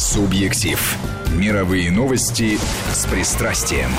Субъектив. 0.00 0.96
Мировые 1.30 1.90
новости 1.90 2.58
с 2.90 3.04
пристрастием. 3.04 3.90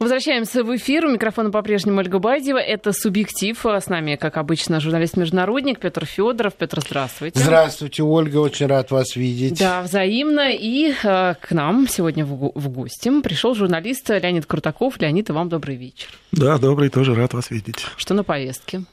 Возвращаемся 0.00 0.64
в 0.64 0.74
эфир. 0.74 1.04
У 1.04 1.10
микрофона 1.10 1.50
по-прежнему 1.50 1.98
Ольга 1.98 2.18
Байдева. 2.18 2.56
Это 2.56 2.94
«Субъектив». 2.94 3.62
С 3.66 3.86
нами, 3.88 4.16
как 4.16 4.38
обычно, 4.38 4.80
журналист-международник 4.80 5.78
Петр 5.78 6.06
Федоров. 6.06 6.54
Петр, 6.54 6.80
здравствуйте. 6.80 7.38
Здравствуйте, 7.38 8.02
Ольга. 8.02 8.38
Очень 8.38 8.64
рад 8.64 8.90
вас 8.90 9.14
видеть. 9.14 9.58
Да, 9.58 9.82
взаимно. 9.82 10.52
И 10.52 10.92
э, 10.92 11.34
к 11.34 11.50
нам 11.50 11.86
сегодня 11.86 12.24
в, 12.24 12.50
в 12.54 12.68
гости 12.70 13.20
пришел 13.20 13.54
журналист 13.54 14.08
Леонид 14.08 14.46
Крутаков. 14.46 14.98
Леонид, 14.98 15.28
и 15.28 15.32
вам 15.32 15.50
добрый 15.50 15.76
вечер. 15.76 16.08
Да, 16.32 16.56
добрый, 16.56 16.88
тоже 16.88 17.14
рад 17.14 17.34
вас 17.34 17.50
видеть. 17.50 17.84
Что 17.98 18.14
на 18.14 18.24
повестке? 18.24 18.84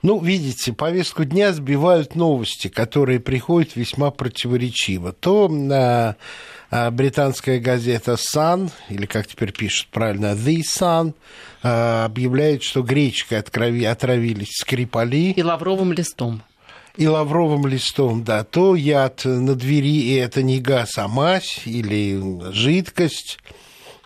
Ну, 0.00 0.18
видите, 0.18 0.72
повестку 0.72 1.24
дня 1.24 1.52
сбивают 1.52 2.14
новости, 2.14 2.68
которые 2.68 3.20
приходят 3.20 3.76
весьма 3.76 4.10
противоречиво. 4.10 5.12
То 5.12 5.48
на 5.48 5.76
а, 5.76 6.16
британская 6.70 7.58
газета 7.58 8.14
Sun, 8.14 8.70
или 8.88 9.06
как 9.06 9.26
теперь 9.26 9.52
пишут 9.52 9.88
правильно, 9.90 10.32
The 10.32 10.62
Sun, 10.62 11.14
а, 11.62 12.04
объявляет, 12.04 12.62
что 12.62 12.82
гречкой 12.82 13.38
отрави, 13.38 13.84
отравились 13.84 14.58
Скрипали. 14.58 15.32
И 15.32 15.42
лавровым 15.42 15.92
листом. 15.92 16.42
И 16.96 17.08
лавровым 17.08 17.66
листом, 17.66 18.22
да. 18.22 18.44
То 18.44 18.76
яд 18.76 19.24
на 19.24 19.54
двери, 19.54 20.02
и 20.02 20.14
это 20.14 20.42
не 20.42 20.60
газ, 20.60 20.98
а 20.98 21.08
мазь 21.08 21.62
или 21.64 22.52
жидкость. 22.52 23.38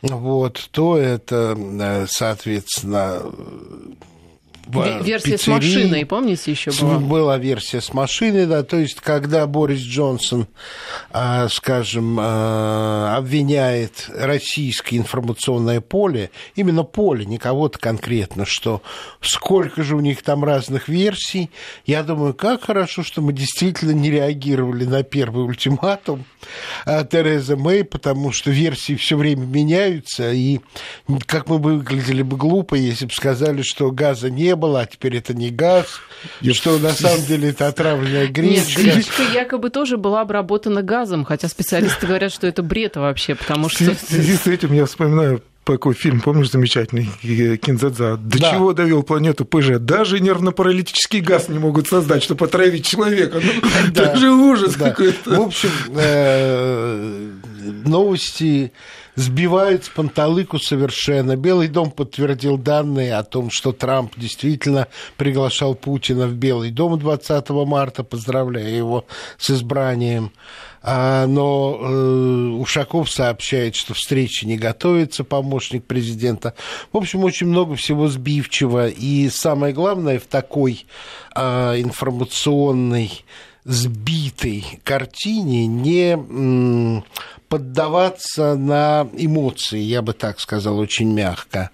Вот, 0.01 0.69
то 0.71 0.97
это, 0.97 1.57
э, 1.59 2.07
соответственно, 2.09 3.21
Версия 4.69 5.33
пиццерии. 5.33 5.37
с 5.37 5.47
машиной, 5.47 6.07
помните, 6.07 6.51
еще 6.51 6.71
была? 6.71 6.99
Была 6.99 7.39
версия 7.39 7.81
с 7.81 7.95
машиной, 7.95 8.47
да, 8.47 8.63
то 8.63 8.77
есть, 8.77 9.01
когда 9.01 9.47
Борис 9.47 9.81
Джонсон, 9.81 10.47
а, 11.11 11.49
скажем, 11.49 12.19
а, 12.21 13.17
обвиняет 13.17 14.11
российское 14.15 14.97
информационное 14.97 15.81
поле, 15.81 16.31
именно 16.55 16.83
поле, 16.83 17.25
не 17.25 17.39
кого-то 17.39 17.79
конкретно, 17.79 18.45
что 18.45 18.83
сколько 19.21 19.83
же 19.83 19.97
у 19.97 20.01
них 20.01 20.23
там 20.23 20.45
разных 20.45 20.89
версий, 20.89 21.51
я 21.87 22.03
думаю, 22.03 22.35
как 22.35 22.65
хорошо, 22.65 23.03
что 23.03 23.23
мы 23.23 23.33
действительно 23.33 23.93
не 23.93 24.11
реагировали 24.11 24.85
на 24.85 25.03
первый 25.03 25.45
ультиматум 25.45 26.25
а, 26.85 27.05
Терезы 27.05 27.57
Мэй, 27.57 27.85
потому 27.85 28.33
что 28.33 28.51
версии 28.51 28.95
все 28.97 29.17
время 29.17 29.47
меняются, 29.47 30.33
и 30.33 30.61
как 31.27 31.49
мы 31.49 31.59
бы 31.59 31.79
выглядели 31.79 32.23
бы 32.23 32.37
глупо, 32.37 32.75
если 32.75 33.07
бы 33.07 33.13
сказали, 33.13 33.63
что 33.63 33.91
газа 33.91 34.31
не 34.31 34.55
было, 34.59 34.83
а 34.83 34.87
теперь 34.87 35.17
это 35.17 35.33
не 35.33 35.51
газ, 35.51 35.87
и 36.43 36.53
что 36.53 36.79
на 36.79 36.93
самом 36.93 37.25
деле 37.25 37.51
это 37.51 37.69
отравленная 37.69 38.27
гречка. 38.27 38.83
Нет, 38.83 38.95
гречка 38.95 39.23
якобы 39.33 39.71
тоже 39.71 39.97
была 39.97 40.21
обработана 40.21 40.83
газом, 40.83 41.25
хотя 41.25 41.49
специалисты 41.49 42.07
говорят, 42.07 42.33
что 42.33 42.47
это 42.47 42.63
бред 42.63 42.97
вообще, 42.97 43.35
потому 43.35 43.69
что... 43.69 43.95
В 43.95 44.01
связи 44.01 44.37
с 44.37 44.47
этим 44.47 44.73
я 44.73 44.87
вспоминаю 44.87 45.43
такой 45.73 45.95
фильм, 45.95 46.21
помнишь, 46.21 46.51
замечательный, 46.51 47.09
Кинзадза. 47.59 48.17
До 48.17 48.39
да. 48.39 48.51
чего 48.51 48.73
довел 48.73 49.03
планету 49.03 49.45
ПЖ? 49.45 49.79
Даже 49.79 50.19
нервно-паралитический 50.19 51.21
газ 51.21 51.49
не 51.49 51.59
могут 51.59 51.89
создать, 51.89 52.23
чтобы 52.23 52.47
отравить 52.47 52.87
человека. 52.87 53.41
Ну, 53.43 53.53
да. 53.93 54.05
Это 54.05 54.17
же 54.17 54.31
ужас 54.31 54.77
да. 54.77 54.91
какой-то. 54.91 55.31
В 55.31 55.41
общем, 55.41 55.71
э, 55.95 57.31
новости 57.85 58.73
сбивают 59.19 59.85
с 59.85 59.89
панталыку 59.89 60.61
совершенно. 60.61 61.37
Белый 61.37 61.67
дом 61.67 61.91
подтвердил 61.91 62.57
данные 62.57 63.17
о 63.17 63.25
том, 63.25 63.51
что 63.51 63.73
Трамп 63.73 64.13
действительно 64.17 64.87
приглашал 65.17 65.75
Путина 65.75 66.29
в 66.29 66.35
Белый 66.35 66.71
дом 66.71 66.99
20 66.99 67.51
марта, 67.51 68.05
поздравляя 68.05 68.69
его 68.69 69.07
с 69.37 69.51
избранием. 69.51 70.31
А, 70.81 71.27
но 71.27 71.79
э, 71.81 72.61
Ушаков 72.61 73.11
сообщает, 73.11 73.75
что 73.75 73.93
встречи 73.95 74.45
не 74.45 74.57
готовится, 74.57 75.25
помощник 75.25 75.85
президента. 75.85 76.55
В 76.93 76.97
общем, 76.97 77.25
очень 77.25 77.49
много 77.49 77.75
всего 77.75 78.07
сбивчивого. 78.07 78.87
И 78.87 79.29
самое 79.31 79.75
главное 79.75 80.21
в 80.21 80.27
такой 80.27 80.87
а, 81.35 81.75
информационной 81.77 83.25
сбитой 83.69 84.81
картине 84.83 85.67
не 85.67 87.05
поддаваться 87.49 88.57
на 88.57 89.07
эмоции, 89.13 89.79
я 89.79 90.01
бы 90.01 90.15
так 90.15 90.41
сказал, 90.41 90.79
очень 90.79 91.13
мягко. 91.13 91.71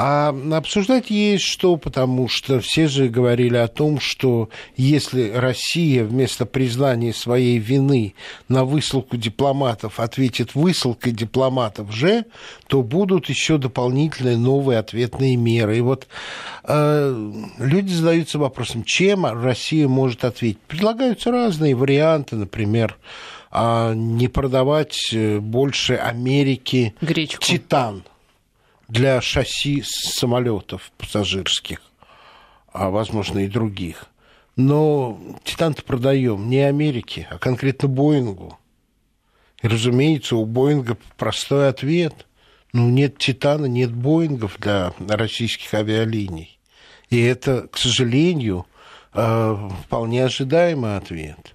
А 0.00 0.32
обсуждать 0.52 1.10
есть 1.10 1.42
что, 1.42 1.76
потому 1.76 2.28
что 2.28 2.60
все 2.60 2.86
же 2.86 3.08
говорили 3.08 3.56
о 3.56 3.66
том, 3.66 3.98
что 3.98 4.48
если 4.76 5.32
Россия 5.32 6.04
вместо 6.04 6.46
признания 6.46 7.12
своей 7.12 7.58
вины 7.58 8.14
на 8.46 8.64
высылку 8.64 9.16
дипломатов 9.16 9.98
ответит 9.98 10.54
высылкой 10.54 11.10
дипломатов 11.10 11.92
же, 11.92 12.26
то 12.68 12.84
будут 12.84 13.28
еще 13.28 13.58
дополнительные 13.58 14.36
новые 14.36 14.78
ответные 14.78 15.34
меры. 15.34 15.78
И 15.78 15.80
вот 15.80 16.06
э, 16.62 17.32
люди 17.58 17.92
задаются 17.92 18.38
вопросом, 18.38 18.84
чем 18.84 19.26
Россия 19.26 19.88
может 19.88 20.22
ответить. 20.24 20.60
Предлагаются 20.68 21.32
разные 21.32 21.74
варианты, 21.74 22.36
например, 22.36 22.96
а 23.50 23.94
не 23.94 24.28
продавать 24.28 25.12
э, 25.12 25.40
больше 25.40 25.94
Америки 25.94 26.94
Гречку. 27.00 27.42
титан 27.42 28.04
для 28.88 29.20
шасси 29.20 29.82
самолетов 29.84 30.90
пассажирских, 30.96 31.80
а 32.72 32.90
возможно 32.90 33.40
и 33.40 33.46
других. 33.46 34.06
Но 34.56 35.18
титан-то 35.44 35.84
продаем 35.84 36.48
не 36.48 36.60
Америке, 36.60 37.28
а 37.30 37.38
конкретно 37.38 37.88
Боингу. 37.88 38.58
И, 39.62 39.68
разумеется, 39.68 40.36
у 40.36 40.44
Боинга 40.44 40.96
простой 41.16 41.68
ответ. 41.68 42.26
Ну, 42.72 42.88
нет 42.90 43.18
Титана, 43.18 43.66
нет 43.66 43.92
Боингов 43.92 44.56
для 44.58 44.92
российских 44.98 45.72
авиалиний. 45.74 46.58
И 47.08 47.20
это, 47.20 47.68
к 47.68 47.78
сожалению, 47.78 48.66
э, 49.14 49.68
вполне 49.84 50.24
ожидаемый 50.24 50.96
ответ. 50.96 51.54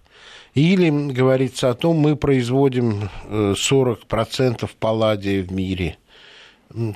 Или 0.53 0.89
говорится 0.89 1.69
о 1.69 1.73
том, 1.73 1.97
мы 1.97 2.15
производим 2.15 3.09
40% 3.29 4.63
э, 4.63 4.67
палладия 4.79 5.43
в 5.43 5.51
мире. 5.51 5.97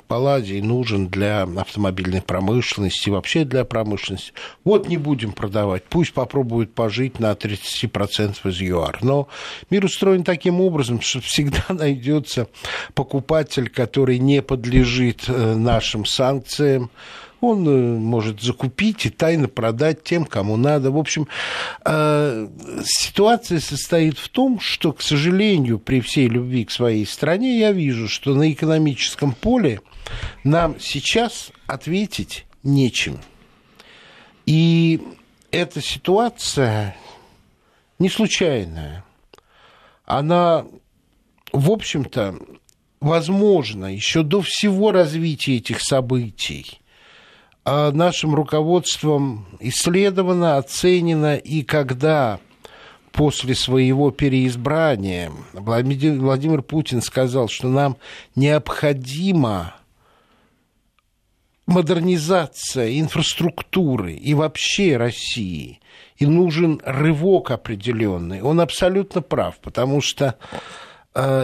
Палладий 0.06 0.60
нужен 0.60 1.08
для 1.08 1.42
автомобильной 1.42 2.22
промышленности, 2.22 3.10
вообще 3.10 3.44
для 3.44 3.64
промышленности. 3.64 4.32
Вот 4.64 4.88
не 4.88 4.96
будем 4.96 5.32
продавать, 5.32 5.84
пусть 5.88 6.12
попробуют 6.12 6.74
пожить 6.74 7.20
на 7.20 7.32
30% 7.32 8.48
из 8.48 8.60
ЮАР. 8.60 8.98
Но 9.02 9.28
мир 9.70 9.84
устроен 9.84 10.24
таким 10.24 10.60
образом, 10.60 11.00
что 11.00 11.20
всегда 11.20 11.64
найдется 11.68 12.48
покупатель, 12.94 13.68
который 13.68 14.18
не 14.18 14.42
подлежит 14.42 15.24
э, 15.28 15.54
нашим 15.54 16.04
санкциям, 16.04 16.90
он 17.40 17.68
э, 17.68 17.98
может 17.98 18.40
закупить 18.40 19.06
и 19.06 19.10
тайно 19.10 19.48
продать 19.48 20.02
тем, 20.02 20.24
кому 20.24 20.56
надо. 20.56 20.90
В 20.90 20.98
общем, 20.98 21.28
э, 21.84 22.48
ситуация 22.84 23.60
состоит 23.60 24.18
в 24.18 24.28
том, 24.28 24.58
что, 24.60 24.92
к 24.92 25.02
сожалению, 25.02 25.78
при 25.78 26.00
всей 26.00 26.28
любви 26.28 26.64
к 26.64 26.70
своей 26.70 27.06
стране, 27.06 27.58
я 27.58 27.72
вижу, 27.72 28.08
что 28.08 28.34
на 28.34 28.50
экономическом 28.50 29.32
поле 29.32 29.80
нам 30.42 30.80
сейчас 30.80 31.50
ответить 31.66 32.44
нечем. 32.62 33.20
И 34.46 35.00
эта 35.50 35.80
ситуация 35.80 36.96
не 37.98 38.08
случайная. 38.08 39.04
Она, 40.04 40.64
в 41.52 41.70
общем-то, 41.70 42.36
возможно, 43.00 43.94
еще 43.94 44.22
до 44.22 44.40
всего 44.40 44.90
развития 44.90 45.56
этих 45.56 45.80
событий– 45.80 46.77
нашим 47.64 48.34
руководством 48.34 49.46
исследовано, 49.60 50.56
оценено, 50.56 51.36
и 51.36 51.62
когда 51.62 52.40
после 53.12 53.54
своего 53.54 54.10
переизбрания 54.10 55.32
Владимир, 55.52 56.62
Путин 56.62 57.02
сказал, 57.02 57.48
что 57.48 57.68
нам 57.68 57.96
необходима 58.36 59.74
модернизация 61.66 62.98
инфраструктуры 62.98 64.14
и 64.14 64.34
вообще 64.34 64.96
России, 64.96 65.80
и 66.16 66.26
нужен 66.26 66.80
рывок 66.84 67.50
определенный, 67.50 68.40
он 68.40 68.60
абсолютно 68.60 69.20
прав, 69.20 69.58
потому 69.60 70.00
что 70.00 70.36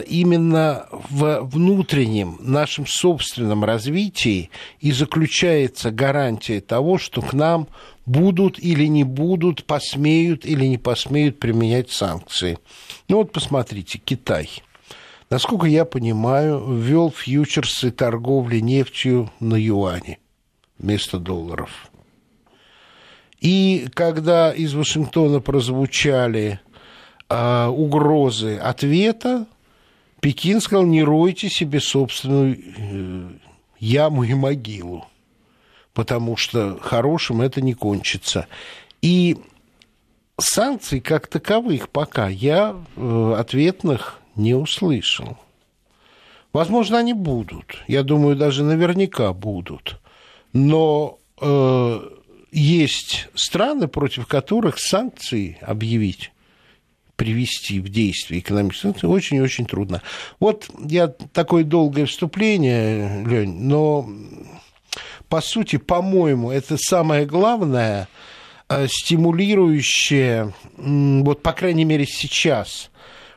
именно 0.06 0.86
в 0.90 1.40
внутреннем 1.42 2.36
нашем 2.40 2.86
собственном 2.86 3.64
развитии 3.64 4.50
и 4.80 4.92
заключается 4.92 5.90
гарантия 5.90 6.60
того, 6.60 6.98
что 6.98 7.22
к 7.22 7.32
нам 7.32 7.66
будут 8.06 8.58
или 8.58 8.86
не 8.86 9.04
будут, 9.04 9.64
посмеют 9.64 10.44
или 10.44 10.66
не 10.66 10.78
посмеют 10.78 11.40
применять 11.40 11.90
санкции. 11.90 12.58
Ну 13.08 13.16
вот 13.16 13.32
посмотрите, 13.32 13.98
Китай. 13.98 14.48
Насколько 15.30 15.66
я 15.66 15.84
понимаю, 15.84 16.64
ввел 16.64 17.10
фьючерсы 17.10 17.90
торговли 17.90 18.60
нефтью 18.60 19.30
на 19.40 19.56
юане 19.56 20.18
вместо 20.78 21.18
долларов. 21.18 21.90
И 23.40 23.88
когда 23.94 24.52
из 24.52 24.74
Вашингтона 24.74 25.40
прозвучали 25.40 26.60
э, 27.28 27.66
угрозы 27.66 28.56
ответа, 28.56 29.46
Пекин 30.24 30.62
сказал, 30.62 30.86
не 30.86 31.04
ройте 31.04 31.50
себе 31.50 31.80
собственную 31.80 32.58
э, 32.58 33.28
яму 33.78 34.24
и 34.24 34.32
могилу, 34.32 35.04
потому 35.92 36.38
что 36.38 36.78
хорошим 36.80 37.42
это 37.42 37.60
не 37.60 37.74
кончится. 37.74 38.46
И 39.02 39.36
санкций 40.38 41.00
как 41.00 41.26
таковых 41.26 41.90
пока 41.90 42.28
я 42.28 42.74
э, 42.96 43.34
ответных 43.36 44.18
не 44.34 44.54
услышал. 44.54 45.36
Возможно, 46.54 46.96
они 46.96 47.12
будут. 47.12 47.84
Я 47.86 48.02
думаю, 48.02 48.34
даже 48.34 48.64
наверняка 48.64 49.34
будут. 49.34 50.00
Но 50.54 51.18
э, 51.38 52.00
есть 52.50 53.28
страны, 53.34 53.88
против 53.88 54.26
которых 54.26 54.78
санкции 54.78 55.58
объявить 55.60 56.32
привести 57.16 57.80
в 57.80 57.88
действие 57.88 58.40
экономические 58.40 58.92
санкции 58.92 59.06
очень 59.06 59.40
очень 59.40 59.66
трудно. 59.66 60.02
Вот 60.40 60.68
я 60.84 61.08
такое 61.08 61.64
долгое 61.64 62.06
вступление, 62.06 63.24
Лень, 63.24 63.62
но 63.62 64.08
по 65.28 65.40
сути, 65.40 65.76
по-моему, 65.76 66.50
это 66.50 66.76
самое 66.76 67.26
главное, 67.26 68.08
э, 68.68 68.86
стимулирующее, 68.88 70.52
вот 70.76 71.42
по 71.42 71.52
крайней 71.52 71.84
мере 71.84 72.06
сейчас, 72.06 72.90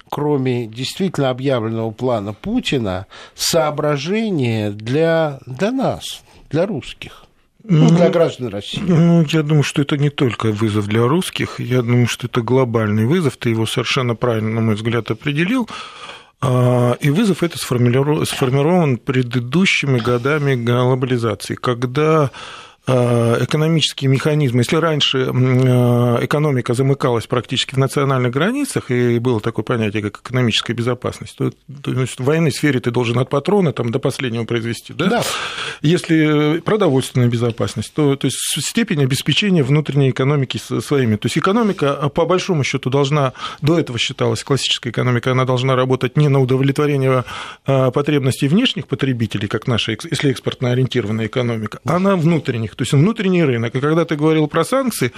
кроме 0.09 0.67
действительно 0.67 1.29
объявленного 1.29 1.91
плана 1.91 2.33
Путина, 2.33 3.07
соображение 3.35 4.71
для, 4.71 5.39
для 5.45 5.71
нас, 5.71 6.23
для 6.49 6.65
русских. 6.65 7.26
Ну, 7.69 7.89
для 7.89 8.09
граждан 8.09 8.47
России. 8.47 8.81
Ну, 8.85 9.25
я 9.27 9.43
думаю, 9.43 9.63
что 9.63 9.81
это 9.81 9.97
не 9.97 10.09
только 10.09 10.51
вызов 10.51 10.87
для 10.87 11.05
русских, 11.05 11.59
я 11.59 11.81
думаю, 11.81 12.07
что 12.07 12.27
это 12.27 12.41
глобальный 12.41 13.05
вызов, 13.05 13.35
ты 13.37 13.49
его 13.49 13.65
совершенно 13.65 14.15
правильно, 14.15 14.51
на 14.51 14.61
мой 14.61 14.75
взгляд, 14.75 15.11
определил. 15.11 15.67
А, 16.39 16.93
и 17.01 17.09
вызов 17.09 17.43
этот 17.43 17.59
сформирован 17.59 18.97
предыдущими 18.97 19.99
годами 19.99 20.55
глобализации, 20.55 21.55
когда 21.55 22.31
экономические 22.87 24.09
механизмы. 24.09 24.61
Если 24.61 24.77
раньше 24.77 25.17
э, 25.17 26.25
экономика 26.25 26.73
замыкалась 26.73 27.27
практически 27.27 27.75
в 27.75 27.77
национальных 27.77 28.31
границах, 28.31 28.91
и 28.91 29.19
было 29.19 29.41
такое 29.41 29.63
понятие, 29.63 30.03
как 30.03 30.21
экономическая 30.21 30.73
безопасность, 30.73 31.35
то, 31.37 31.51
то 31.81 31.91
есть 31.91 32.19
в 32.19 32.23
военной 32.23 32.51
сфере 32.51 32.79
ты 32.79 32.91
должен 32.91 33.19
от 33.19 33.29
патрона 33.29 33.73
там, 33.73 33.91
до 33.91 33.99
последнего 33.99 34.45
произвести. 34.45 34.93
Да? 34.93 35.07
Да. 35.07 35.23
Если 35.81 36.59
продовольственная 36.59 37.27
безопасность, 37.27 37.93
то, 37.93 38.15
то 38.15 38.27
есть 38.27 38.37
степень 38.37 39.03
обеспечения 39.03 39.63
внутренней 39.63 40.11
экономики 40.11 40.57
своими. 40.57 41.17
То 41.17 41.25
есть 41.25 41.37
экономика, 41.37 42.09
по 42.09 42.25
большому 42.25 42.63
счету, 42.63 42.89
должна, 42.89 43.33
до 43.61 43.77
этого 43.77 43.99
считалась 43.99 44.43
классическая 44.45 44.91
экономика, 44.91 45.31
она 45.31 45.43
должна 45.43 45.75
работать 45.75 46.15
не 46.15 46.29
на 46.29 46.39
удовлетворение 46.39 47.25
э, 47.65 47.91
потребностей 47.91 48.47
внешних 48.47 48.87
потребителей, 48.87 49.49
как 49.49 49.67
наша, 49.67 49.91
если 49.91 50.31
экспортно 50.31 50.71
ориентированная 50.71 51.27
экономика, 51.27 51.79
а 51.83 51.99
на 51.99 52.15
внутренних 52.15 52.76
то 52.77 52.83
есть 52.83 52.93
внутренний 52.93 53.43
рынок. 53.43 53.75
И 53.75 53.79
когда 53.79 54.05
ты 54.05 54.15
говорил 54.15 54.47
про 54.47 54.63
санкции, 54.63 55.11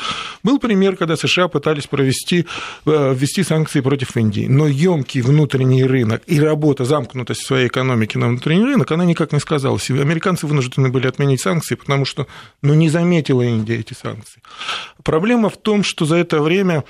был 0.44 0.59
пример, 0.59 0.95
когда 0.95 1.17
США 1.17 1.47
пытались 1.50 1.88
провести, 1.88 2.45
э, 2.85 3.13
ввести 3.13 3.44
санкции 3.44 3.81
против 3.81 4.15
Индии. 4.17 4.47
Но 4.50 4.67
емкий 4.67 5.21
внутренний 5.21 5.83
рынок 5.83 6.23
и 6.25 6.39
работа, 6.39 6.85
замкнутость 6.85 7.45
своей 7.45 7.67
экономики 7.67 8.17
на 8.17 8.29
внутренний 8.29 8.63
рынок, 8.63 8.91
она 8.91 9.06
никак 9.06 9.33
не 9.33 9.39
сказалась. 9.39 9.89
И 9.89 9.94
американцы 10.00 10.47
вынуждены 10.47 10.89
были 10.89 11.07
отменить 11.07 11.41
санкции, 11.41 11.75
потому 11.75 12.06
что 12.06 12.27
ну, 12.61 12.73
не 12.73 12.89
заметила 12.89 13.41
Индия 13.41 13.75
эти 13.75 13.94
санкции. 13.94 14.41
Проблема 15.03 15.50
в 15.50 15.57
том, 15.57 15.83
что 15.83 16.05
за 16.05 16.15
это 16.15 16.41
время 16.41 16.83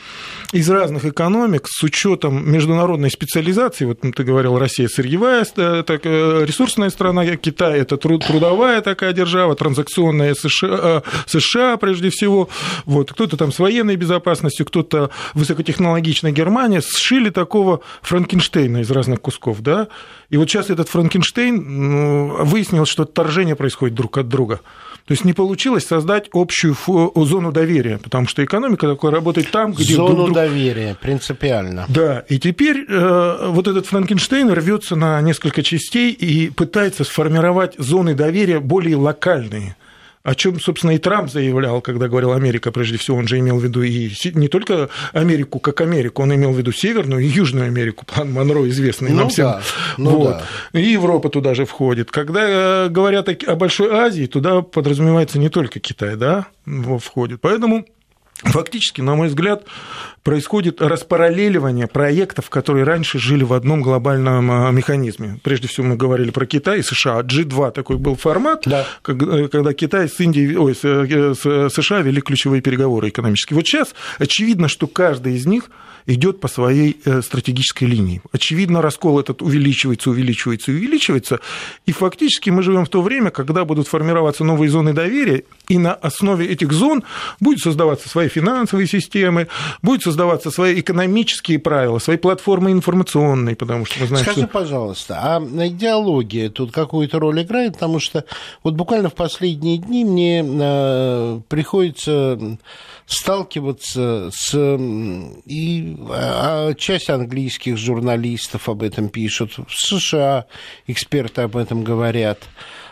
из 0.51 0.69
разных 0.69 1.05
экономик 1.05 1.67
с 1.67 1.83
учетом 1.83 2.51
международной 2.51 3.09
специализации, 3.09 3.85
вот 3.85 4.01
ты 4.01 4.23
говорил, 4.23 4.59
Россия 4.59 4.87
сырьевая, 4.87 5.45
так, 5.45 6.01
э, 6.05 6.45
ресурсная 6.45 6.89
страна, 6.89 7.25
Китай 7.37 7.79
это 7.79 7.97
трудовая 7.97 8.81
такая 8.81 9.13
держава, 9.13 9.55
транзакционная 9.55 10.35
США, 10.35 10.58
э, 10.63 11.01
США 11.25 11.77
прежде 11.77 12.09
всего, 12.09 12.49
вот, 12.85 13.11
кто-то 13.11 13.37
там 13.37 13.51
с 13.51 13.59
военной 13.59 13.95
безопасностью, 13.95 14.65
кто-то 14.65 15.09
высокотехнологичная 15.33 16.31
Германия, 16.31 16.81
сшили 16.81 17.29
такого 17.29 17.81
Франкенштейна 18.01 18.79
из 18.79 18.91
разных 18.91 19.21
кусков, 19.21 19.61
да, 19.61 19.87
и 20.29 20.37
вот 20.37 20.49
сейчас 20.49 20.69
этот 20.69 20.89
Франкенштейн 20.89 21.55
ну, 21.55 22.45
выяснил, 22.45 22.85
что 22.85 23.03
отторжение 23.03 23.55
происходит 23.55 23.95
друг 23.95 24.17
от 24.17 24.27
друга. 24.27 24.61
То 25.05 25.13
есть 25.13 25.25
не 25.25 25.33
получилось 25.33 25.87
создать 25.87 26.29
общую 26.33 26.75
зону 27.15 27.51
доверия, 27.51 27.97
потому 27.97 28.27
что 28.27 28.45
экономика 28.45 28.87
такой 28.87 29.09
работает 29.09 29.49
там, 29.49 29.71
где... 29.73 29.95
Зону 29.95 30.25
друг... 30.25 30.33
доверия, 30.33 30.95
принципиально. 31.01 31.85
Да, 31.89 32.19
и 32.29 32.37
теперь 32.37 32.85
э, 32.87 33.47
вот 33.47 33.67
этот 33.67 33.87
Франкенштейн 33.87 34.51
рвется 34.51 34.95
на 34.95 35.19
несколько 35.21 35.63
частей 35.63 36.11
и 36.11 36.51
пытается 36.51 37.03
сформировать 37.03 37.73
зоны 37.79 38.13
доверия 38.13 38.59
более 38.59 38.97
локальные 38.97 39.75
о 40.29 40.35
чем, 40.35 40.59
собственно, 40.59 40.91
и 40.91 40.99
Трамп 40.99 41.31
заявлял, 41.31 41.81
когда 41.81 42.07
говорил 42.07 42.33
Америка, 42.33 42.71
прежде 42.71 42.99
всего, 42.99 43.17
он 43.17 43.27
же 43.27 43.39
имел 43.39 43.57
в 43.57 43.63
виду 43.63 43.81
и 43.81 44.11
не 44.35 44.47
только 44.47 44.89
Америку 45.11 45.59
как 45.59 45.81
Америку, 45.81 46.21
он 46.21 46.35
имел 46.35 46.51
в 46.51 46.57
виду 46.57 46.71
Северную 46.71 47.23
и 47.23 47.25
Южную 47.25 47.65
Америку, 47.65 48.05
план 48.13 48.31
Монро 48.31 48.69
известный 48.69 49.09
ну, 49.09 49.17
нам 49.17 49.29
всем. 49.29 49.47
Да, 49.47 49.61
ну 49.97 50.09
вот. 50.11 50.43
да. 50.71 50.79
И 50.79 50.83
Европа 50.83 51.29
туда 51.29 51.55
же 51.55 51.65
входит. 51.65 52.11
Когда 52.11 52.85
э, 52.85 52.89
говорят 52.89 53.27
о 53.27 53.55
Большой 53.55 53.91
Азии, 53.91 54.27
туда 54.27 54.61
подразумевается 54.61 55.39
не 55.39 55.49
только 55.49 55.79
Китай, 55.79 56.15
да, 56.15 56.45
входит. 56.99 57.41
Поэтому 57.41 57.85
Фактически, 58.43 59.01
на 59.01 59.15
мой 59.15 59.27
взгляд, 59.27 59.65
происходит 60.29 60.79
распараллеливание 60.79 61.87
проектов, 61.87 62.51
которые 62.51 62.83
раньше 62.83 63.17
жили 63.17 63.43
в 63.43 63.51
одном 63.51 63.81
глобальном 63.81 64.51
а, 64.51 64.69
механизме. 64.69 65.39
Прежде 65.41 65.67
всего 65.67 65.87
мы 65.87 65.95
говорили 65.95 66.29
про 66.29 66.45
Китай 66.45 66.81
и 66.81 66.83
США. 66.83 67.21
G2 67.21 67.71
такой 67.71 67.97
был 67.97 68.15
формат, 68.15 68.61
да. 68.67 68.85
Э, 69.07 69.47
когда 69.51 69.73
Китай 69.73 70.07
с, 70.07 70.19
Индией, 70.19 70.55
ой, 70.55 70.75
с 70.75 70.83
э, 70.83 71.69
США 71.73 72.01
вели 72.01 72.21
ключевые 72.21 72.61
переговоры 72.61 73.09
экономические. 73.09 73.55
Вот 73.55 73.65
сейчас 73.65 73.95
очевидно, 74.19 74.67
что 74.67 74.85
каждый 74.85 75.33
из 75.33 75.47
них 75.47 75.71
идет 76.05 76.39
по 76.39 76.47
своей 76.47 76.99
э, 77.05 77.21
стратегической 77.21 77.87
линии. 77.87 78.21
Очевидно, 78.31 78.81
раскол 78.81 79.19
этот 79.19 79.41
увеличивается, 79.41 80.09
увеличивается, 80.09 80.71
увеличивается. 80.71 81.39
И 81.85 81.91
фактически 81.91 82.49
мы 82.49 82.63
живем 82.63 82.85
в 82.85 82.89
то 82.89 83.01
время, 83.01 83.29
когда 83.29 83.65
будут 83.65 83.87
формироваться 83.87 84.43
новые 84.43 84.69
зоны 84.69 84.93
доверия, 84.93 85.43
и 85.67 85.77
на 85.77 85.93
основе 85.93 86.47
этих 86.47 86.71
зон 86.71 87.03
будут 87.39 87.61
создаваться 87.61 88.09
свои 88.09 88.27
финансовые 88.27 88.87
системы, 88.87 89.47
будут 89.81 90.03
создаваться 90.03 90.18
свои 90.51 90.79
экономические 90.79 91.59
правила, 91.59 91.99
свои 91.99 92.17
платформы 92.17 92.71
информационные, 92.71 93.55
потому 93.55 93.85
что 93.85 93.99
мы 94.01 94.07
знаем, 94.07 94.23
Скажи, 94.23 94.41
что... 94.41 94.47
пожалуйста, 94.47 95.19
а 95.21 95.39
идеология 95.67 96.49
тут 96.49 96.71
какую-то 96.71 97.19
роль 97.19 97.41
играет? 97.41 97.73
Потому 97.73 97.99
что 97.99 98.25
вот 98.63 98.75
буквально 98.75 99.09
в 99.09 99.15
последние 99.15 99.77
дни 99.77 100.03
мне 100.03 100.43
э, 100.45 101.41
приходится 101.47 102.39
сталкиваться 103.05 104.29
с... 104.31 104.55
И 105.45 105.97
а, 106.09 106.73
часть 106.75 107.09
английских 107.09 107.77
журналистов 107.77 108.69
об 108.69 108.83
этом 108.83 109.09
пишут, 109.09 109.53
в 109.57 109.73
США 109.73 110.45
эксперты 110.87 111.41
об 111.41 111.57
этом 111.57 111.83
говорят. 111.83 112.39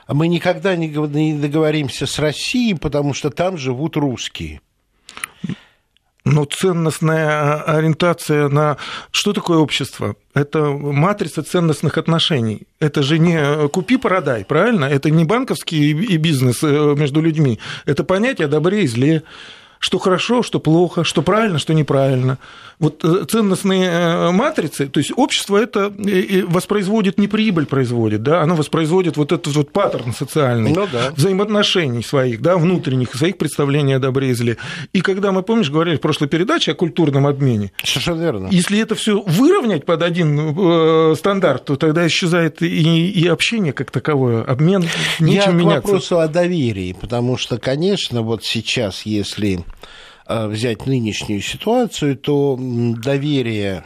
Мы 0.07 0.27
никогда 0.27 0.75
не 0.75 1.33
договоримся 1.33 2.05
с 2.05 2.17
Россией, 2.17 2.75
потому 2.75 3.13
что 3.13 3.29
там 3.29 3.57
живут 3.57 3.97
русские. 3.97 4.61
Но 6.33 6.45
ценностная 6.45 7.61
ориентация 7.63 8.49
на... 8.49 8.77
Что 9.11 9.33
такое 9.33 9.57
общество? 9.57 10.15
Это 10.33 10.65
матрица 10.65 11.41
ценностных 11.41 11.97
отношений. 11.97 12.63
Это 12.79 13.01
же 13.01 13.17
не 13.17 13.67
купи-продай, 13.69 14.45
правильно? 14.45 14.85
Это 14.85 15.09
не 15.09 15.25
банковский 15.25 15.91
и 15.91 16.17
бизнес 16.17 16.63
э, 16.63 16.95
между 16.97 17.21
людьми. 17.21 17.59
Это 17.85 18.03
понятие 18.03 18.45
о 18.45 18.49
добре 18.49 18.83
и 18.83 18.87
зле 18.87 19.23
что 19.79 19.99
хорошо, 19.99 20.43
что 20.43 20.59
плохо, 20.59 21.03
что 21.03 21.21
правильно, 21.21 21.59
что 21.59 21.73
неправильно. 21.73 22.37
Вот 22.79 23.03
э, 23.03 23.25
ценностные 23.27 23.89
э, 23.89 24.31
матрицы, 24.31 24.87
то 24.87 24.99
есть 24.99 25.11
общество 25.15 25.57
это 25.57 25.91
э, 25.97 26.43
воспроизводит, 26.45 27.17
не 27.17 27.27
прибыль 27.27 27.65
производит, 27.65 28.21
да, 28.21 28.41
оно 28.41 28.55
воспроизводит 28.55 29.17
вот 29.17 29.31
этот 29.31 29.55
вот 29.55 29.71
паттерн 29.71 30.13
социальный 30.13 30.73
ну, 30.73 30.87
да. 30.91 31.11
взаимоотношений 31.15 32.03
своих, 32.03 32.39
да, 32.41 32.57
внутренних, 32.57 33.15
своих 33.15 33.37
представлений 33.37 33.93
о 33.93 33.99
добре 33.99 34.29
и 34.29 34.33
зле. 34.33 34.57
И 34.93 35.01
когда 35.01 35.31
мы, 35.31 35.41
помнишь, 35.41 35.71
говорили 35.71 35.95
в 35.95 36.01
прошлой 36.01 36.27
передаче 36.27 36.73
о 36.73 36.75
культурном 36.75 37.25
обмене, 37.25 37.71
Совершенно 37.83 38.21
верно. 38.21 38.47
если 38.51 38.79
это 38.79 38.93
все 38.93 39.21
выровнять 39.21 39.85
под 39.85 40.03
один 40.03 41.15
стандарт, 41.15 41.65
то 41.65 41.77
тогда 41.77 42.05
исчезает 42.05 42.61
и, 42.61 43.09
и 43.09 43.27
общение 43.27 43.73
как 43.73 43.89
таковое, 43.89 44.43
обмен, 44.43 44.87
нечем 45.19 45.57
Я 45.57 45.63
меняться. 45.63 45.81
к 45.81 45.85
вопросу 45.85 46.19
о 46.19 46.27
доверии, 46.27 46.95
потому 46.99 47.37
что, 47.37 47.57
конечно, 47.57 48.21
вот 48.21 48.43
сейчас, 48.43 49.01
если 49.03 49.63
взять 50.27 50.85
нынешнюю 50.85 51.41
ситуацию, 51.41 52.17
то 52.17 52.57
доверие 52.59 53.85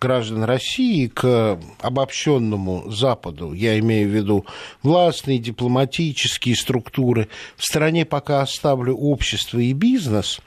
граждан 0.00 0.44
России 0.44 1.06
к 1.06 1.58
обобщенному 1.80 2.90
Западу, 2.90 3.52
я 3.52 3.78
имею 3.78 4.08
в 4.08 4.12
виду 4.12 4.46
властные, 4.82 5.38
дипломатические 5.38 6.56
структуры, 6.56 7.28
в 7.56 7.64
стране 7.64 8.04
пока 8.04 8.42
оставлю 8.42 8.94
общество 8.96 9.58
и 9.58 9.72
бизнес, 9.72 10.40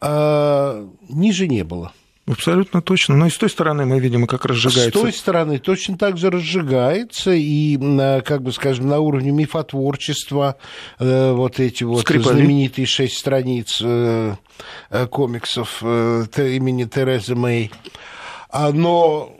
э, 0.00 0.88
ниже 1.08 1.48
не 1.48 1.64
было. 1.64 1.92
Абсолютно 2.26 2.80
точно. 2.80 3.16
Но 3.16 3.26
и 3.26 3.30
с 3.30 3.36
той 3.36 3.50
стороны 3.50 3.84
мы 3.84 4.00
видим, 4.00 4.26
как 4.26 4.46
разжигается. 4.46 4.98
С 4.98 5.02
той 5.02 5.12
стороны 5.12 5.58
точно 5.58 5.98
так 5.98 6.16
же 6.16 6.30
разжигается, 6.30 7.32
и, 7.32 7.76
как 8.22 8.42
бы 8.42 8.50
скажем, 8.52 8.88
на 8.88 8.98
уровне 8.98 9.30
мифотворчества 9.30 10.56
э, 10.98 11.32
вот 11.32 11.60
эти 11.60 11.84
вот 11.84 12.00
Скрипали. 12.00 12.36
знаменитые 12.36 12.86
шесть 12.86 13.18
страниц 13.18 13.78
э, 13.82 14.36
э, 14.88 15.06
комиксов 15.08 15.82
имени 15.82 16.84
Терезы 16.84 17.34
Мэй. 17.34 17.70
А, 18.48 18.72
но 18.72 19.36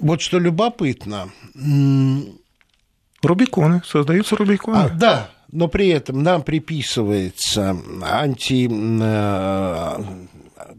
вот 0.00 0.22
что 0.22 0.40
любопытно. 0.40 1.28
Рубиконы, 3.22 3.82
создаются 3.86 4.34
рубиконы. 4.34 4.76
А, 4.76 4.88
да, 4.88 5.30
но 5.52 5.68
при 5.68 5.88
этом 5.88 6.22
нам 6.24 6.42
приписывается 6.42 7.76
анти 8.02 8.66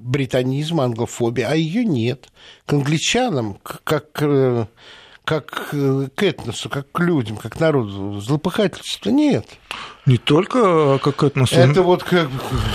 британизм, 0.05 0.81
англофобия, 0.81 1.49
а 1.49 1.55
ее 1.55 1.83
нет. 1.83 2.29
К 2.65 2.73
англичанам, 2.73 3.57
как, 3.63 4.11
как 5.25 5.69
к 5.71 6.23
этносу, 6.23 6.69
как 6.69 6.91
к 6.91 6.99
людям, 6.99 7.37
как 7.37 7.53
к 7.53 7.59
народу, 7.59 8.19
злопыхательства 8.21 9.09
нет. 9.09 9.47
Не 10.05 10.17
только 10.17 10.99
как 10.99 11.15
к 11.15 11.23
этносу. 11.23 11.55
Это 11.55 11.81
вот 11.81 12.03
к, 12.03 12.29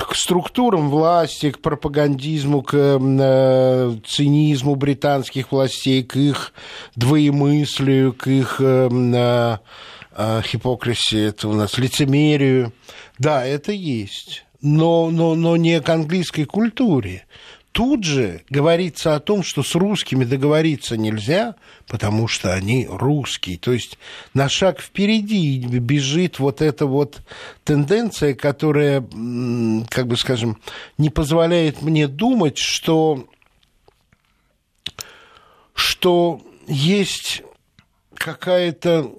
к 0.08 0.14
структурам 0.16 0.90
власти, 0.90 1.52
к 1.52 1.60
пропагандизму, 1.60 2.62
к 2.62 2.74
э, 2.74 3.96
цинизму 4.04 4.74
британских 4.74 5.52
властей, 5.52 6.02
к 6.02 6.16
их 6.16 6.52
двоемыслию, 6.96 8.12
к 8.12 8.26
их 8.26 8.56
э, 8.58 8.88
э, 8.90 10.42
это 11.12 11.48
у 11.48 11.52
нас 11.52 11.78
лицемерию. 11.78 12.72
Да, 13.18 13.46
это 13.46 13.70
есть 13.70 14.44
но, 14.62 15.10
но, 15.10 15.34
но 15.34 15.56
не 15.56 15.80
к 15.80 15.88
английской 15.88 16.44
культуре. 16.44 17.26
Тут 17.72 18.02
же 18.02 18.42
говорится 18.50 19.14
о 19.14 19.20
том, 19.20 19.44
что 19.44 19.62
с 19.62 19.76
русскими 19.76 20.24
договориться 20.24 20.96
нельзя, 20.96 21.54
потому 21.86 22.26
что 22.26 22.52
они 22.52 22.88
русские. 22.90 23.58
То 23.58 23.72
есть 23.72 23.96
на 24.34 24.48
шаг 24.48 24.80
впереди 24.80 25.60
бежит 25.60 26.40
вот 26.40 26.62
эта 26.62 26.86
вот 26.86 27.20
тенденция, 27.62 28.34
которая, 28.34 29.00
как 29.88 30.08
бы 30.08 30.16
скажем, 30.16 30.58
не 30.98 31.10
позволяет 31.10 31.80
мне 31.80 32.08
думать, 32.08 32.58
что, 32.58 33.28
что 35.74 36.42
есть 36.66 37.44
какая-то 38.14 39.12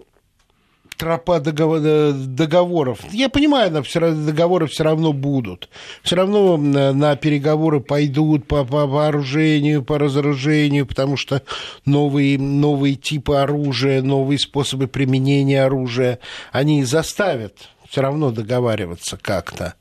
тропа 1.02 1.40
договоров. 1.40 3.00
Я 3.12 3.28
понимаю, 3.28 3.72
договоры 3.72 4.68
все 4.68 4.84
равно 4.84 5.14
будут. 5.14 5.68
Все 6.04 6.16
равно 6.16 6.58
на 6.58 7.16
переговоры 7.16 7.80
пойдут 7.80 8.48
по, 8.48 8.64
по 8.64 8.86
вооружению, 8.86 9.84
по 9.84 9.98
разоружению, 9.98 10.86
потому 10.86 11.18
что 11.18 11.42
новые, 11.86 12.38
новые 12.38 12.94
типы 12.94 13.34
оружия, 13.34 14.04
новые 14.04 14.38
способы 14.38 14.88
применения 14.88 15.64
оружия, 15.64 16.20
они 16.52 16.84
заставят 16.84 17.56
все 17.90 18.02
равно 18.02 18.30
договариваться 18.30 19.18
как-то. 19.20 19.74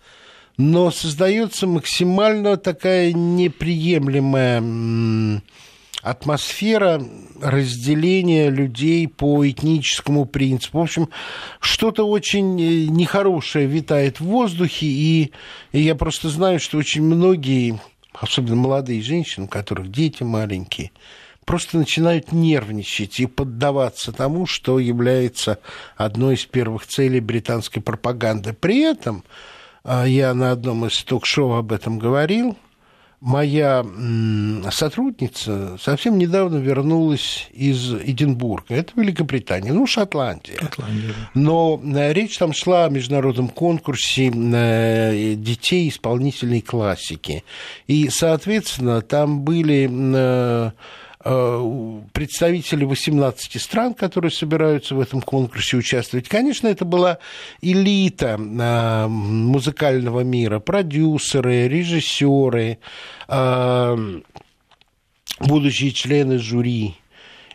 Но 0.56 0.90
создается 0.90 1.66
максимально 1.66 2.56
такая 2.56 3.12
неприемлемая 3.12 4.62
атмосфера 6.02 7.02
разделения 7.40 8.50
людей 8.50 9.06
по 9.08 9.48
этническому 9.48 10.24
принципу. 10.24 10.78
В 10.78 10.82
общем, 10.82 11.08
что-то 11.60 12.08
очень 12.08 12.60
э, 12.60 12.86
нехорошее 12.86 13.66
витает 13.66 14.20
в 14.20 14.24
воздухе, 14.24 14.86
и, 14.86 15.32
и 15.72 15.80
я 15.80 15.94
просто 15.94 16.28
знаю, 16.28 16.60
что 16.60 16.78
очень 16.78 17.02
многие, 17.02 17.80
особенно 18.14 18.56
молодые 18.56 19.02
женщины, 19.02 19.46
у 19.46 19.48
которых 19.48 19.90
дети 19.90 20.22
маленькие, 20.22 20.90
просто 21.44 21.78
начинают 21.78 22.32
нервничать 22.32 23.20
и 23.20 23.26
поддаваться 23.26 24.12
тому, 24.12 24.46
что 24.46 24.78
является 24.78 25.58
одной 25.96 26.36
из 26.36 26.46
первых 26.46 26.86
целей 26.86 27.20
британской 27.20 27.82
пропаганды. 27.82 28.52
При 28.52 28.80
этом 28.80 29.24
а, 29.82 30.04
я 30.04 30.32
на 30.32 30.52
одном 30.52 30.86
из 30.86 31.02
ток-шоу 31.02 31.54
об 31.54 31.72
этом 31.72 31.98
говорил– 31.98 32.56
моя 33.20 33.84
сотрудница 34.70 35.76
совсем 35.80 36.18
недавно 36.18 36.56
вернулась 36.56 37.48
из 37.52 37.92
Эдинбурга. 37.94 38.74
Это 38.74 38.92
Великобритания, 38.96 39.72
ну, 39.72 39.86
Шотландия. 39.86 40.58
Шотландия 40.58 41.12
Но 41.34 41.80
э, 41.82 42.12
речь 42.12 42.38
там 42.38 42.52
шла 42.52 42.86
о 42.86 42.88
международном 42.88 43.48
конкурсе 43.48 44.30
э, 44.30 45.34
детей 45.34 45.88
исполнительной 45.88 46.62
классики. 46.62 47.44
И, 47.86 48.08
соответственно, 48.08 49.02
там 49.02 49.40
были 49.40 49.88
э, 49.90 50.70
представители 51.22 52.84
18 52.84 53.60
стран, 53.60 53.92
которые 53.94 54.30
собираются 54.30 54.94
в 54.94 55.00
этом 55.00 55.20
конкурсе 55.20 55.76
участвовать. 55.76 56.28
Конечно, 56.28 56.66
это 56.66 56.86
была 56.86 57.18
элита 57.60 58.38
э, 58.38 59.06
музыкального 59.06 60.20
мира, 60.20 60.60
продюсеры, 60.60 61.68
режиссеры, 61.68 62.78
э, 63.28 64.20
будущие 65.40 65.90
члены 65.90 66.38
жюри. 66.38 66.96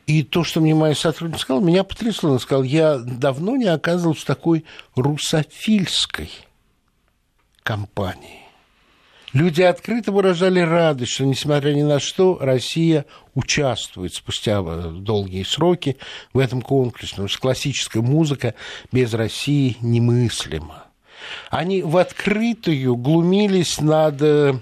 И 0.06 0.22
то, 0.22 0.44
что 0.44 0.62
мне 0.62 0.76
моя 0.76 0.94
сотрудница 0.94 1.42
сказала, 1.42 1.64
меня 1.64 1.84
потрясло. 1.84 2.30
Она 2.30 2.40
сказала, 2.40 2.64
я 2.64 3.00
давно 3.00 3.56
не 3.56 3.66
оказывался 3.66 4.28
такой 4.28 4.64
русофильской 4.96 6.30
компании. 7.64 8.45
Люди 9.36 9.64
открыто 9.64 10.14
выражали 10.14 10.62
радость, 10.62 11.12
что, 11.12 11.26
несмотря 11.26 11.74
ни 11.74 11.82
на 11.82 12.00
что, 12.00 12.38
Россия 12.40 13.06
участвует 13.34 14.14
спустя 14.14 14.62
долгие 14.62 15.44
сроки 15.44 15.98
в 16.32 16.40
этом 16.40 16.62
конкурсе, 16.62 17.10
потому 17.10 17.28
что 17.28 17.40
классическая 17.42 18.00
музыка 18.00 18.54
без 18.94 19.14
России 19.14 19.76
немыслима. 19.82 20.86
Они 21.50 21.82
в 21.82 21.98
открытую 21.98 22.96
глумились 22.96 23.82
над 23.82 24.22
э, 24.22 24.54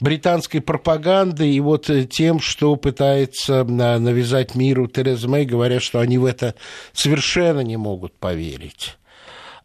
британской 0.00 0.60
пропагандой 0.60 1.52
и 1.52 1.60
вот 1.60 1.88
э, 1.88 2.04
тем, 2.04 2.40
что 2.40 2.74
пытается 2.74 3.62
навязать 3.62 4.56
миру 4.56 4.88
Тереза 4.88 5.28
Мэй, 5.28 5.44
говоря, 5.44 5.78
что 5.78 6.00
они 6.00 6.18
в 6.18 6.24
это 6.24 6.56
совершенно 6.92 7.60
не 7.60 7.76
могут 7.76 8.14
поверить 8.14 8.97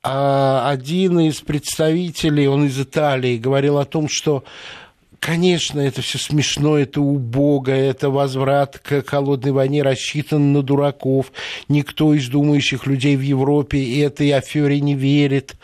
один 0.04 1.20
из 1.20 1.40
представителей, 1.40 2.48
он 2.48 2.66
из 2.66 2.80
Италии, 2.80 3.38
говорил 3.38 3.78
о 3.78 3.86
том, 3.86 4.08
что 4.10 4.44
Конечно, 5.26 5.80
это 5.80 6.02
все 6.02 6.18
смешно, 6.18 6.78
это 6.78 7.00
убого, 7.00 7.70
это 7.70 8.10
возврат 8.10 8.78
к 8.80 9.04
холодной 9.08 9.54
войне 9.54 9.82
рассчитан 9.82 10.52
на 10.52 10.62
дураков. 10.62 11.32
Никто 11.70 12.14
из 12.14 12.28
думающих 12.28 12.86
людей 12.88 13.16
в 13.16 13.22
Европе 13.22 14.02
этой 14.02 14.34
афере 14.34 14.82
не 14.82 14.96
верит. 14.96 15.56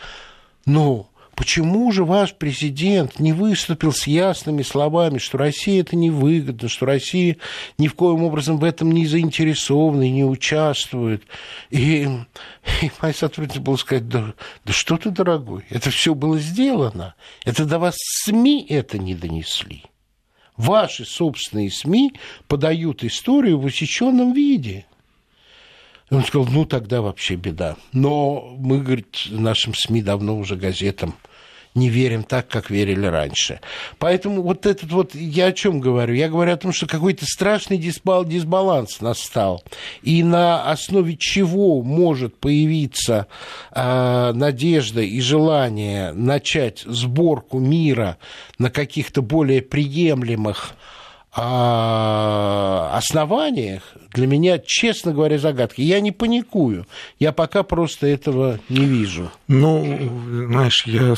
Но 0.64 1.09
Почему 1.40 1.90
же 1.90 2.04
ваш 2.04 2.34
президент 2.34 3.18
не 3.18 3.32
выступил 3.32 3.94
с 3.94 4.06
ясными 4.06 4.60
словами, 4.60 5.16
что 5.16 5.38
Россия 5.38 5.80
это 5.80 5.96
невыгодно, 5.96 6.68
что 6.68 6.84
Россия 6.84 7.38
ни 7.78 7.88
в 7.88 7.94
коем 7.94 8.24
образом 8.24 8.58
в 8.58 8.64
этом 8.64 8.92
не 8.92 9.06
заинтересована 9.06 10.02
и 10.02 10.10
не 10.10 10.22
участвует? 10.22 11.22
И, 11.70 12.06
и 12.82 12.90
моя 13.00 13.14
сотрудница 13.14 13.58
была 13.58 13.78
сказать, 13.78 14.06
да, 14.06 14.34
да 14.66 14.72
что 14.74 14.98
ты, 14.98 15.08
дорогой, 15.08 15.64
это 15.70 15.88
все 15.88 16.14
было 16.14 16.38
сделано. 16.38 17.14
Это 17.46 17.64
до 17.64 17.78
вас 17.78 17.94
СМИ 17.96 18.66
это 18.68 18.98
не 18.98 19.14
донесли. 19.14 19.84
Ваши 20.58 21.06
собственные 21.06 21.70
СМИ 21.70 22.12
подают 22.48 23.02
историю 23.02 23.58
в 23.58 23.64
усеченном 23.64 24.34
виде. 24.34 24.84
И 26.10 26.14
он 26.14 26.22
сказал, 26.22 26.48
ну 26.52 26.66
тогда 26.66 27.00
вообще 27.00 27.36
беда. 27.36 27.76
Но 27.94 28.54
мы, 28.58 28.82
говорит, 28.82 29.28
нашим 29.30 29.72
СМИ 29.74 30.02
давно 30.02 30.36
уже 30.36 30.56
газетам 30.56 31.14
не 31.74 31.88
верим 31.88 32.24
так, 32.24 32.48
как 32.48 32.70
верили 32.70 33.06
раньше. 33.06 33.60
Поэтому 33.98 34.42
вот 34.42 34.66
этот 34.66 34.90
вот, 34.90 35.14
я 35.14 35.46
о 35.46 35.52
чем 35.52 35.80
говорю? 35.80 36.14
Я 36.14 36.28
говорю 36.28 36.52
о 36.52 36.56
том, 36.56 36.72
что 36.72 36.86
какой-то 36.86 37.24
страшный 37.26 37.78
дисбал, 37.78 38.24
дисбаланс 38.24 39.00
настал. 39.00 39.62
И 40.02 40.22
на 40.24 40.70
основе 40.70 41.16
чего 41.16 41.82
может 41.82 42.36
появиться 42.36 43.28
э, 43.72 44.32
надежда 44.34 45.00
и 45.00 45.20
желание 45.20 46.12
начать 46.12 46.80
сборку 46.86 47.58
мира 47.58 48.18
на 48.58 48.70
каких-то 48.70 49.22
более 49.22 49.62
приемлемых 49.62 50.74
а, 51.32 52.90
основаниях 52.94 53.82
для 54.12 54.26
меня, 54.26 54.58
честно 54.58 55.12
говоря, 55.12 55.38
загадки. 55.38 55.80
Я 55.80 56.00
не 56.00 56.10
паникую, 56.10 56.86
я 57.20 57.30
пока 57.30 57.62
просто 57.62 58.08
этого 58.08 58.58
не 58.68 58.84
вижу. 58.84 59.30
Ну, 59.46 60.10
знаешь, 60.48 60.84
я 60.86 61.14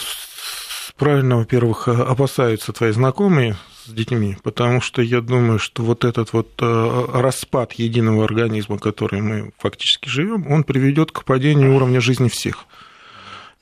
правильно, 1.02 1.38
во-первых, 1.38 1.88
опасаются 1.88 2.72
твои 2.72 2.92
знакомые 2.92 3.56
с 3.84 3.90
детьми, 3.90 4.36
потому 4.44 4.80
что 4.80 5.02
я 5.02 5.20
думаю, 5.20 5.58
что 5.58 5.82
вот 5.82 6.04
этот 6.04 6.32
вот 6.32 6.48
э, 6.60 7.04
распад 7.12 7.72
единого 7.72 8.22
организма, 8.22 8.78
который 8.78 9.20
мы 9.20 9.52
фактически 9.58 10.08
живем, 10.08 10.48
он 10.48 10.62
приведет 10.62 11.10
к 11.10 11.24
падению 11.24 11.74
уровня 11.74 12.00
жизни 12.00 12.28
всех. 12.28 12.66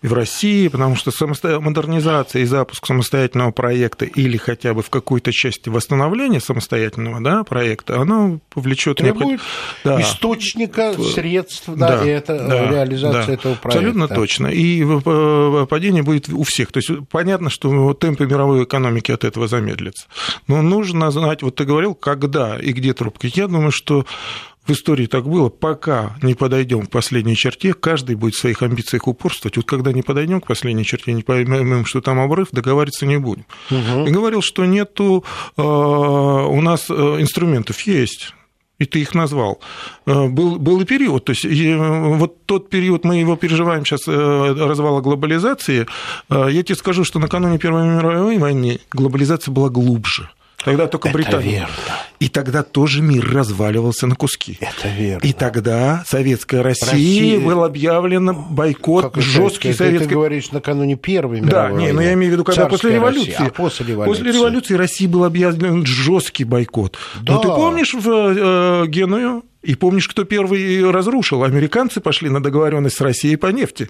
И 0.03 0.07
в 0.07 0.15
России, 0.15 0.69
потому 0.69 0.97
что 0.97 1.11
модернизация 1.61 2.43
и 2.43 2.45
запуск 2.47 2.87
самостоятельного 2.87 3.51
проекта 3.51 4.07
или 4.07 4.39
хотя 4.39 4.73
бы 4.73 4.83
в 4.83 4.89
какой-то 4.89 5.31
части 5.31 5.69
восстановления 5.69 6.41
самостоятельного 6.41 7.21
да, 7.21 7.45
проекта, 7.45 8.01
оно 8.01 8.41
повлечет 8.49 8.97
требует 8.97 9.41
да. 9.85 10.01
источника 10.01 10.95
средств, 10.95 11.65
да, 11.69 11.99
да, 11.99 12.05
и 12.05 12.09
это 12.09 12.39
да, 12.39 12.71
реализация 12.71 13.27
да, 13.27 13.33
этого 13.33 13.55
проекта. 13.57 13.69
Абсолютно 13.69 14.09
точно. 14.09 14.47
И 14.47 14.85
падение 15.67 16.03
будет 16.03 16.31
у 16.31 16.45
всех. 16.45 16.73
То 16.73 16.79
есть 16.79 16.91
понятно, 17.11 17.51
что 17.51 17.93
темпы 17.95 18.27
мировой 18.27 18.65
экономики 18.65 19.13
от 19.13 19.25
этого 19.25 19.49
замедлятся. 19.49 20.07
Но 20.47 20.63
нужно 20.63 21.11
знать, 21.11 21.43
вот 21.43 21.57
ты 21.57 21.65
говорил, 21.65 21.95
когда 21.95 22.59
и 22.59 22.73
где 22.73 22.95
трубки. 22.95 23.31
Я 23.35 23.49
думаю, 23.49 23.71
что 23.71 24.07
в 24.71 24.73
истории 24.73 25.07
так 25.07 25.29
было, 25.29 25.49
пока 25.49 26.17
не 26.23 26.35
подойдем 26.35 26.87
к 26.87 26.91
последней 26.91 27.37
черте, 27.37 27.75
каждый 27.75 28.15
будет 28.15 28.35
в 28.35 28.39
своих 28.39 28.63
амбициях 28.63 29.09
упорствовать. 29.09 29.57
Вот 29.57 29.67
когда 29.67 29.93
не 29.93 30.03
подойдем 30.03 30.41
к 30.41 30.47
последней 30.47 30.85
черте, 30.85 31.13
не 31.13 31.23
поймем, 31.23 31.85
что 31.85 32.01
там 32.01 32.21
обрыв, 32.21 32.49
договариваться 32.53 33.07
не 33.07 33.19
будем. 33.19 33.45
Угу. 33.71 34.07
И 34.07 34.11
говорил, 34.11 34.43
что 34.43 34.65
нету 34.65 35.25
э, 35.57 35.63
у 35.63 36.61
нас 36.61 36.87
э, 36.89 36.93
инструментов, 36.93 37.81
есть 37.83 38.35
и 38.79 38.87
ты 38.87 39.01
их 39.01 39.15
назвал. 39.15 39.61
Э, 40.07 40.29
был, 40.29 40.57
был 40.57 40.81
и 40.81 40.85
период, 40.85 41.25
то 41.25 41.33
есть 41.33 41.45
вот 41.45 42.47
тот 42.47 42.71
период, 42.71 43.05
мы 43.05 43.17
его 43.17 43.37
переживаем 43.37 43.85
сейчас, 43.85 44.07
развала 44.07 45.01
глобализации, 45.01 45.87
я 46.31 46.63
тебе 46.63 46.77
скажу, 46.77 47.05
что 47.05 47.19
накануне 47.19 47.59
Первой 47.59 47.87
мировой 47.87 48.39
войны 48.39 48.81
глобализация 48.91 49.53
была 49.53 49.69
глубже. 49.69 50.31
Тогда 50.65 50.87
только 50.87 51.09
Это 51.09 51.17
Британия. 51.17 51.61
Верно. 51.61 51.75
И 52.19 52.29
тогда 52.29 52.63
тоже 52.63 53.01
мир 53.01 53.27
разваливался 53.33 54.07
на 54.07 54.15
куски. 54.15 54.59
Это 54.61 54.89
верно. 54.89 55.27
И 55.27 55.33
тогда 55.33 56.05
советская 56.07 56.63
Россия, 56.63 56.91
Россия... 56.91 57.41
был 57.41 57.65
объявлен 57.65 58.33
бойкот 58.51 59.15
как 59.15 59.23
жесткий 59.23 59.73
советский. 59.73 60.09
Ты 60.09 60.15
говоришь 60.15 60.53
накануне 60.53 60.97
Первой 60.97 61.41
мировой 61.41 61.71
Да, 61.71 61.71
не, 61.71 61.93
но 61.93 62.03
я 62.03 62.13
имею 62.13 62.31
в 62.31 62.35
виду, 62.35 62.45
когда 62.45 62.67
после 62.67 62.95
революции. 62.95 63.31
Россия, 63.31 63.47
а 63.47 63.51
после 63.51 63.87
революции. 63.87 64.19
После 64.19 64.33
революции 64.39 64.75
России 64.75 65.07
был 65.07 65.25
объявлен 65.25 65.87
жесткий 65.87 66.45
бойкот. 66.45 66.99
Да. 67.23 67.35
Но 67.35 67.39
ты 67.41 67.49
помнишь 67.49 67.95
в 67.95 68.09
э, 68.09 68.87
Геную 68.87 69.45
и 69.63 69.75
помнишь, 69.75 70.09
кто 70.09 70.25
первый 70.25 70.91
разрушил? 70.91 71.45
Американцы 71.45 72.01
пошли 72.01 72.29
на 72.29 72.43
договоренность 72.43 72.97
с 72.97 73.01
Россией 73.01 73.37
по 73.37 73.47
нефти 73.49 73.89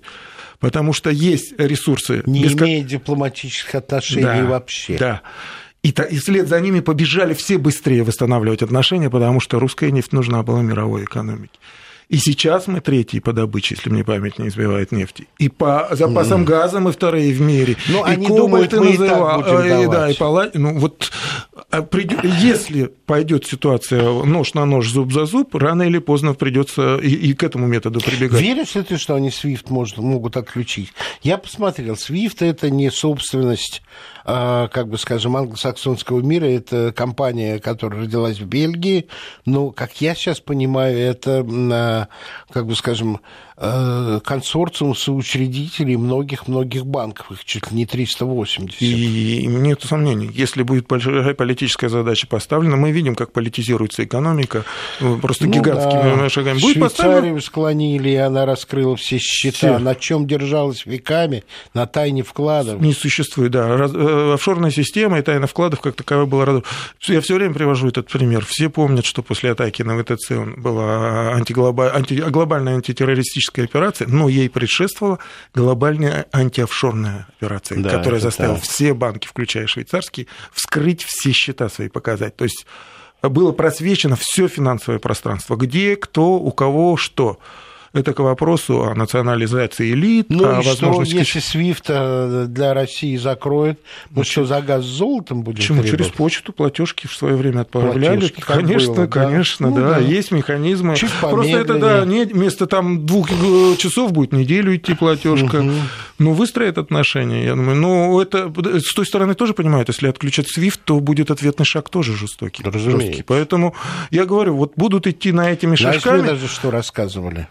потому 0.61 0.93
что 0.93 1.09
есть 1.09 1.59
ресурсы. 1.59 2.23
Не 2.27 2.43
без... 2.43 2.53
имея 2.53 2.85
дипломатических 2.85 3.75
отношений 3.75 4.25
да, 4.25 4.45
вообще. 4.45 4.99
Да. 4.99 5.23
И, 5.82 5.88
и 5.88 6.18
вслед 6.18 6.49
за 6.49 6.60
ними 6.60 6.80
побежали 6.80 7.34
все 7.34 7.56
быстрее 7.56 8.02
восстанавливать 8.04 8.62
отношения, 8.62 9.08
потому 9.08 9.40
что 9.40 9.58
русская 9.58 9.90
нефть 9.90 10.12
нужна 10.12 10.42
была 10.42 10.62
мировой 10.62 11.04
экономике. 11.04 11.58
И 12.10 12.16
сейчас 12.16 12.66
мы 12.66 12.80
третьи 12.80 13.20
по 13.20 13.32
добыче, 13.32 13.76
если 13.76 13.88
мне 13.88 14.02
память 14.02 14.37
не 14.40 14.49
избивает 14.49 14.90
нефти. 14.90 15.28
И 15.38 15.49
по 15.49 15.88
запасам 15.92 16.42
mm. 16.42 16.44
газа 16.44 16.80
мы 16.80 16.90
вторые 16.90 17.32
в 17.32 17.40
мире. 17.40 17.76
Ну, 17.88 18.02
они 18.02 18.26
думают, 18.26 18.72
мы 18.72 18.90
называл, 18.90 19.40
и 19.40 19.44
так 19.44 19.56
будем 19.56 19.82
и, 19.82 19.87
да, 19.87 20.10
и 20.10 20.14
пала... 20.14 20.50
ну, 20.52 20.76
вот, 20.76 21.12
а 21.70 21.88
если 22.40 22.87
пойдет 23.06 23.46
ситуация 23.46 24.02
нож 24.25 24.54
на 24.54 24.64
нож, 24.64 24.88
зуб 24.90 25.12
за 25.12 25.25
зуб, 25.25 25.54
рано 25.54 25.84
или 25.84 25.99
поздно 25.99 26.34
придется 26.34 26.96
и, 26.96 27.10
и 27.10 27.32
к 27.32 27.44
этому 27.44 27.68
методу 27.68 28.00
прибегать. 28.00 28.40
Веришь 28.40 28.75
ли 28.75 28.82
ты, 28.82 28.99
что 28.99 29.14
они 29.14 29.28
SWIFT 29.28 29.66
может, 29.68 29.99
могут 29.99 30.37
отключить? 30.37 30.92
Я 31.22 31.38
посмотрел, 31.38 31.94
SWIFT 31.94 32.44
это 32.44 32.70
не 32.70 32.90
собственность 32.90 33.82
как 34.25 34.89
бы 34.89 34.99
скажем, 34.99 35.37
англосаксонского 35.37 36.21
мира. 36.21 36.47
Это 36.47 36.93
компания, 36.93 37.59
которая 37.59 38.03
родилась 38.03 38.39
в 38.39 38.47
Бельгии. 38.47 39.09
Но, 39.47 39.71
как 39.71 40.00
я 40.00 40.15
сейчас 40.15 40.41
понимаю, 40.41 40.99
это, 40.99 41.47
а, 41.73 42.09
как 42.53 42.67
бы 42.67 42.75
скажем, 42.75 43.21
консорциум 43.61 44.97
соучредителей 44.97 45.97
многих-многих 45.97 46.87
банков, 46.87 47.31
их 47.31 47.45
чуть 47.45 47.71
ли 47.71 47.76
не 47.76 47.87
380. 47.87 48.81
И 48.81 49.47
нет 49.47 49.83
сомнений, 49.83 50.31
если 50.33 50.62
будет 50.62 50.87
большая 50.87 51.35
политическая 51.35 51.90
задача 51.90 52.26
поставлена, 52.26 52.76
мы 52.76 52.90
видим, 52.90 53.14
как 53.14 53.33
политизируется 53.33 54.05
экономика 54.05 54.64
э, 55.00 55.17
просто 55.21 55.45
ну, 55.45 55.52
гигантскими 55.52 56.23
да. 56.23 56.29
шагами. 56.31 56.59
Будет 56.59 56.76
Швейцарию 56.76 56.88
поставлена... 56.88 57.41
склонили, 57.43 58.08
и 58.08 58.17
она 58.17 58.47
раскрыла 58.47 58.97
все 58.97 59.19
счета, 59.19 59.56
все. 59.56 59.78
на 59.78 59.95
чем 59.95 60.26
держалась 60.26 60.87
веками, 60.87 61.45
на 61.75 61.87
тайне 61.87 62.23
вкладов. 62.23 62.80
Не 62.80 62.95
существует, 62.95 63.52
да. 63.52 63.76
Раз... 63.76 63.93
Э, 63.95 64.32
офшорная 64.34 64.71
система 64.71 65.19
и 65.19 65.23
тайна 65.23 65.47
вкладов 65.47 65.82
как 65.82 65.97
таковая 65.97 66.25
была... 66.25 66.63
Я 67.02 67.21
все 67.21 67.34
время 67.34 67.52
привожу 67.52 67.89
этот 67.89 68.08
пример. 68.08 68.47
Все 68.47 68.71
помнят, 68.71 69.04
что 69.04 69.23
после 69.23 69.50
атаки 69.50 69.82
на 69.82 70.02
ВТЦ 70.02 70.56
была 70.56 71.34
антиглоба... 71.34 71.95
анти... 71.95 72.15
глобальная 72.15 72.76
антитеррористическая 72.76 73.50
антитеррористическая 73.50 73.65
операция, 73.65 74.08
но 74.08 74.28
ей 74.28 74.49
предшествовала 74.49 75.19
глобальная 75.54 76.26
антиофшорная 76.32 77.26
операция, 77.36 77.82
да, 77.82 77.91
которая 77.91 78.21
заставила 78.21 78.56
так. 78.56 78.65
все 78.65 78.95
банки, 78.95 79.26
включая 79.26 79.67
швейцарские, 79.67 80.26
вскрыть 80.52 81.04
все 81.04 81.32
счета 81.32 81.69
свои, 81.69 81.89
показать. 81.89 82.36
То 82.36 82.45
есть 82.45 82.67
было 83.23 83.52
просвечено 83.52 84.17
все 84.19 84.49
финансовое 84.49 84.99
пространство, 84.99 85.56
где, 85.56 85.97
кто, 85.97 86.34
у 86.34 86.50
кого, 86.52 86.97
что 86.97 87.39
это 87.93 88.13
к 88.13 88.21
вопросу 88.21 88.83
о 88.85 88.95
национализации 88.95 89.93
элит, 89.93 90.26
ну, 90.29 90.45
о 90.45 90.61
и 90.61 90.67
возможности... 90.67 91.25
Что, 91.25 91.39
если 91.39 91.41
SWIFT 91.41 91.85
э, 91.89 92.47
для 92.47 92.73
России 92.73 93.17
закроет, 93.17 93.81
мы 94.11 94.25
что, 94.25 94.45
за 94.45 94.61
газ 94.63 94.85
с 94.85 94.89
золотом 94.89 95.43
будем 95.43 95.59
Почему? 95.59 95.83
Требовать? 95.83 95.99
Через 96.05 96.13
почту 96.13 96.53
платежки 96.53 97.09
в 97.09 97.13
свое 97.13 97.35
время 97.35 97.63
отправляли. 97.63 98.21
Платежки, 98.21 98.41
конечно, 98.41 98.95
было, 98.95 99.07
конечно, 99.07 99.71
да, 99.73 99.81
ну, 99.81 99.89
да. 99.89 99.99
есть 99.99 100.31
механизмы. 100.31 100.95
Чуть 100.95 101.11
Просто 101.21 101.59
это, 101.59 101.79
да, 101.79 102.05
не, 102.05 102.25
вместо 102.25 102.67
там 102.67 103.07
двух 103.07 103.29
э, 103.31 103.76
часов 103.76 104.13
будет 104.13 104.33
неделю 104.33 104.76
идти 104.76 104.95
платежка. 104.95 105.57
Угу. 105.57 105.73
Ну, 106.21 106.33
выстроят 106.33 106.79
отношения, 106.79 107.45
я 107.45 107.57
думаю. 107.57 107.76
Но 107.76 108.23
это 108.23 108.53
с 108.79 108.95
той 108.95 109.07
стороны 109.07 109.35
тоже 109.35 109.53
понимают, 109.53 109.89
если 109.89 110.07
отключат 110.09 110.47
SWIFT, 110.47 110.81
то 110.85 111.00
будет 111.00 111.33
ответный 111.33 111.67
шаг 111.67 111.89
тоже 111.89 112.17
жестокий. 112.17 112.63
Разумеется. 112.63 113.07
Жесткий. 113.07 113.23
Поэтому 113.25 113.75
я 114.11 114.26
говорю, 114.26 114.55
вот 114.55 114.75
будут 114.76 115.09
идти 115.09 115.33
на 115.33 115.50
этими 115.50 115.75
шажками. 115.75 116.21
Знаешь, 116.21 116.41
даже 116.41 116.49
что 116.49 116.71
рассказывали? 116.71 117.49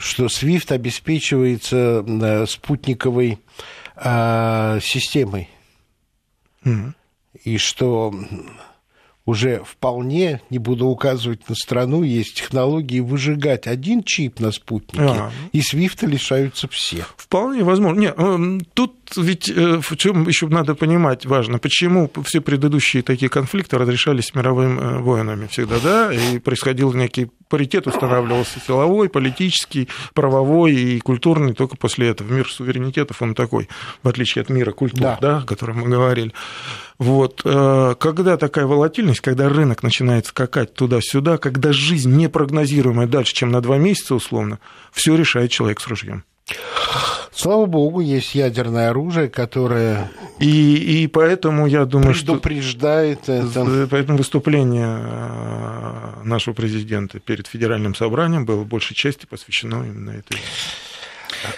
Что 0.00 0.26
SWIFT 0.26 0.72
обеспечивается 0.72 2.02
э, 2.06 2.46
спутниковой 2.46 3.38
э, 3.96 4.78
системой. 4.82 5.50
Mm-hmm. 6.64 6.92
И 7.44 7.58
что 7.58 8.12
уже 9.30 9.62
вполне, 9.64 10.40
не 10.50 10.58
буду 10.58 10.86
указывать 10.86 11.48
на 11.48 11.54
страну, 11.54 12.02
есть 12.02 12.34
технологии 12.34 13.00
выжигать 13.00 13.66
один 13.66 14.02
чип 14.02 14.40
на 14.40 14.50
спутнике, 14.52 15.04
а. 15.04 15.30
и 15.52 15.62
свифта 15.62 16.06
лишаются 16.06 16.68
все. 16.68 17.06
Вполне 17.16 17.62
возможно. 17.62 18.00
Нет, 18.00 18.14
э, 18.18 18.58
тут 18.74 18.94
ведь 19.16 19.48
э, 19.48 19.80
в 19.80 19.96
чем 19.96 20.26
еще 20.26 20.48
надо 20.48 20.74
понимать 20.74 21.26
важно, 21.26 21.58
почему 21.58 22.10
все 22.24 22.40
предыдущие 22.40 23.02
такие 23.02 23.28
конфликты 23.28 23.78
разрешались 23.78 24.34
мировыми 24.34 24.80
э, 24.80 24.98
воинами 24.98 25.46
всегда, 25.46 25.78
да, 25.78 26.12
и 26.12 26.38
происходил 26.38 26.92
некий 26.92 27.30
паритет, 27.48 27.86
устанавливался 27.86 28.60
силовой, 28.60 29.08
политический, 29.08 29.88
правовой 30.14 30.74
и 30.74 31.00
культурный 31.00 31.54
только 31.54 31.76
после 31.76 32.08
этого. 32.08 32.32
Мир 32.32 32.48
суверенитетов, 32.48 33.22
он 33.22 33.34
такой, 33.34 33.68
в 34.02 34.08
отличие 34.08 34.42
от 34.42 34.50
мира 34.50 34.72
культур, 34.72 35.00
да, 35.00 35.18
да 35.20 35.38
о 35.38 35.42
котором 35.42 35.78
мы 35.80 35.88
говорили. 35.88 36.32
Вот. 37.00 37.40
Э, 37.46 37.94
когда 37.98 38.36
такая 38.36 38.66
волатильность, 38.66 39.20
когда 39.20 39.48
рынок 39.48 39.82
начинает 39.82 40.26
скакать 40.26 40.74
туда-сюда, 40.74 41.38
когда 41.38 41.72
жизнь 41.72 42.14
непрогнозируемая 42.14 43.06
дальше, 43.06 43.32
чем 43.32 43.50
на 43.50 43.62
два 43.62 43.78
месяца 43.78 44.14
условно, 44.14 44.58
все 44.92 45.16
решает 45.16 45.50
человек 45.50 45.80
с 45.80 45.86
ружьем. 45.86 46.24
Слава 47.32 47.64
богу, 47.64 48.00
есть 48.00 48.34
ядерное 48.34 48.90
оружие, 48.90 49.30
которое 49.30 50.10
и, 50.40 51.04
и 51.04 51.06
поэтому 51.06 51.66
я 51.66 51.86
думаю, 51.86 52.12
предупреждает 52.12 53.22
что 53.22 53.32
это. 53.32 53.86
Поэтому 53.90 54.18
выступление 54.18 54.98
э, 55.00 56.22
нашего 56.24 56.52
президента 56.52 57.18
перед 57.18 57.46
федеральным 57.46 57.94
собранием 57.94 58.44
было 58.44 58.64
большей 58.64 58.94
части 58.94 59.24
посвящено 59.24 59.84
именно 59.86 60.10
этой. 60.10 60.36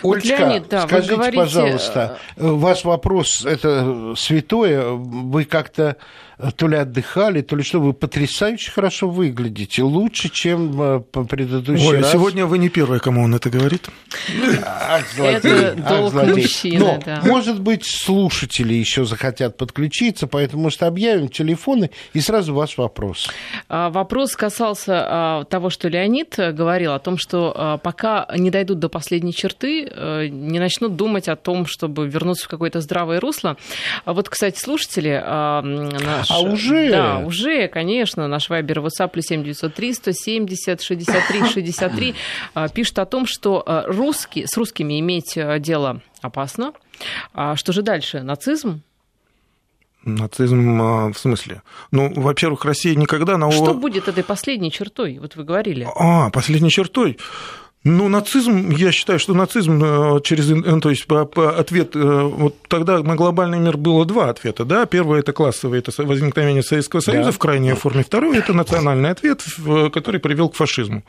Ольга, 0.02 0.26
Леонид, 0.26 0.68
да, 0.68 0.86
скажите, 0.86 1.14
говорите... 1.14 1.38
пожалуйста, 1.38 2.18
э, 2.36 2.46
ваш 2.46 2.84
вопрос 2.84 3.44
это 3.44 4.14
святое. 4.16 4.90
Вы 4.90 5.44
как-то 5.44 5.96
то 6.56 6.68
ли 6.68 6.76
отдыхали, 6.76 7.42
то 7.42 7.56
ли 7.56 7.62
что, 7.62 7.80
вы 7.80 7.92
потрясающе 7.92 8.70
хорошо 8.70 9.08
выглядите, 9.08 9.82
лучше, 9.82 10.28
чем 10.28 10.80
э, 10.80 11.00
по 11.00 11.24
предыдущий 11.24 11.88
Ой, 11.88 12.00
раз. 12.00 12.12
сегодня 12.12 12.46
вы 12.46 12.58
не 12.58 12.68
первая, 12.68 13.00
кому 13.00 13.22
он 13.24 13.34
это 13.34 13.50
говорит. 13.50 13.88
Ах, 14.64 15.18
это 15.18 15.74
долг 15.74 16.14
мужчины, 16.14 16.78
Но, 16.78 17.00
да. 17.04 17.20
может 17.24 17.60
быть, 17.60 17.84
слушатели 17.84 18.74
еще 18.74 19.04
захотят 19.04 19.56
подключиться, 19.56 20.26
поэтому 20.26 20.70
что 20.70 20.86
объявим 20.86 21.28
телефоны 21.28 21.90
и 22.12 22.20
сразу 22.20 22.54
ваш 22.54 22.78
вопрос. 22.78 23.30
А, 23.68 23.90
вопрос 23.90 24.34
касался 24.34 25.04
а, 25.06 25.44
того, 25.44 25.70
что 25.70 25.88
Леонид 25.88 26.34
говорил, 26.36 26.92
о 26.92 26.98
том, 26.98 27.18
что 27.18 27.52
а, 27.54 27.78
пока 27.78 28.26
не 28.36 28.50
дойдут 28.50 28.78
до 28.78 28.88
последней 28.88 29.32
черты, 29.32 29.88
э, 29.88 30.26
не 30.28 30.58
начнут 30.58 30.96
думать 30.96 31.28
о 31.28 31.36
том, 31.36 31.66
чтобы 31.66 32.08
вернуться 32.08 32.46
в 32.46 32.48
какое-то 32.48 32.80
здравое 32.80 33.20
русло. 33.20 33.56
Вот, 34.06 34.28
кстати, 34.28 34.58
слушатели 34.58 35.12
наш... 36.30 36.30
А 36.30 36.40
уже? 36.40 36.90
Да, 36.90 37.18
уже, 37.18 37.68
конечно. 37.68 38.28
Наш 38.28 38.48
вайбер 38.48 38.80
WhatsApp 38.80 39.08
плюс 39.08 39.26
7903 39.26 39.94
170 39.94 40.82
63 40.82 41.44
63 41.46 42.14
пишет 42.74 42.98
о 42.98 43.06
том, 43.06 43.26
что 43.26 43.62
э, 43.66 43.84
русские, 43.86 44.46
с 44.46 44.56
русскими 44.56 45.00
иметь 45.00 45.36
э, 45.36 45.58
дело 45.58 46.00
опасно. 46.20 46.72
А 47.34 47.56
что 47.56 47.72
же 47.72 47.82
дальше? 47.82 48.22
Нацизм? 48.22 48.82
Нацизм 50.04 50.82
а, 50.82 51.12
в 51.12 51.18
смысле? 51.18 51.62
Ну, 51.92 52.12
во-первых, 52.14 52.64
Россия 52.64 52.96
никогда 52.96 53.36
на... 53.36 53.50
Что 53.52 53.74
будет 53.74 54.08
этой 54.08 54.24
последней 54.24 54.72
чертой? 54.72 55.18
Вот 55.18 55.36
вы 55.36 55.44
говорили. 55.44 55.86
А, 55.94 56.30
последней 56.30 56.70
чертой. 56.70 57.18
Ну, 57.84 58.08
нацизм, 58.08 58.70
я 58.70 58.92
считаю, 58.92 59.18
что 59.18 59.34
нацизм 59.34 59.82
э, 59.82 60.20
через, 60.22 60.48
э, 60.50 60.80
то 60.80 60.88
есть 60.88 61.04
по, 61.06 61.24
по 61.24 61.58
ответ, 61.58 61.96
э, 61.96 61.98
вот 61.98 62.54
тогда 62.68 63.02
на 63.02 63.16
глобальный 63.16 63.58
мир 63.58 63.76
было 63.76 64.04
два 64.04 64.30
ответа, 64.30 64.64
да, 64.64 64.86
первый 64.86 65.18
это 65.18 65.32
классовый, 65.32 65.80
это 65.80 65.90
возникновение 66.04 66.62
Советского 66.62 67.00
Союза 67.00 67.30
да. 67.30 67.32
в 67.32 67.38
крайней 67.38 67.72
форме, 67.72 68.04
второй 68.04 68.38
это 68.38 68.52
национальный 68.52 69.10
ответ, 69.10 69.42
который 69.92 70.20
привел 70.20 70.48
к 70.48 70.54
фашизму. 70.54 71.02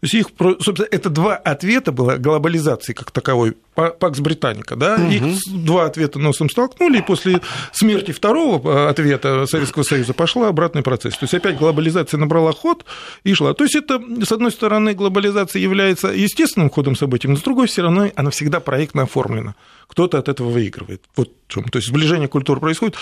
То 0.00 0.04
есть 0.04 0.14
их, 0.14 0.26
собственно, 0.60 0.88
это 0.90 1.08
два 1.08 1.36
ответа 1.36 1.90
было 1.90 2.16
глобализации 2.16 2.92
как 2.92 3.10
таковой, 3.10 3.56
Пакс 3.74 4.20
Британика, 4.20 4.76
да, 4.76 4.96
угу. 4.96 5.10
их 5.10 5.22
два 5.46 5.86
ответа 5.86 6.18
носом 6.18 6.50
столкнули, 6.50 6.98
и 6.98 7.02
после 7.02 7.40
смерти 7.72 8.12
второго 8.12 8.90
ответа 8.90 9.46
Советского 9.46 9.84
Союза 9.84 10.12
пошла 10.12 10.48
обратный 10.48 10.82
процесс. 10.82 11.14
То 11.14 11.24
есть 11.24 11.34
опять 11.34 11.58
глобализация 11.58 12.18
набрала 12.18 12.52
ход 12.52 12.84
и 13.24 13.32
шла. 13.32 13.54
То 13.54 13.64
есть 13.64 13.74
это, 13.74 14.00
с 14.22 14.32
одной 14.32 14.50
стороны, 14.50 14.92
глобализация 14.92 15.60
является 15.60 16.08
естественным 16.08 16.68
ходом 16.68 16.94
событий, 16.94 17.28
но 17.28 17.36
с 17.36 17.42
другой 17.42 17.68
стороны, 17.68 18.12
она 18.16 18.30
всегда 18.30 18.60
проектно 18.60 19.04
оформлена. 19.04 19.54
Кто-то 19.88 20.18
от 20.18 20.28
этого 20.28 20.50
выигрывает. 20.50 21.02
Вот 21.16 21.30
в 21.48 21.52
чем. 21.52 21.64
То 21.64 21.78
есть 21.78 21.88
сближение 21.88 22.28
культур 22.28 22.60
происходит. 22.60 22.96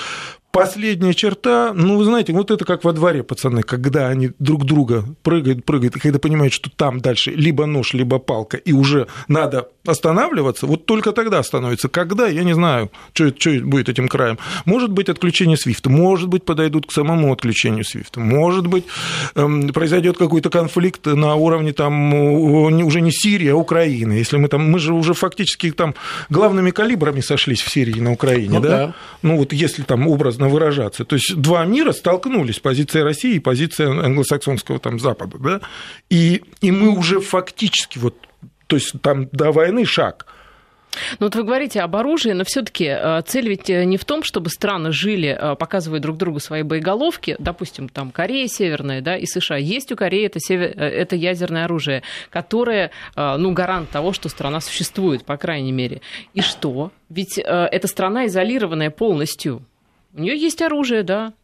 Последняя 0.54 1.14
черта, 1.14 1.72
ну, 1.74 1.98
вы 1.98 2.04
знаете, 2.04 2.32
вот 2.32 2.52
это 2.52 2.64
как 2.64 2.84
во 2.84 2.92
дворе, 2.92 3.24
пацаны, 3.24 3.62
когда 3.62 4.06
они 4.06 4.30
друг 4.38 4.64
друга 4.64 5.04
прыгают, 5.24 5.64
прыгают, 5.64 5.96
и 5.96 5.98
когда 5.98 6.20
понимают, 6.20 6.52
что 6.52 6.70
там 6.70 7.00
дальше 7.00 7.32
либо 7.32 7.66
нож, 7.66 7.92
либо 7.92 8.20
палка, 8.20 8.56
и 8.56 8.72
уже 8.72 9.08
надо 9.26 9.68
останавливаться, 9.84 10.66
вот 10.66 10.86
только 10.86 11.10
тогда 11.10 11.42
становится. 11.42 11.88
Когда, 11.88 12.28
я 12.28 12.44
не 12.44 12.54
знаю, 12.54 12.92
что, 13.14 13.34
что 13.36 13.50
будет 13.64 13.88
этим 13.88 14.06
краем. 14.06 14.38
Может 14.64 14.92
быть, 14.92 15.08
отключение 15.08 15.56
свифта, 15.56 15.90
может 15.90 16.28
быть, 16.28 16.44
подойдут 16.44 16.86
к 16.86 16.92
самому 16.92 17.32
отключению 17.32 17.84
свифта, 17.84 18.20
может 18.20 18.68
быть, 18.68 18.84
эм, 19.34 19.70
произойдет 19.70 20.18
какой-то 20.18 20.50
конфликт 20.50 21.04
на 21.06 21.34
уровне 21.34 21.72
там 21.72 22.14
уже 22.14 23.00
не 23.00 23.10
Сирии, 23.10 23.48
а 23.48 23.56
Украины. 23.56 24.12
Если 24.12 24.36
мы 24.36 24.46
там, 24.46 24.70
мы 24.70 24.78
же 24.78 24.94
уже 24.94 25.14
фактически 25.14 25.72
там 25.72 25.96
главными 26.30 26.70
калибрами 26.70 27.22
сошлись 27.22 27.60
в 27.60 27.70
Сирии 27.70 27.98
на 27.98 28.12
Украине, 28.12 28.58
ну, 28.58 28.60
да? 28.60 28.68
да? 28.68 28.94
Ну 29.22 29.36
вот 29.38 29.52
если 29.52 29.82
там 29.82 30.06
образно 30.06 30.43
выражаться. 30.48 31.04
То 31.04 31.16
есть 31.16 31.36
два 31.36 31.64
мира 31.64 31.92
столкнулись, 31.92 32.58
позиция 32.58 33.04
России 33.04 33.34
и 33.34 33.40
позиция 33.40 33.88
англосаксонского 33.88 34.78
там 34.78 34.98
Запада, 34.98 35.38
да? 35.38 35.60
И, 36.10 36.42
и 36.60 36.70
мы 36.70 36.90
уже 36.96 37.20
фактически 37.20 37.98
вот 37.98 38.16
то 38.66 38.76
есть 38.76 38.94
там 39.02 39.28
до 39.32 39.52
войны 39.52 39.84
шаг. 39.84 40.26
Ну 41.18 41.26
вот 41.26 41.34
вы 41.34 41.42
говорите 41.42 41.80
об 41.80 41.96
оружии, 41.96 42.30
но 42.30 42.44
все-таки 42.44 42.84
э, 42.84 43.22
цель 43.26 43.48
ведь 43.48 43.68
э, 43.70 43.84
не 43.84 43.96
в 43.96 44.04
том, 44.04 44.22
чтобы 44.22 44.50
страны 44.50 44.92
жили, 44.92 45.36
э, 45.38 45.56
показывая 45.56 46.00
друг 46.00 46.16
другу 46.16 46.40
свои 46.40 46.62
боеголовки. 46.62 47.36
Допустим, 47.38 47.88
там 47.88 48.10
Корея 48.10 48.46
Северная 48.46 49.00
да, 49.00 49.16
и 49.16 49.26
США. 49.26 49.56
Есть 49.56 49.92
у 49.92 49.96
Кореи 49.96 50.26
это, 50.26 50.40
север... 50.40 50.70
это 50.76 51.16
ядерное 51.16 51.64
оружие, 51.64 52.02
которое 52.30 52.90
ну, 53.16 53.52
гарант 53.52 53.90
того, 53.90 54.12
что 54.12 54.28
страна 54.28 54.60
существует, 54.60 55.24
по 55.24 55.36
крайней 55.36 55.72
мере. 55.72 56.00
И 56.32 56.40
что? 56.40 56.92
Ведь 57.08 57.38
эта 57.38 57.86
страна 57.86 58.26
изолированная 58.26 58.90
полностью. 58.90 59.62
У 60.14 60.20
нее 60.20 60.36
есть 60.36 60.62
оружие, 60.62 61.02
да, 61.02 61.34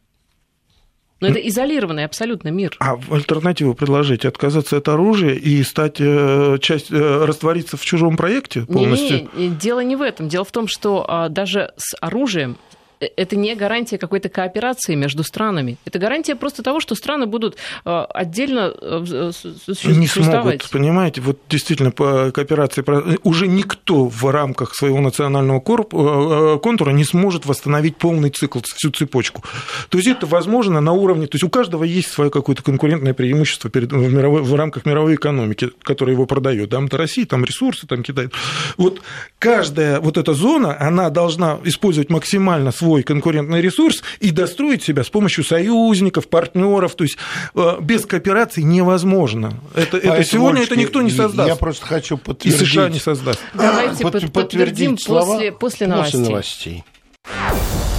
но 1.19 1.27
это 1.27 1.37
изолированный 1.37 2.03
абсолютно 2.03 2.49
мир. 2.49 2.75
А 2.79 2.97
альтернативу 3.11 3.75
предложить? 3.75 4.25
Отказаться 4.25 4.77
от 4.77 4.87
оружия 4.87 5.35
и 5.35 5.61
стать 5.61 5.97
э, 5.99 6.57
часть, 6.59 6.89
э, 6.89 7.25
раствориться 7.25 7.77
в 7.77 7.85
чужом 7.85 8.17
проекте 8.17 8.61
полностью? 8.61 9.29
Не, 9.35 9.49
не, 9.49 9.55
дело 9.55 9.81
не 9.81 9.95
в 9.95 10.01
этом. 10.01 10.29
Дело 10.29 10.45
в 10.45 10.51
том, 10.51 10.67
что 10.67 11.05
а, 11.07 11.29
даже 11.29 11.73
с 11.77 11.95
оружием 12.01 12.57
Э, 12.57 12.80
это 13.15 13.35
не 13.35 13.55
гарантия 13.55 13.97
какой-то 13.97 14.29
кооперации 14.29 14.95
между 14.95 15.23
странами. 15.23 15.77
Это 15.85 15.99
гарантия 15.99 16.35
просто 16.35 16.63
того, 16.63 16.79
что 16.79 16.95
страны 16.95 17.25
будут 17.25 17.57
э, 17.85 18.05
отдельно 18.09 18.73
э, 18.79 19.31
существовать. 19.33 19.97
Не 19.97 20.07
смогут, 20.07 20.69
понимаете, 20.69 21.21
вот 21.21 21.39
действительно 21.49 21.91
по 21.91 22.31
кооперации 22.31 22.83
уже 23.23 23.47
никто 23.47 24.05
в 24.05 24.31
рамках 24.31 24.75
своего 24.75 24.99
национального 24.99 25.59
контура 25.59 26.91
не 26.91 27.03
сможет 27.03 27.45
восстановить 27.45 27.97
полный 27.97 28.29
цикл, 28.29 28.59
всю 28.63 28.91
цепочку. 28.91 29.43
То 29.89 29.97
есть 29.97 30.07
это 30.07 30.25
возможно 30.25 30.81
на 30.81 30.91
уровне, 30.91 31.27
то 31.27 31.35
есть 31.35 31.43
у 31.43 31.49
каждого 31.49 31.83
есть 31.83 32.09
свое 32.09 32.29
какое-то 32.29 32.63
конкурентное 32.63 33.13
преимущество 33.13 33.69
перед, 33.69 33.91
в, 33.91 34.13
мировой, 34.13 34.41
в 34.41 34.55
рамках 34.55 34.85
мировой 34.85 35.15
экономики, 35.15 35.69
которая 35.83 36.15
его 36.15 36.25
продает. 36.25 36.69
Там 36.69 36.87
то 36.87 36.97
Россия, 36.97 37.25
там 37.25 37.43
ресурсы, 37.45 37.87
там 37.87 38.03
Китай. 38.03 38.29
Вот 38.77 39.01
каждая 39.39 39.99
вот 39.99 40.17
эта 40.17 40.33
зона, 40.33 40.77
она 40.79 41.09
должна 41.09 41.59
использовать 41.63 42.09
максимально 42.09 42.71
свой 42.71 42.90
свой 42.91 43.03
конкурентный 43.03 43.61
ресурс 43.61 44.03
и 44.19 44.31
достроить 44.31 44.83
себя 44.83 45.05
с 45.05 45.09
помощью 45.09 45.45
союзников, 45.45 46.27
партнеров. 46.27 46.95
То 46.95 47.05
есть 47.05 47.17
э, 47.55 47.77
без 47.79 48.05
кооперации 48.05 48.61
невозможно. 48.61 49.53
Это, 49.75 49.97
это 49.97 50.23
сегодня 50.25 50.63
это 50.63 50.75
никто 50.75 51.01
не 51.01 51.09
создаст. 51.09 51.47
Я 51.47 51.55
просто 51.55 51.85
хочу 51.85 52.17
подтвердить. 52.17 52.61
И 52.61 52.65
США 52.65 52.89
не 52.89 52.99
создаст. 52.99 53.39
Давайте 53.53 54.03
под, 54.03 54.33
подтвердим 54.33 54.97
слова 54.97 55.35
после, 55.35 55.51
после 55.53 55.87
новостей. 55.87 56.19
После 56.19 56.29
новостей. 56.29 56.83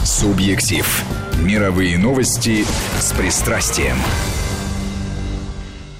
Субъектив. 0.05 1.05
Мировые 1.41 1.97
новости 1.97 2.67
с 3.01 3.13
пристрастием. 3.13 3.97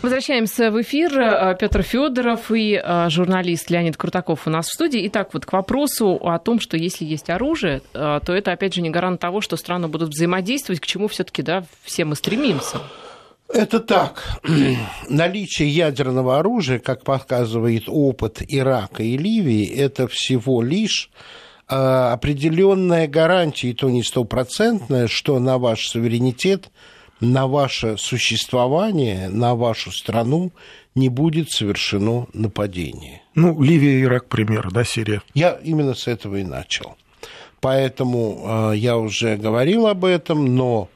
Возвращаемся 0.03 0.73
в 0.73 0.83
эфир. 0.83 1.17
Э, 1.17 1.57
Петр 1.57 1.83
Федоров 1.83 2.51
и 2.51 2.75
э, 2.75 3.09
журналист 3.09 3.71
Леонид 3.71 3.97
Крутаков 3.97 4.49
у 4.49 4.51
нас 4.51 4.67
в 4.67 4.73
студии. 4.73 5.07
Итак, 5.07 5.29
вот 5.33 5.47
к 5.47 5.53
вопросу 5.53 6.19
о 6.21 6.41
том, 6.41 6.59
что 6.59 6.77
если 6.77 7.05
есть 7.05 7.31
оружие, 7.31 7.83
э, 7.95 8.19
то 8.27 8.33
это, 8.33 8.51
опять 8.51 8.75
же, 8.75 8.83
не 8.83 8.91
гарант 8.91 9.21
того, 9.21 9.41
что 9.41 9.57
страны 9.57 9.87
будут 9.87 10.11
взаимодействовать, 10.11 10.81
к 10.81 10.87
чему 10.87 11.07
все-таки 11.07 11.43
да, 11.43 11.65
все 11.85 12.05
мы 12.05 12.17
стремимся. 12.17 12.79
Это 13.49 13.79
так. 13.79 14.41
Наличие 15.09 15.69
ядерного 15.69 16.41
оружия, 16.41 16.81
как 16.81 17.05
показывает 17.05 17.85
опыт 17.87 18.43
Ирака 18.49 19.05
и 19.05 19.17
Ливии, 19.17 19.73
это 19.73 20.09
всего 20.09 20.63
лишь 20.63 21.11
определенная 21.69 23.07
гарантия, 23.07 23.71
и 23.71 23.73
то 23.73 23.89
не 23.89 24.03
стопроцентная, 24.03 25.07
что 25.07 25.39
на 25.39 25.57
ваш 25.57 25.87
суверенитет 25.87 26.71
на 27.23 27.47
ваше 27.47 27.97
существование, 27.99 29.29
на 29.29 29.55
вашу 29.55 29.93
страну 29.93 30.51
не 30.97 31.09
будет 31.09 31.51
совершено 31.51 32.27
нападение. 32.35 33.23
Ну, 33.37 33.63
Ливия, 33.63 34.03
Ирак, 34.03 34.29
пример, 34.29 34.71
да, 34.73 34.85
Сирия? 34.85 35.23
Я 35.33 35.53
именно 35.63 35.95
с 35.95 36.09
этого 36.09 36.37
и 36.37 36.43
начал. 36.43 36.97
Поэтому 37.61 38.73
э, 38.73 38.77
я 38.77 38.99
уже 38.99 39.37
говорил 39.37 39.87
об 39.87 40.05
этом, 40.05 40.57
но 40.57 40.89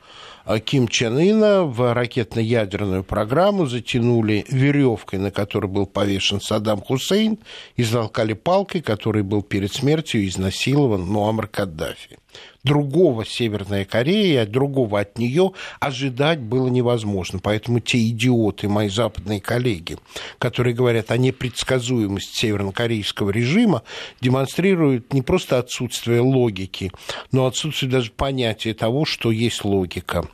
э, 0.46 0.58
Ким 0.58 0.88
Чен 0.88 1.16
Ына 1.16 1.62
в 1.62 1.94
ракетно-ядерную 1.94 3.04
программу 3.04 3.66
затянули 3.66 4.44
веревкой, 4.48 5.20
на 5.20 5.30
которой 5.30 5.68
был 5.68 5.86
повешен 5.86 6.40
Саддам 6.40 6.82
Хусейн, 6.82 7.38
и 7.76 7.84
залкали 7.84 8.32
палкой, 8.32 8.82
который 8.82 9.22
был 9.22 9.42
перед 9.42 9.72
смертью 9.72 10.26
изнасилован 10.26 11.02
Муаммар 11.02 11.46
Каддафи 11.46 12.18
другого 12.66 13.24
Северная 13.24 13.85
Корея, 13.85 14.44
другого 14.44 15.00
от 15.00 15.18
нее 15.18 15.52
ожидать 15.79 16.40
было 16.40 16.66
невозможно. 16.66 17.38
Поэтому 17.38 17.81
те 17.81 17.98
идиоты, 18.09 18.68
мои 18.68 18.88
западные 18.88 19.40
коллеги, 19.40 19.96
которые 20.38 20.74
говорят 20.74 21.11
о 21.12 21.16
непредсказуемости 21.16 22.40
севернокорейского 22.40 23.31
режима, 23.31 23.83
демонстрируют 24.20 25.12
не 25.12 25.22
просто 25.22 25.59
отсутствие 25.59 26.20
логики, 26.20 26.90
но 27.31 27.46
отсутствие 27.46 27.90
даже 27.90 28.11
понятия 28.11 28.74
того, 28.74 29.05
что 29.05 29.31
есть 29.31 29.64
логика. 29.64 30.29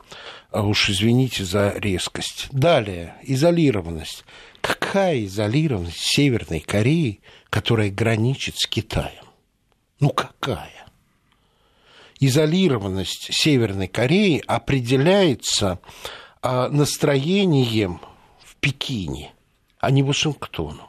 А 0.51 0.63
уж 0.63 0.91
извините 0.91 1.45
за 1.45 1.75
резкость. 1.77 2.49
Далее, 2.51 3.15
изолированность. 3.23 4.25
Какая 4.61 5.25
изолированность 5.25 6.01
Северной 6.01 6.61
Кореи, 6.61 7.21
которая 7.51 7.91
граничит 7.91 8.57
с 8.57 8.67
Китаем? 8.67 9.25
Ну 10.01 10.11
какая? 10.11 10.82
Изолированность 12.23 13.29
Северной 13.33 13.89
Кореи 13.89 14.43
определяется 14.47 15.81
а, 16.41 16.69
настроением 16.69 18.01
в 18.45 18.55
Пекине, 18.57 19.33
а 19.81 19.91
не 19.91 20.05
Вашингтону. 20.05 20.89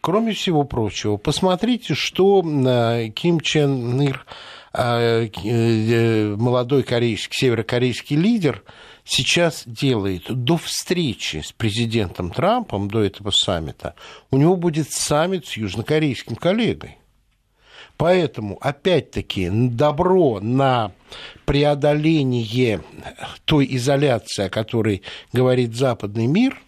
Кроме 0.00 0.32
всего 0.32 0.64
прочего, 0.64 1.16
посмотрите, 1.16 1.94
что 1.94 2.42
а, 2.44 3.08
Ким 3.10 3.38
Чен 3.40 4.02
Ир, 4.02 4.26
а, 4.72 5.22
э, 5.24 6.34
молодой 6.36 6.82
корейский, 6.82 7.36
северокорейский 7.38 8.16
лидер, 8.16 8.64
сейчас 9.04 9.62
делает 9.64 10.24
до 10.28 10.56
встречи 10.56 11.42
с 11.44 11.52
президентом 11.52 12.32
Трампом, 12.32 12.90
до 12.90 13.00
этого 13.04 13.30
саммита, 13.30 13.94
у 14.32 14.38
него 14.38 14.56
будет 14.56 14.90
саммит 14.90 15.46
с 15.46 15.56
южнокорейским 15.56 16.34
коллегой. 16.34 16.98
Поэтому, 17.96 18.58
опять-таки, 18.60 19.48
добро 19.50 20.40
на 20.40 20.92
преодоление 21.44 22.80
той 23.44 23.68
изоляции, 23.70 24.46
о 24.46 24.50
которой 24.50 25.02
говорит 25.32 25.74
западный 25.74 26.26
мир, 26.26 26.60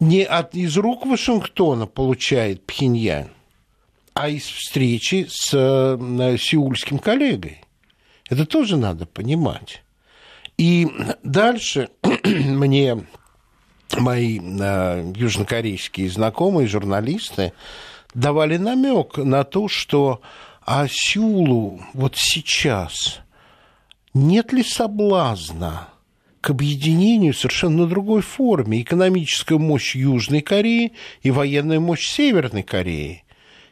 не 0.00 0.24
от, 0.24 0.54
из 0.54 0.76
рук 0.76 1.06
Вашингтона 1.06 1.86
получает 1.86 2.66
Пхеньян, 2.66 3.28
а 4.14 4.28
из 4.28 4.44
встречи 4.44 5.26
с 5.28 5.50
э, 5.52 6.36
сеульским 6.38 6.98
коллегой. 6.98 7.62
Это 8.28 8.44
тоже 8.46 8.76
надо 8.76 9.06
понимать. 9.06 9.82
И 10.58 10.88
дальше 11.22 11.90
мне 12.24 13.04
мои 13.98 14.40
э, 14.40 15.12
южнокорейские 15.14 16.10
знакомые, 16.10 16.66
журналисты, 16.66 17.52
давали 18.14 18.56
намек 18.56 19.16
на 19.16 19.44
то, 19.44 19.68
что 19.68 20.20
а 20.64 20.86
Сеулу 20.88 21.80
вот 21.92 22.14
сейчас 22.16 23.20
нет 24.14 24.52
ли 24.52 24.62
соблазна 24.62 25.88
к 26.40 26.50
объединению 26.50 27.34
совершенно 27.34 27.84
на 27.84 27.86
другой 27.86 28.22
форме. 28.22 28.82
Экономическая 28.82 29.58
мощь 29.58 29.94
Южной 29.94 30.40
Кореи 30.40 30.92
и 31.22 31.30
военная 31.30 31.80
мощь 31.80 32.08
Северной 32.08 32.62
Кореи. 32.62 33.24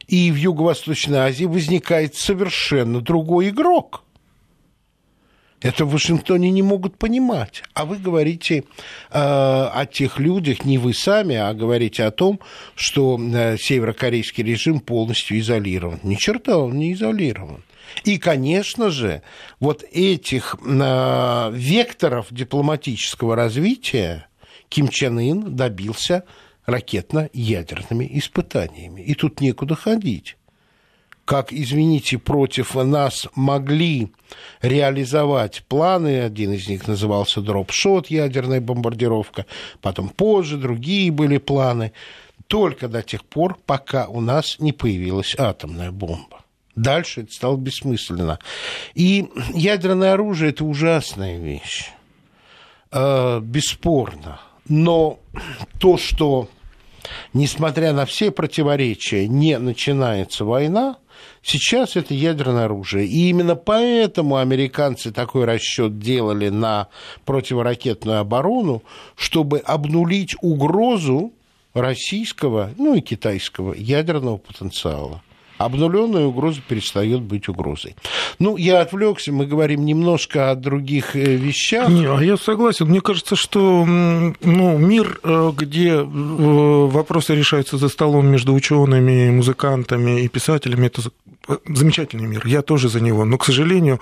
И 0.07 0.31
в 0.31 0.37
Юго-Восточной 0.37 1.19
Азии 1.19 1.45
возникает 1.45 2.15
совершенно 2.15 3.01
другой 3.01 3.51
игрок– 3.51 4.05
это 5.61 5.85
в 5.85 5.93
Вашингтоне 5.93 6.51
не 6.51 6.63
могут 6.63 6.97
понимать. 6.97 7.63
А 7.75 7.85
вы 7.85 7.99
говорите 7.99 8.59
э, 8.59 8.63
о 9.13 9.87
тех 9.91 10.19
людях, 10.19 10.65
не 10.65 10.79
вы 10.79 10.95
сами, 10.95 11.37
а 11.37 11.53
говорите 11.53 12.05
о 12.05 12.11
том, 12.11 12.41
что 12.75 13.19
э, 13.21 13.57
северокорейский 13.59 14.43
режим 14.43 14.81
полностью 14.81 15.39
изолирован. 15.39 16.01
Ни 16.03 16.15
черта 16.15 16.59
он 16.59 16.79
не 16.79 16.95
изолирован. 16.95 17.63
И, 18.05 18.19
конечно 18.19 18.91
же, 18.91 19.23
вот 19.59 19.85
этих 19.93 20.57
э, 20.65 21.51
векторов 21.53 22.29
дипломатического 22.31 23.37
развития 23.37 24.29
Ким 24.69 24.89
Чен 24.89 25.19
Ын 25.19 25.57
добился 25.57 26.25
ракетно-ядерными 26.67 28.09
испытаниями. 28.13 29.03
И 29.03 29.15
тут 29.15 29.41
некуда 29.41 29.75
ходить 29.75 30.37
как, 31.31 31.53
извините, 31.53 32.19
против 32.19 32.75
нас 32.75 33.29
могли 33.37 34.11
реализовать 34.63 35.63
планы. 35.69 36.23
Один 36.23 36.55
из 36.55 36.69
них 36.69 36.89
назывался 36.89 37.41
дропшот, 37.41 38.09
ядерная 38.09 38.61
бомбардировка. 38.61 39.47
Потом 39.81 40.09
позже 40.09 40.57
другие 40.57 41.13
были 41.13 41.39
планы. 41.39 41.93
Только 42.49 42.89
до 42.89 43.05
тех 43.05 43.25
пор, 43.25 43.57
пока 43.65 44.09
у 44.09 44.21
нас 44.21 44.59
не 44.59 44.73
появилась 44.73 45.37
атомная 45.39 45.93
бомба. 45.93 46.41
Дальше 46.75 47.21
это 47.21 47.33
стало 47.33 47.57
бессмысленно. 47.57 48.41
И 48.95 49.29
ядерное 49.55 50.15
оружие– 50.15 50.51
это 50.51 50.65
ужасная 50.65 51.39
вещь. 51.39 51.93
Э, 52.91 53.39
бесспорно. 53.41 54.41
Но 54.67 55.21
то, 55.79 55.97
что, 55.97 56.49
несмотря 57.35 57.93
на 57.93 58.05
все 58.05 58.33
противоречия, 58.33 59.29
не 59.29 59.61
начинается 59.61 60.45
война– 60.45 60.97
Сейчас 61.43 61.97
это 61.97 62.15
ядерное 62.15 62.67
оружие. 62.67 63.07
И 63.07 63.29
именно 63.29 63.57
поэтому 63.57 64.37
американцы 64.37 65.11
такой 65.11 65.45
расчет 65.45 65.99
делали 65.99 66.49
на 66.49 66.89
противоракетную 67.25 68.19
оборону, 68.21 68.83
чтобы 69.17 69.59
обнулить 69.59 70.37
угрозу 70.43 71.33
российского, 71.75 72.71
ну 72.77 72.95
и 72.95 73.01
китайского 73.01 73.75
ядерного 73.75 74.37
потенциала 74.37 75.23
обнуленная 75.61 76.25
угроза 76.25 76.61
перестает 76.67 77.21
быть 77.21 77.49
угрозой. 77.49 77.95
Ну, 78.39 78.57
я 78.57 78.81
отвлекся, 78.81 79.31
мы 79.33 79.47
говорим 79.47 79.85
немножко 79.85 80.51
о 80.51 80.55
других 80.55 81.15
э, 81.15 81.37
вещах. 81.37 81.89
Не, 81.89 82.07
а 82.07 82.21
я 82.21 82.37
согласен. 82.37 82.87
Мне 82.87 83.01
кажется, 83.01 83.37
что 83.37 83.85
ну, 83.85 84.79
мир, 84.79 85.21
э, 85.23 85.53
где 85.55 85.91
э, 85.91 86.03
вопросы 86.03 87.35
решаются 87.35 87.77
за 87.77 87.89
столом 87.89 88.27
между 88.27 88.55
учеными, 88.55 89.31
музыкантами 89.31 90.23
и 90.23 90.29
писателями, 90.29 90.87
это 90.87 91.03
замечательный 91.67 92.27
мир, 92.27 92.47
я 92.47 92.63
тоже 92.63 92.89
за 92.89 93.01
него. 93.01 93.25
Но, 93.25 93.37
к 93.39 93.45
сожалению, 93.45 94.01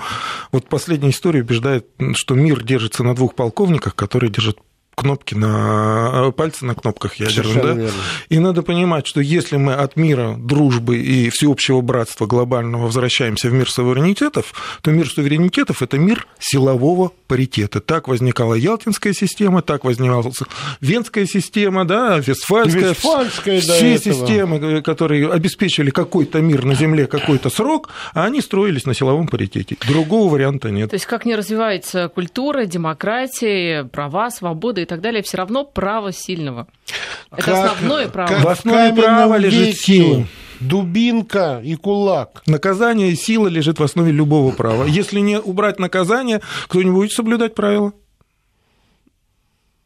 вот 0.52 0.68
последняя 0.68 1.10
история 1.10 1.40
убеждает, 1.40 1.86
что 2.14 2.34
мир 2.34 2.62
держится 2.62 3.02
на 3.02 3.14
двух 3.14 3.34
полковниках, 3.34 3.94
которые 3.94 4.30
держат 4.30 4.58
кнопки 4.98 5.34
на 5.34 6.26
э, 6.28 6.32
пальцы 6.32 6.64
на 6.64 6.74
кнопках 6.74 7.14
ядерных, 7.14 7.54
да? 7.54 7.72
Верно. 7.72 7.92
И 8.28 8.38
надо 8.40 8.62
понимать, 8.62 9.06
что 9.06 9.20
если 9.20 9.56
мы 9.56 9.74
от 9.74 9.96
мира 9.96 10.34
дружбы 10.36 10.98
и 10.98 11.30
всеобщего 11.30 11.80
братства 11.80 12.26
глобального 12.26 12.86
возвращаемся 12.86 13.48
в 13.48 13.52
мир 13.52 13.70
суверенитетов, 13.70 14.52
то 14.82 14.90
мир 14.90 15.08
суверенитетов 15.08 15.82
это 15.82 15.98
мир 15.98 16.26
силового 16.40 17.12
паритета. 17.28 17.80
Так 17.80 18.08
возникала 18.08 18.54
Ялтинская 18.54 19.12
система, 19.12 19.62
так 19.62 19.84
возникала 19.84 20.32
Венская 20.80 21.26
система, 21.26 21.84
да, 21.84 22.18
Вестфальская, 22.18 22.90
Вестфальская 22.90 23.60
все 23.60 23.98
системы, 23.98 24.58
э, 24.58 24.82
которые 24.82 25.30
обеспечивали 25.30 25.90
какой-то 25.90 26.40
мир 26.40 26.64
на 26.64 26.74
Земле, 26.74 27.06
какой-то 27.06 27.50
срок, 27.50 27.90
а 28.14 28.24
они 28.24 28.40
строились 28.40 28.84
на 28.84 28.94
силовом 28.94 29.28
паритете. 29.28 29.76
Другого 29.86 30.32
варианта 30.32 30.70
нет. 30.70 30.90
То 30.90 30.94
есть 30.94 31.06
как 31.06 31.24
не 31.24 31.36
развивается 31.36 32.08
культура, 32.08 32.64
демократия, 32.64 33.84
права, 33.84 34.30
свобода 34.30 34.80
и 34.80 34.87
так 34.88 35.00
далее, 35.00 35.22
все 35.22 35.36
равно 35.36 35.64
право 35.64 36.12
сильного. 36.12 36.66
Это 37.30 37.42
как, 37.42 37.72
основное 37.72 38.08
право. 38.08 38.28
Как 38.28 38.44
в 38.44 38.48
основе 38.48 38.92
права 39.00 39.36
лежит 39.36 39.76
сила. 39.76 40.26
Дубинка 40.60 41.60
и 41.64 41.76
кулак. 41.76 42.42
Наказание 42.46 43.12
и 43.12 43.16
сила 43.16 43.46
лежит 43.46 43.78
в 43.78 43.82
основе 43.82 44.10
любого 44.10 44.50
права. 44.50 44.84
Если 44.84 45.20
не 45.20 45.38
убрать 45.38 45.78
наказание, 45.78 46.40
кто 46.66 46.82
не 46.82 46.90
будет 46.90 47.12
соблюдать 47.12 47.54
правила? 47.54 47.92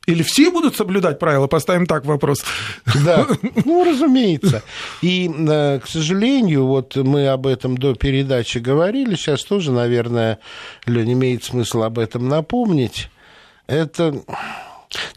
Или 0.07 0.25
все 0.25 0.51
будут 0.51 0.75
соблюдать 0.75 1.21
правила? 1.21 1.47
Поставим 1.47 1.87
так 1.87 2.05
вопрос. 2.05 2.43
Да, 3.05 3.27
ну, 3.65 3.85
разумеется. 3.85 4.63
И, 5.01 5.31
э, 5.31 5.79
к 5.79 5.87
сожалению, 5.87 6.67
вот 6.67 6.97
мы 6.97 7.29
об 7.29 7.47
этом 7.47 7.79
до 7.79 7.95
передачи 7.95 8.59
говорили, 8.59 9.15
сейчас 9.15 9.45
тоже, 9.45 9.71
наверное, 9.71 10.41
Лень, 10.87 11.13
имеет 11.13 11.45
смысл 11.45 11.85
об 11.85 12.01
этом 12.01 12.29
напомнить. 12.29 13.11
Это 13.69 14.23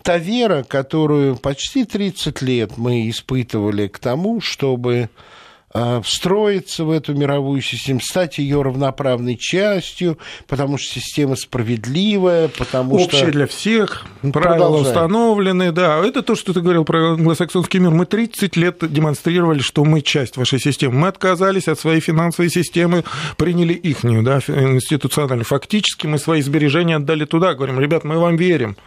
та 0.01 0.17
вера, 0.17 0.63
которую 0.63 1.35
почти 1.38 1.85
30 1.85 2.41
лет 2.41 2.77
мы 2.77 3.09
испытывали 3.09 3.88
к 3.88 3.99
тому, 3.99 4.41
чтобы 4.41 5.09
а, 5.77 6.01
встроиться 6.01 6.85
в 6.85 6.89
эту 6.89 7.13
мировую 7.13 7.61
систему, 7.61 7.99
стать 7.99 8.38
ее 8.38 8.61
равноправной 8.61 9.35
частью, 9.35 10.17
потому 10.47 10.77
что 10.77 11.01
система 11.01 11.35
справедливая, 11.35 12.47
потому 12.47 12.95
Общая 12.95 13.17
что... 13.17 13.31
для 13.31 13.45
всех, 13.45 14.05
правила 14.31 14.77
установлены, 14.77 15.73
да. 15.73 15.99
Это 15.99 16.21
то, 16.21 16.35
что 16.35 16.53
ты 16.53 16.61
говорил 16.61 16.85
про 16.85 17.11
англосаксонский 17.15 17.81
мир. 17.81 17.91
Мы 17.91 18.05
30 18.05 18.55
лет 18.55 18.89
демонстрировали, 18.89 19.59
что 19.59 19.83
мы 19.83 19.99
часть 19.99 20.38
вашей 20.38 20.61
системы. 20.61 20.93
Мы 20.93 21.07
отказались 21.09 21.67
от 21.67 21.77
своей 21.77 21.99
финансовой 21.99 22.49
системы, 22.49 23.03
приняли 23.35 23.73
ихнюю, 23.73 24.23
да, 24.23 24.38
институциональную. 24.38 25.43
Фактически 25.43 26.07
мы 26.07 26.19
свои 26.19 26.41
сбережения 26.41 26.95
отдали 26.95 27.25
туда, 27.25 27.53
говорим, 27.53 27.81
ребят, 27.81 28.05
мы 28.05 28.17
вам 28.17 28.38
верим. 28.38 28.77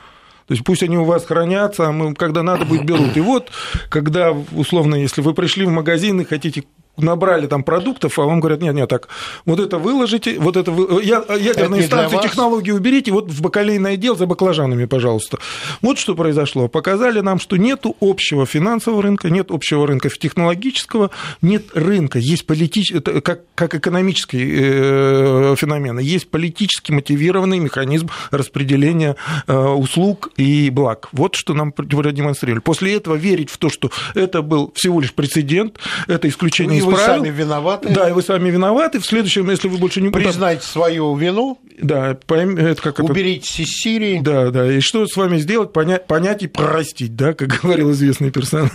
То 0.48 0.54
есть 0.54 0.64
пусть 0.64 0.82
они 0.82 0.96
у 0.96 1.04
вас 1.04 1.26
хранятся, 1.26 1.88
а 1.88 1.92
мы, 1.92 2.14
когда 2.14 2.42
надо 2.42 2.64
будет, 2.64 2.84
берут. 2.84 3.14
И 3.18 3.20
вот, 3.20 3.50
когда, 3.90 4.32
условно, 4.32 4.94
если 4.94 5.20
вы 5.20 5.34
пришли 5.34 5.66
в 5.66 5.70
магазин 5.70 6.22
и 6.22 6.24
хотите 6.24 6.64
набрали 6.98 7.46
там 7.46 7.62
продуктов, 7.62 8.18
а 8.18 8.22
вам 8.22 8.40
говорят, 8.40 8.60
нет, 8.60 8.74
нет, 8.74 8.88
так, 8.88 9.08
вот 9.44 9.60
это 9.60 9.78
выложите, 9.78 10.38
вот 10.38 10.56
это 10.56 10.70
вы, 10.70 11.02
я, 11.02 11.24
ядерные 11.28 11.80
это 11.84 12.08
станции, 12.08 12.18
технологии 12.22 12.70
уберите, 12.70 13.12
вот 13.12 13.30
в 13.30 13.40
бакалейный 13.40 13.92
отдел 13.92 14.16
за 14.16 14.26
баклажанами, 14.26 14.84
пожалуйста. 14.84 15.38
Вот 15.82 15.98
что 15.98 16.14
произошло. 16.14 16.68
Показали 16.68 17.20
нам, 17.20 17.38
что 17.38 17.56
нет 17.56 17.84
общего 18.00 18.46
финансового 18.46 19.02
рынка, 19.02 19.30
нет 19.30 19.50
общего 19.50 19.86
рынка 19.86 20.08
технологического, 20.08 21.10
нет 21.42 21.66
рынка, 21.74 22.18
есть 22.18 22.46
политический, 22.46 23.00
как, 23.20 23.42
как 23.54 23.74
экономический 23.74 24.46
э, 24.50 25.54
феномен, 25.56 25.98
есть 25.98 26.30
политически 26.30 26.92
мотивированный 26.92 27.58
механизм 27.58 28.08
распределения 28.30 29.16
э, 29.46 29.56
услуг 29.56 30.30
и 30.36 30.70
благ. 30.70 31.08
Вот 31.12 31.34
что 31.34 31.54
нам 31.54 31.72
продемонстрировали. 31.72 32.60
После 32.60 32.94
этого 32.94 33.14
верить 33.14 33.50
в 33.50 33.58
то, 33.58 33.68
что 33.68 33.90
это 34.14 34.42
был 34.42 34.72
всего 34.74 35.00
лишь 35.00 35.12
прецедент, 35.12 35.78
это 36.06 36.28
исключение 36.28 36.78
вы 36.90 36.94
правил. 36.94 37.24
сами 37.24 37.34
виноваты. 37.34 37.88
Да, 37.90 38.08
и 38.08 38.12
вы 38.12 38.22
сами 38.22 38.50
виноваты. 38.50 39.00
В 39.00 39.06
следующем, 39.06 39.48
если 39.50 39.68
вы 39.68 39.78
больше 39.78 40.00
не... 40.00 40.10
Признайте 40.10 40.64
свою 40.64 41.14
вину. 41.14 41.58
Да, 41.80 42.18
пойм... 42.26 42.56
это 42.56 42.80
как 42.80 42.98
Уберитесь 42.98 43.54
это... 43.54 43.62
из 43.62 43.68
Сирии. 43.68 44.20
Да, 44.20 44.50
да. 44.50 44.70
И 44.72 44.80
что 44.80 45.06
с 45.06 45.16
вами 45.16 45.38
сделать? 45.38 45.72
Понять, 45.72 46.06
понять 46.06 46.42
и 46.42 46.46
простить, 46.46 47.14
да, 47.16 47.34
как 47.34 47.48
говорил 47.62 47.92
известный 47.92 48.30
персонаж. 48.30 48.72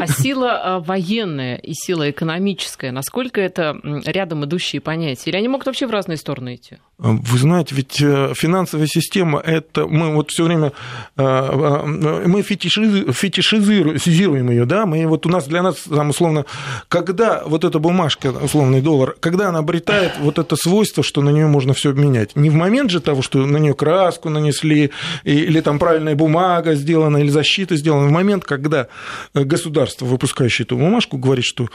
А 0.00 0.06
сила 0.06 0.60
а, 0.62 0.80
военная 0.80 1.56
и 1.56 1.72
сила 1.74 2.10
экономическая, 2.10 2.92
насколько 2.92 3.40
это 3.40 3.76
рядом 4.04 4.44
идущие 4.44 4.80
понятия? 4.80 5.30
Или 5.30 5.36
они 5.36 5.48
могут 5.48 5.66
вообще 5.66 5.86
в 5.86 5.90
разные 5.90 6.16
стороны 6.16 6.54
идти? 6.54 6.78
Вы 7.02 7.38
знаете, 7.38 7.74
ведь 7.74 8.02
э, 8.02 8.34
финансовая 8.36 8.86
система 8.86 9.40
это 9.40 9.86
мы 9.86 10.14
вот 10.14 10.30
все 10.30 10.44
время 10.44 10.72
э, 11.16 11.22
э, 11.22 12.26
мы 12.26 12.42
фетишизируем 12.42 14.50
ее, 14.50 14.66
да, 14.66 14.84
мы 14.84 15.06
вот 15.06 15.24
у 15.24 15.30
нас 15.30 15.46
для 15.46 15.62
нас 15.62 15.76
там 15.88 16.10
условно, 16.10 16.44
когда 16.88 17.42
вот 17.46 17.64
эта 17.64 17.78
бумажка 17.78 18.32
условный 18.32 18.82
доллар, 18.82 19.16
когда 19.18 19.48
она 19.48 19.60
обретает 19.60 20.12
вот 20.20 20.38
это 20.38 20.56
свойство, 20.56 21.02
что 21.02 21.22
на 21.22 21.30
нее 21.30 21.46
можно 21.46 21.72
все 21.72 21.88
обменять, 21.88 22.36
не 22.36 22.50
в 22.50 22.54
момент 22.54 22.90
же 22.90 23.00
того, 23.00 23.22
что 23.22 23.46
на 23.46 23.56
нее 23.56 23.72
краску 23.72 24.28
нанесли 24.28 24.90
или 25.24 25.62
там 25.62 25.78
правильная 25.78 26.16
бумага 26.16 26.74
сделана 26.74 27.16
или 27.16 27.30
защита 27.30 27.76
сделана, 27.76 28.08
в 28.08 28.12
момент, 28.12 28.44
когда 28.44 28.88
государство, 29.32 30.04
выпускающее 30.04 30.66
эту 30.66 30.76
бумажку, 30.76 31.16
говорит, 31.16 31.46
что 31.46 31.70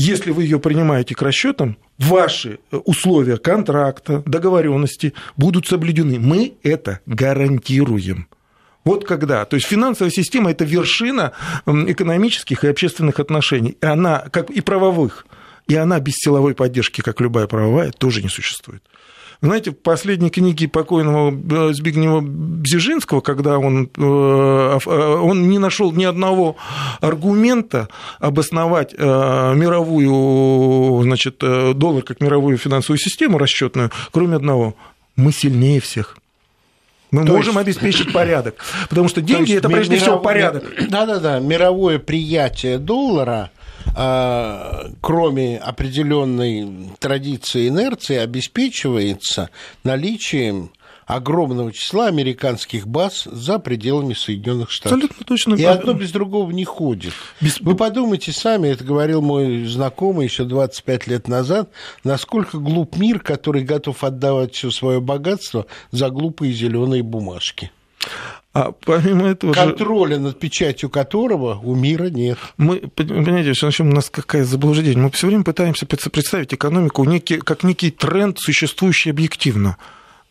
если 0.00 0.30
вы 0.30 0.44
ее 0.44 0.58
принимаете 0.58 1.14
к 1.14 1.22
расчетам, 1.22 1.76
ваши 1.98 2.58
условия 2.70 3.36
контракта, 3.36 4.22
договоренности 4.26 5.12
будут 5.36 5.66
соблюдены. 5.66 6.18
Мы 6.18 6.54
это 6.62 7.00
гарантируем. 7.06 8.26
Вот 8.84 9.06
когда. 9.06 9.44
То 9.44 9.56
есть 9.56 9.66
финансовая 9.66 10.10
система– 10.10 10.50
это 10.52 10.64
вершина 10.64 11.32
экономических 11.66 12.64
и 12.64 12.68
общественных 12.68 13.20
отношений. 13.20 13.76
И 13.80 13.86
она, 13.86 14.24
как 14.30 14.50
и 14.50 14.62
правовых. 14.62 15.26
И 15.68 15.76
она 15.76 16.00
без 16.00 16.14
силовой 16.16 16.54
поддержки, 16.54 17.02
как 17.02 17.20
любая 17.20 17.46
правовая, 17.46 17.92
тоже 17.92 18.22
не 18.22 18.28
существует. 18.28 18.82
Знаете, 19.42 19.70
в 19.70 19.76
последней 19.76 20.28
книге 20.28 20.68
покойного 20.68 21.30
э, 21.30 21.72
Збигнева 21.72 22.20
Бзижинского, 22.20 23.22
когда 23.22 23.58
он, 23.58 23.88
э, 23.96 23.98
э, 23.98 25.14
он 25.14 25.48
не 25.48 25.58
нашел 25.58 25.92
ни 25.92 26.04
одного 26.04 26.56
аргумента 27.00 27.88
обосновать 28.18 28.92
мировую, 28.92 31.02
значит, 31.04 31.38
доллар 31.38 32.02
как 32.02 32.20
мировую 32.20 32.58
финансовую 32.58 32.98
систему 32.98 33.38
расчетную, 33.38 33.90
кроме 34.10 34.36
одного. 34.36 34.74
Мы 35.16 35.32
сильнее 35.32 35.80
всех. 35.80 36.18
Мы 37.10 37.24
То 37.24 37.32
можем 37.32 37.54
есть... 37.54 37.66
обеспечить 37.66 38.12
порядок. 38.18 38.56
Потому 38.90 39.08
что 39.08 39.22
деньги 39.22 39.54
это 39.54 39.70
прежде 39.70 39.94
миров... 39.94 40.02
всего 40.02 40.18
порядок. 40.18 40.64
Да-да-да, 40.88 41.40
мировое 41.40 41.98
приятие 41.98 42.76
доллара 42.78 43.50
кроме 43.92 45.58
определенной 45.58 46.90
традиции 46.98 47.68
инерции, 47.68 48.16
обеспечивается 48.16 49.50
наличием 49.84 50.70
огромного 51.14 51.72
числа 51.72 52.06
американских 52.06 52.86
баз 52.86 53.24
за 53.24 53.58
пределами 53.58 54.14
Соединенных 54.14 54.70
Штатов. 54.70 54.98
Абсолютно 54.98 55.26
точно. 55.26 55.54
И 55.54 55.64
одно 55.64 55.92
без 55.92 56.12
другого 56.12 56.50
не 56.52 56.64
ходит. 56.64 57.12
Без... 57.40 57.60
Вы 57.60 57.74
подумайте 57.74 58.32
сами, 58.32 58.68
это 58.68 58.84
говорил 58.84 59.20
мой 59.20 59.64
знакомый 59.64 60.26
еще 60.26 60.44
25 60.44 61.06
лет 61.08 61.28
назад, 61.28 61.70
насколько 62.04 62.58
глуп 62.58 62.96
мир, 62.96 63.20
который 63.20 63.64
готов 63.64 64.04
отдавать 64.04 64.54
все 64.54 64.70
свое 64.70 65.00
богатство 65.00 65.66
за 65.90 66.10
глупые 66.10 66.52
зеленые 66.52 67.02
бумажки. 67.02 67.70
А 68.52 68.72
помимо 68.72 69.28
этого 69.28 69.52
Контроля 69.52 70.16
же... 70.16 70.22
над 70.22 70.38
печатью 70.40 70.90
которого 70.90 71.60
у 71.62 71.76
мира 71.76 72.10
нет. 72.10 72.36
Мы, 72.56 72.78
понимаете, 72.78 73.52
в 73.52 73.80
у 73.80 73.84
нас 73.84 74.10
какая 74.10 74.44
заблуждение. 74.44 74.98
Мы 74.98 75.10
все 75.12 75.28
время 75.28 75.44
пытаемся 75.44 75.86
представить 75.86 76.52
экономику 76.52 77.04
некий, 77.04 77.38
как 77.38 77.62
некий 77.62 77.92
тренд, 77.92 78.38
существующий 78.40 79.10
объективно. 79.10 79.76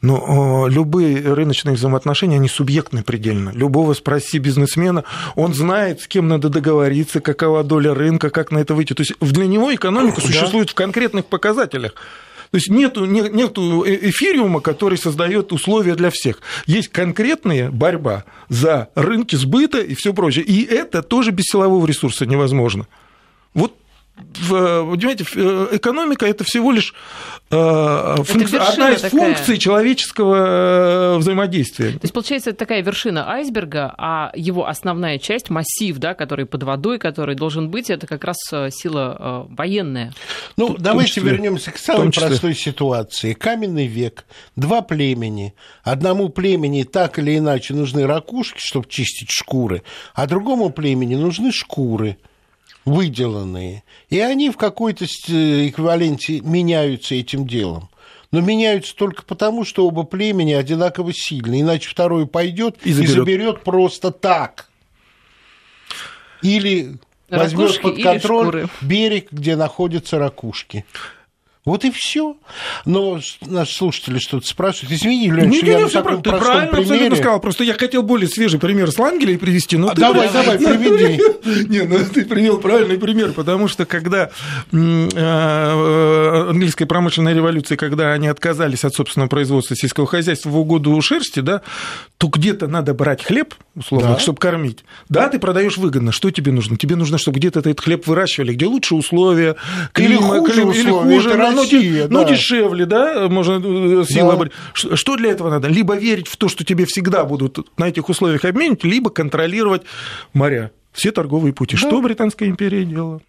Но 0.01 0.67
любые 0.69 1.33
рыночные 1.33 1.75
взаимоотношения, 1.75 2.37
они 2.37 2.47
субъектны 2.47 3.03
предельно. 3.03 3.51
Любого 3.53 3.93
спроси 3.93 4.39
бизнесмена, 4.39 5.03
он 5.35 5.53
знает, 5.53 6.01
с 6.01 6.07
кем 6.07 6.29
надо 6.29 6.49
договориться, 6.49 7.19
какова 7.19 7.63
доля 7.63 7.93
рынка, 7.93 8.29
как 8.29 8.51
на 8.51 8.59
это 8.59 8.75
выйти. 8.75 8.93
То 8.93 9.01
есть 9.01 9.13
для 9.19 9.45
него 9.45 9.73
экономика 9.73 10.21
существует 10.21 10.67
да. 10.67 10.71
в 10.71 10.75
конкретных 10.75 11.25
показателях. 11.25 11.95
То 12.51 12.57
есть 12.57 12.69
нету, 12.69 13.05
нету 13.05 13.83
э, 13.85 14.09
эфириума, 14.09 14.59
который 14.59 14.97
создает 14.97 15.51
условия 15.51 15.95
для 15.95 16.09
всех. 16.09 16.41
Есть 16.65 16.89
конкретная 16.89 17.69
борьба 17.69 18.25
за 18.49 18.89
рынки 18.95 19.35
сбыта 19.35 19.79
и 19.79 19.93
все 19.93 20.13
прочее. 20.13 20.45
И 20.45 20.63
это 20.63 21.03
тоже 21.03 21.31
без 21.31 21.45
силового 21.45 21.85
ресурса 21.85 22.25
невозможно. 22.25 22.87
Вот 23.53 23.75
понимаете, 24.47 25.25
э, 25.35 25.67
экономика 25.73 26.25
это 26.25 26.43
всего 26.43 26.71
лишь 26.71 26.93
э, 27.49 28.15
функци... 28.23 28.55
одна 28.55 28.91
из 28.91 29.01
такая. 29.01 29.09
функций 29.09 29.57
человеческого 29.57 30.35
э, 30.35 31.17
взаимодействия. 31.17 31.91
То 31.91 31.99
есть, 32.03 32.13
получается, 32.13 32.51
это 32.51 32.59
такая 32.59 32.81
вершина 32.81 33.29
айсберга, 33.29 33.93
а 33.97 34.31
его 34.35 34.67
основная 34.67 35.17
часть, 35.17 35.49
массив, 35.49 35.97
да, 35.97 36.13
который 36.13 36.45
под 36.45 36.63
водой, 36.63 36.99
который 36.99 37.35
должен 37.35 37.69
быть, 37.69 37.89
это 37.89 38.07
как 38.07 38.23
раз 38.23 38.37
сила 38.71 39.47
военная. 39.49 40.13
Ну, 40.57 40.69
Тут, 40.69 40.81
давайте 40.81 41.13
числе, 41.13 41.31
вернемся 41.31 41.71
к 41.71 41.77
самой 41.77 42.11
простой 42.11 42.55
ситуации. 42.55 43.33
Каменный 43.33 43.87
век, 43.87 44.25
два 44.55 44.81
племени. 44.81 45.53
Одному 45.83 46.29
племени 46.29 46.83
так 46.83 47.19
или 47.19 47.37
иначе 47.37 47.73
нужны 47.73 48.05
ракушки, 48.05 48.59
чтобы 48.59 48.87
чистить 48.87 49.31
шкуры, 49.31 49.83
а 50.13 50.27
другому 50.27 50.69
племени 50.69 51.15
нужны 51.15 51.51
шкуры 51.51 52.17
выделанные, 52.89 53.83
и 54.09 54.19
они 54.19 54.49
в 54.49 54.57
какой-то 54.57 55.05
эквиваленте 55.05 56.41
меняются 56.41 57.15
этим 57.15 57.47
делом. 57.47 57.89
Но 58.31 58.41
меняются 58.41 58.95
только 58.95 59.23
потому, 59.23 59.65
что 59.65 59.87
оба 59.87 60.03
племени 60.03 60.53
одинаково 60.53 61.13
сильны, 61.13 61.61
иначе 61.61 61.89
второй 61.89 62.27
пойдет 62.27 62.77
и 62.83 62.93
заберет, 62.93 63.09
и 63.09 63.13
заберет 63.13 63.63
просто 63.63 64.11
так. 64.11 64.69
Или 66.43 66.97
возьмет 67.29 67.81
под 67.81 68.01
контроль 68.01 68.67
берег, 68.81 69.31
где 69.31 69.55
находятся 69.55 70.19
ракушки. 70.19 70.85
Вот 71.65 71.83
и 71.83 71.91
все. 71.91 72.37
Но 72.85 73.19
наши 73.45 73.75
слушатели 73.75 74.17
что-то 74.17 74.47
спрашивают. 74.47 74.93
Извини, 74.93 75.29
Лёнь, 75.29 75.53
что 75.53 75.65
я 75.65 75.79
на 75.79 75.89
таком 75.89 76.23
ты 76.23 76.29
правильно 76.29 76.67
примере... 76.67 76.91
абсолютно 76.91 77.15
сказал. 77.17 77.39
Просто 77.41 77.63
я 77.65 77.73
хотел 77.73 78.01
более 78.01 78.29
свежий 78.29 78.59
пример 78.59 78.89
с 78.89 78.97
Лангелей 78.97 79.37
привести. 79.37 79.75
Но 79.75 79.89
а 79.89 79.95
ты 79.95 79.99
давай, 79.99 80.31
давай, 80.31 80.57
приведи. 80.57 81.67
Не, 81.67 81.81
ну 81.81 81.99
ты 82.13 82.23
привел 82.23 82.59
правильный 82.59 82.97
пример, 82.97 83.33
потому 83.33 83.67
что 83.67 83.85
когда 83.85 84.29
э, 84.71 85.09
э, 85.13 86.49
английская 86.49 86.85
промышленная 86.85 87.33
революция, 87.33 87.77
когда 87.77 88.13
они 88.13 88.29
отказались 88.29 88.85
от 88.85 88.93
собственного 88.93 89.27
производства 89.27 89.75
сельского 89.75 90.07
хозяйства 90.07 90.49
в 90.49 90.57
угоду 90.57 90.99
шерсти, 91.01 91.41
да, 91.41 91.61
то 92.17 92.27
где-то 92.27 92.67
надо 92.67 92.93
брать 92.93 93.23
хлеб, 93.23 93.53
условно, 93.75 94.13
да. 94.13 94.19
чтобы 94.19 94.39
кормить. 94.39 94.85
Да, 95.09 95.27
ты 95.27 95.39
продаешь 95.39 95.77
выгодно. 95.77 96.13
Что 96.13 96.31
тебе 96.31 96.53
нужно? 96.53 96.77
Тебе 96.77 96.95
нужно, 96.95 97.17
чтобы 97.17 97.37
где-то 97.37 97.59
этот 97.59 97.81
хлеб 97.81 98.07
выращивали, 98.07 98.53
где 98.53 98.65
лучше 98.65 98.95
условия, 98.95 99.57
климат, 99.91 100.19
или 100.19 100.39
хуже, 100.39 100.61
или 100.61 100.89
хуже 100.89 101.48
Россия, 101.55 102.03
ну, 102.07 102.19
да. 102.19 102.21
ну, 102.21 102.27
дешевле, 102.27 102.85
да, 102.85 103.27
можно 103.29 104.01
э, 104.01 104.03
сила 104.05 104.37
да. 104.37 104.49
Что 104.73 105.15
для 105.15 105.31
этого 105.31 105.49
надо? 105.49 105.67
Либо 105.67 105.95
верить 105.95 106.27
в 106.27 106.37
то, 106.37 106.47
что 106.47 106.63
тебе 106.63 106.85
всегда 106.85 107.25
будут 107.25 107.59
на 107.77 107.89
этих 107.89 108.09
условиях 108.09 108.45
обменивать, 108.45 108.83
либо 108.83 109.09
контролировать 109.09 109.83
моря, 110.33 110.71
все 110.91 111.11
торговые 111.11 111.53
пути. 111.53 111.75
Да. 111.75 111.87
Что 111.87 112.01
Британская 112.01 112.47
империя 112.47 112.85
делала? 112.85 113.21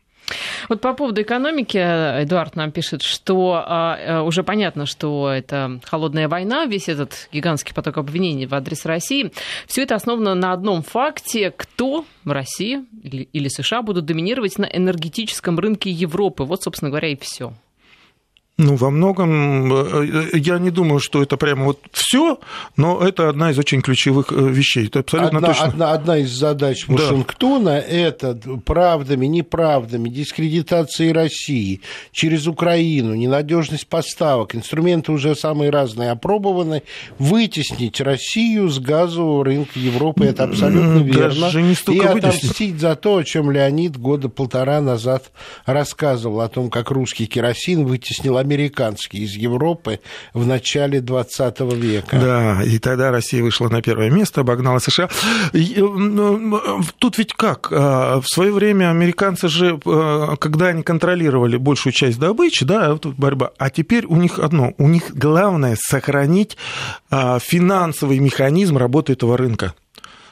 Вот 0.68 0.80
по 0.80 0.94
поводу 0.94 1.22
экономики 1.22 1.78
Эдуард 1.78 2.56
нам 2.56 2.70
пишет, 2.70 3.02
что 3.02 3.62
а, 3.66 3.98
э, 3.98 4.20
уже 4.20 4.42
понятно, 4.42 4.86
что 4.86 5.30
это 5.30 5.80
холодная 5.84 6.28
война, 6.28 6.66
весь 6.66 6.88
этот 6.88 7.28
гигантский 7.32 7.74
поток 7.74 7.98
обвинений 7.98 8.46
в 8.46 8.54
адрес 8.54 8.84
России. 8.84 9.32
Все 9.66 9.82
это 9.82 9.94
основано 9.94 10.34
на 10.34 10.52
одном 10.52 10.82
факте, 10.82 11.52
кто 11.56 12.04
в 12.24 12.30
России 12.30 12.84
или, 13.02 13.22
или 13.32 13.48
США 13.48 13.82
будут 13.82 14.04
доминировать 14.04 14.58
на 14.58 14.66
энергетическом 14.66 15.58
рынке 15.58 15.90
Европы. 15.90 16.44
Вот, 16.44 16.62
собственно 16.62 16.90
говоря, 16.90 17.08
и 17.08 17.16
все. 17.16 17.52
Ну, 18.62 18.76
во 18.76 18.90
многом 18.90 19.72
э, 19.72 20.28
я 20.34 20.58
не 20.58 20.70
думаю, 20.70 21.00
что 21.00 21.22
это 21.22 21.38
прямо 21.38 21.64
вот 21.64 21.78
все, 21.92 22.38
но 22.76 23.00
это 23.00 23.30
одна 23.30 23.52
из 23.52 23.58
очень 23.58 23.80
ключевых 23.80 24.32
э, 24.32 24.34
вещей. 24.34 24.86
Это 24.86 24.98
абсолютно 24.98 25.38
одна, 25.38 25.48
точно. 25.48 25.64
Одна, 25.64 25.92
одна 25.92 26.18
из 26.18 26.30
задач 26.30 26.86
Вашингтона 26.86 27.70
да. 27.70 27.78
это 27.80 28.38
правдами, 28.66 29.24
неправдами, 29.24 30.10
дискредитацией 30.10 31.12
России 31.12 31.80
через 32.12 32.46
Украину, 32.46 33.14
ненадежность 33.14 33.86
поставок, 33.86 34.54
инструменты 34.54 35.12
уже 35.12 35.34
самые 35.34 35.70
разные 35.70 36.10
опробованы, 36.10 36.82
вытеснить 37.18 37.98
Россию 38.02 38.68
с 38.68 38.78
газового 38.78 39.42
рынка 39.42 39.78
Европы. 39.78 40.26
Это 40.26 40.44
абсолютно 40.44 40.98
верно. 40.98 41.40
Даже 41.40 41.62
не 41.62 41.72
И 41.72 41.98
отомстить 41.98 42.42
вытеснить. 42.42 42.80
за 42.80 42.94
то, 42.94 43.16
о 43.16 43.24
чем 43.24 43.50
Леонид 43.50 43.96
года 43.96 44.28
полтора 44.28 44.82
назад 44.82 45.32
рассказывал, 45.64 46.42
о 46.42 46.48
том, 46.48 46.68
как 46.68 46.90
русский 46.90 47.24
керосин 47.24 47.86
вытеснил 47.86 48.36
американский 48.50 49.18
из 49.18 49.34
Европы 49.34 50.00
в 50.34 50.44
начале 50.46 51.00
20 51.00 51.60
века. 51.60 52.18
Да, 52.18 52.62
и 52.64 52.78
тогда 52.78 53.10
Россия 53.10 53.42
вышла 53.42 53.68
на 53.68 53.80
первое 53.80 54.10
место, 54.10 54.40
обогнала 54.40 54.80
США. 54.80 55.08
Э, 55.52 55.58
ну, 55.80 56.60
тут 56.98 57.18
ведь 57.18 57.32
как? 57.34 57.68
А, 57.70 58.20
в 58.20 58.26
свое 58.26 58.52
время 58.52 58.90
американцы 58.90 59.48
же, 59.48 59.78
э, 59.84 60.36
когда 60.38 60.68
они 60.68 60.82
контролировали 60.82 61.56
большую 61.56 61.92
часть 61.92 62.18
добычи, 62.18 62.64
да, 62.64 62.98
борьба, 63.16 63.52
а 63.58 63.70
теперь 63.70 64.06
у 64.06 64.16
них 64.16 64.38
одно, 64.38 64.74
у 64.78 64.88
них 64.88 65.14
главное 65.14 65.76
сохранить 65.78 66.56
а, 67.10 67.38
финансовый 67.38 68.18
механизм 68.18 68.76
работы 68.76 69.12
этого 69.12 69.36
рынка 69.36 69.74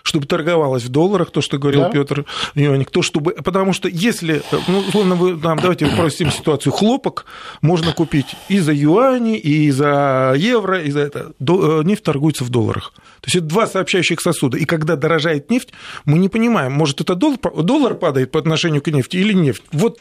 чтобы 0.09 0.27
торговалось 0.27 0.85
в 0.85 0.89
долларах, 0.89 1.31
то, 1.31 1.41
что 1.43 1.59
говорил 1.59 1.83
да? 1.83 1.91
Петр 1.91 2.25
Ионик, 2.55 2.91
то, 2.91 3.03
чтобы... 3.03 3.33
Потому 3.33 3.75
что 3.75 3.89
если, 3.89 4.43
ну, 4.67 4.79
условно, 4.79 5.15
вы, 5.15 5.37
там, 5.39 5.59
давайте 5.59 5.87
упростим 5.87 6.31
ситуацию, 6.31 6.73
хлопок 6.73 7.27
можно 7.61 7.93
купить 7.93 8.35
и 8.49 8.59
за 8.59 8.73
юани, 8.73 9.37
и 9.37 9.71
за 9.71 10.35
евро, 10.37 10.81
и 10.81 10.91
за 10.91 11.01
это. 11.01 11.33
Э, 11.41 11.83
нефть 11.85 12.03
торгуется 12.03 12.45
в 12.45 12.49
долларах. 12.49 12.93
То 13.21 13.27
есть 13.27 13.37
это 13.37 13.47
два 13.47 13.67
сообщающих 13.67 14.21
сосуда. 14.21 14.57
И 14.57 14.65
когда 14.65 14.97
дорожает 14.97 15.51
нефть, 15.51 15.75
мы 16.07 16.19
не 16.19 16.31
понимаем, 16.31 16.73
может, 16.73 17.03
это 17.03 17.15
доллар, 17.15 17.39
доллар 17.63 17.95
падает 17.95 18.31
по 18.31 18.41
отношению 18.41 18.81
к 18.81 18.87
нефти 18.89 19.19
или 19.19 19.35
нефть. 19.35 19.63
Вот 19.73 19.99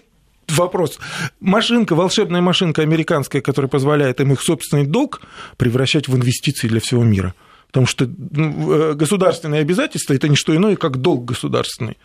вопрос. 0.48 1.00
Машинка, 1.42 1.96
волшебная 1.96 2.42
машинка 2.42 2.82
американская, 2.82 3.42
которая 3.42 3.70
позволяет 3.70 4.22
им 4.22 4.32
их 4.32 4.42
собственный 4.42 4.86
долг 4.86 5.22
превращать 5.58 6.08
в 6.08 6.16
инвестиции 6.16 6.70
для 6.70 6.80
всего 6.80 7.04
мира. 7.04 7.34
Потому 7.78 7.86
что 7.86 8.10
ну, 8.32 8.74
э, 8.74 8.94
государственные 8.96 9.62
обязательства– 9.62 10.14
это 10.16 10.28
не 10.28 10.36
что 10.36 10.56
иное, 10.56 10.76
как 10.76 10.98
долг 10.98 11.26
государственный. 11.26 12.00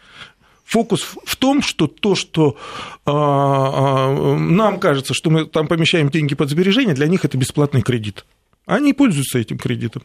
Фокус 0.67 1.01
в 1.25 1.37
том, 1.37 1.63
что 1.63 1.87
то, 1.87 2.15
что 2.15 2.59
а, 3.07 3.13
а, 3.15 4.37
нам 4.37 4.79
кажется, 4.79 5.15
что 5.15 5.31
мы 5.31 5.47
там 5.47 5.69
помещаем 5.69 6.11
деньги 6.11 6.35
под 6.35 6.51
сбережения, 6.51 6.93
для 6.93 7.07
них 7.07 7.25
это 7.25 7.39
бесплатный 7.39 7.81
кредит. 7.81 8.27
Они 8.67 8.93
пользуются 8.93 9.39
этим 9.39 9.57
кредитом. 9.57 10.03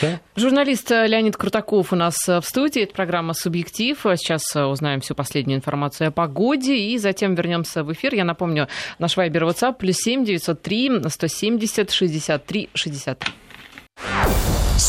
Да? 0.00 0.20
Журналист 0.36 0.90
Леонид 0.90 1.36
Крутаков 1.36 1.92
у 1.92 1.96
нас 1.96 2.14
в 2.28 2.42
студии. 2.42 2.82
Это 2.82 2.94
программа 2.94 3.34
«Субъектив». 3.34 3.98
Сейчас 4.14 4.44
узнаем 4.54 5.00
всю 5.00 5.16
последнюю 5.16 5.58
информацию 5.58 6.06
о 6.06 6.10
погоде 6.12 6.76
и 6.76 6.98
затем 6.98 7.34
вернемся 7.34 7.82
в 7.82 7.92
эфир. 7.92 8.14
Я 8.14 8.24
напомню, 8.24 8.68
наш 9.00 9.16
вайбер 9.16 9.42
WhatsApp 9.42 9.74
плюс 9.76 9.96
семь 9.96 10.24
девятьсот 10.24 10.62
три 10.62 10.88
сто 11.08 11.26
семьдесят 11.26 11.90
шестьдесят 11.90 12.46
три 12.46 12.68
шестьдесят 12.74 13.18
три. 13.18 13.32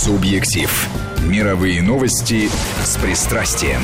Субъектив. 0.04 0.90
Мировые 1.28 1.84
новости 1.84 2.50
с 2.84 2.98
пристрастием. 2.98 3.82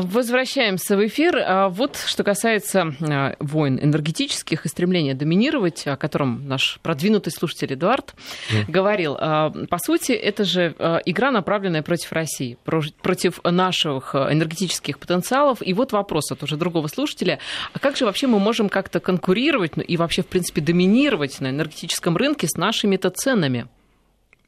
Возвращаемся 0.00 0.96
в 0.96 1.06
эфир. 1.06 1.36
А 1.44 1.68
вот 1.68 1.96
что 1.96 2.24
касается 2.24 2.94
а, 3.00 3.34
войн 3.38 3.78
энергетических 3.82 4.64
и 4.64 4.68
стремления 4.68 5.14
доминировать, 5.14 5.86
о 5.86 5.96
котором 5.96 6.48
наш 6.48 6.78
продвинутый 6.82 7.32
слушатель 7.32 7.74
Эдуард 7.74 8.14
mm. 8.50 8.70
говорил. 8.70 9.16
А, 9.18 9.50
по 9.50 9.78
сути, 9.78 10.12
это 10.12 10.44
же 10.44 10.74
игра, 11.04 11.30
направленная 11.30 11.82
против 11.82 12.12
России, 12.12 12.56
против 12.64 13.40
наших 13.44 14.14
энергетических 14.14 14.98
потенциалов. 14.98 15.58
И 15.60 15.74
вот 15.74 15.92
вопрос 15.92 16.30
от 16.32 16.42
уже 16.42 16.56
другого 16.56 16.86
слушателя. 16.88 17.38
А 17.72 17.78
как 17.78 17.96
же 17.96 18.04
вообще 18.04 18.26
мы 18.26 18.38
можем 18.38 18.68
как-то 18.68 19.00
конкурировать 19.00 19.76
ну, 19.76 19.82
и 19.82 19.96
вообще, 19.96 20.22
в 20.22 20.26
принципе, 20.26 20.60
доминировать 20.60 21.40
на 21.40 21.50
энергетическом 21.50 22.16
рынке 22.16 22.46
с 22.46 22.56
нашими-то 22.56 23.10
ценами 23.10 23.66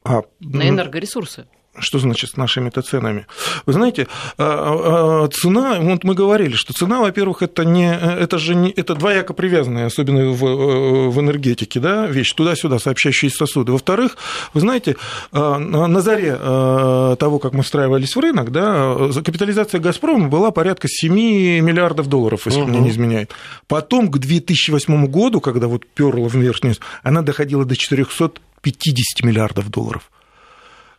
а, 0.05 0.23
на 0.41 0.69
энергоресурсы? 0.69 1.47
Что 1.79 1.99
значит 1.99 2.31
с 2.31 2.37
нашими-то 2.37 2.83
ценами? 2.83 3.27
Вы 3.67 3.73
знаете, 3.73 4.07
а, 4.39 5.25
а, 5.25 5.29
цена, 5.29 5.81
вот 5.81 6.05
мы 6.05 6.15
говорили, 6.15 6.55
что 6.55 6.73
цена, 6.73 7.01
во-первых, 7.01 7.43
это, 7.43 7.65
не, 7.65 7.93
это 7.93 8.39
же 8.39 8.55
не, 8.55 8.71
это 8.71 8.95
двояко 8.95 9.35
привязанная, 9.35 9.87
особенно 9.87 10.31
в, 10.31 10.45
э, 10.45 11.09
в 11.09 11.21
энергетике, 11.21 11.81
да, 11.81 12.07
вещь, 12.07 12.33
туда-сюда 12.33 12.79
сообщающиеся 12.79 13.39
сосуды. 13.39 13.73
Во-вторых, 13.73 14.17
вы 14.53 14.61
знаете, 14.61 14.97
а, 15.33 15.59
на 15.59 16.01
заре 16.01 16.35
того, 16.35 17.39
как 17.39 17.53
мы 17.53 17.63
встраивались 17.63 18.15
в 18.15 18.21
рынок, 18.21 18.53
да, 18.53 18.97
капитализация 19.25 19.81
«Газпрома» 19.81 20.29
была 20.29 20.51
порядка 20.51 20.89
7 20.89 21.13
миллиардов 21.13 22.09
долларов, 22.09 22.47
если 22.47 22.61
угу. 22.61 22.71
мне 22.71 22.81
не 22.81 22.91
изменяет. 22.91 23.33
Потом 23.67 24.11
к 24.11 24.19
2008 24.19 25.07
году, 25.07 25.41
когда 25.41 25.67
вот 25.67 25.87
перла 25.87 26.29
в 26.29 26.35
верхнюю, 26.35 26.77
она 27.03 27.23
доходила 27.23 27.65
до 27.65 27.77
450 27.77 29.25
миллиардов 29.25 29.71
долларов. 29.71 30.11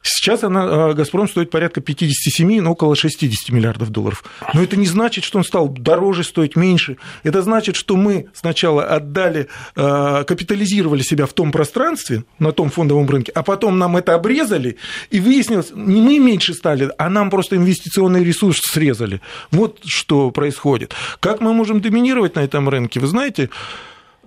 Сейчас 0.07 0.43
она, 0.43 0.63
а, 0.63 0.93
«Газпром» 0.93 1.27
стоит 1.27 1.49
порядка 1.49 1.81
57, 1.81 2.61
ну, 2.61 2.71
около 2.71 2.95
60 2.95 3.49
миллиардов 3.49 3.89
долларов. 3.89 4.23
Но 4.53 4.61
это 4.61 4.77
не 4.77 4.85
значит, 4.85 5.23
что 5.23 5.39
он 5.39 5.43
стал 5.43 5.67
дороже 5.67 6.23
стоить, 6.23 6.55
меньше. 6.55 6.97
Это 7.23 7.41
значит, 7.41 7.75
что 7.75 7.95
мы 7.95 8.27
сначала 8.33 8.83
отдали, 8.83 9.47
а, 9.75 10.23
капитализировали 10.23 11.01
себя 11.01 11.25
в 11.25 11.33
том 11.33 11.51
пространстве, 11.51 12.23
на 12.37 12.51
том 12.51 12.69
фондовом 12.69 13.09
рынке, 13.09 13.31
а 13.33 13.41
потом 13.41 13.79
нам 13.79 13.97
это 13.97 14.13
обрезали, 14.13 14.77
и 15.09 15.19
выяснилось, 15.19 15.71
не 15.73 16.01
мы 16.01 16.19
меньше 16.19 16.53
стали, 16.53 16.91
а 16.99 17.09
нам 17.09 17.31
просто 17.31 17.55
инвестиционный 17.55 18.23
ресурс 18.23 18.61
срезали. 18.61 19.21
Вот 19.49 19.79
что 19.85 20.29
происходит. 20.29 20.93
Как 21.19 21.41
мы 21.41 21.51
можем 21.53 21.81
доминировать 21.81 22.35
на 22.35 22.41
этом 22.41 22.69
рынке? 22.69 22.99
Вы 22.99 23.07
знаете, 23.07 23.49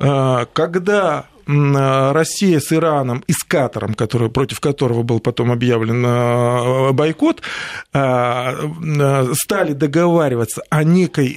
а, 0.01 0.47
когда 0.47 1.27
Э, 1.38 1.38
Россия 1.49 2.61
с 2.61 2.71
Ираном 2.75 3.25
и 3.27 3.33
с 3.33 3.43
Катаром, 3.43 3.95
который, 3.95 4.29
против 4.29 4.61
которого 4.61 5.03
был 5.03 5.19
потом 5.19 5.51
объявлен 5.51 6.05
э, 6.05 6.93
бойкот, 6.93 7.41
э, 7.95 9.33
стали 9.33 9.73
договариваться 9.73 10.63
о 10.69 10.85
некой 10.85 11.35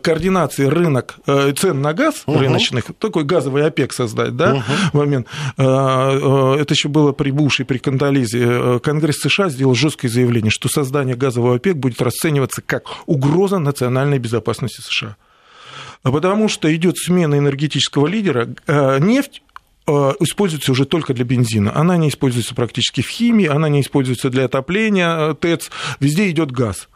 координации 0.00 0.64
рынок, 0.64 1.16
цен 1.56 1.80
на 1.80 1.92
газ 1.92 2.24
угу. 2.26 2.38
рыночных, 2.38 2.86
такой 2.98 3.22
газовый 3.22 3.64
ОПЕК 3.66 3.92
создать, 3.92 4.36
да, 4.36 4.54
угу. 4.54 4.62
момент. 4.98 5.28
Это 5.56 6.66
еще 6.70 6.88
было 6.88 7.12
при 7.12 7.30
Буше, 7.30 7.64
при 7.64 7.78
Кандализе. 7.78 8.80
Конгресс 8.80 9.20
США 9.20 9.48
сделал 9.48 9.74
жесткое 9.74 10.10
заявление, 10.10 10.50
что 10.50 10.68
создание 10.68 11.14
газового 11.14 11.56
ОПЕК 11.56 11.76
будет 11.76 12.02
расцениваться 12.02 12.62
как 12.62 12.84
угроза 13.06 13.58
национальной 13.58 14.18
безопасности 14.18 14.80
США. 14.80 15.16
Потому 16.02 16.48
что 16.48 16.74
идет 16.74 16.98
смена 16.98 17.36
энергетического 17.36 18.06
лидера. 18.06 18.54
Э, 18.66 18.98
нефть 19.00 19.42
э, 19.86 19.90
используется 20.20 20.72
уже 20.72 20.84
только 20.84 21.14
для 21.14 21.24
бензина. 21.24 21.74
Она 21.74 21.96
не 21.96 22.08
используется 22.08 22.54
практически 22.54 23.00
в 23.02 23.08
химии, 23.08 23.46
она 23.46 23.68
не 23.68 23.80
используется 23.80 24.30
для 24.30 24.44
отопления, 24.44 25.30
э, 25.30 25.34
ТЭЦ. 25.34 25.70
Везде 26.00 26.30
идет 26.30 26.52
газ. 26.52 26.88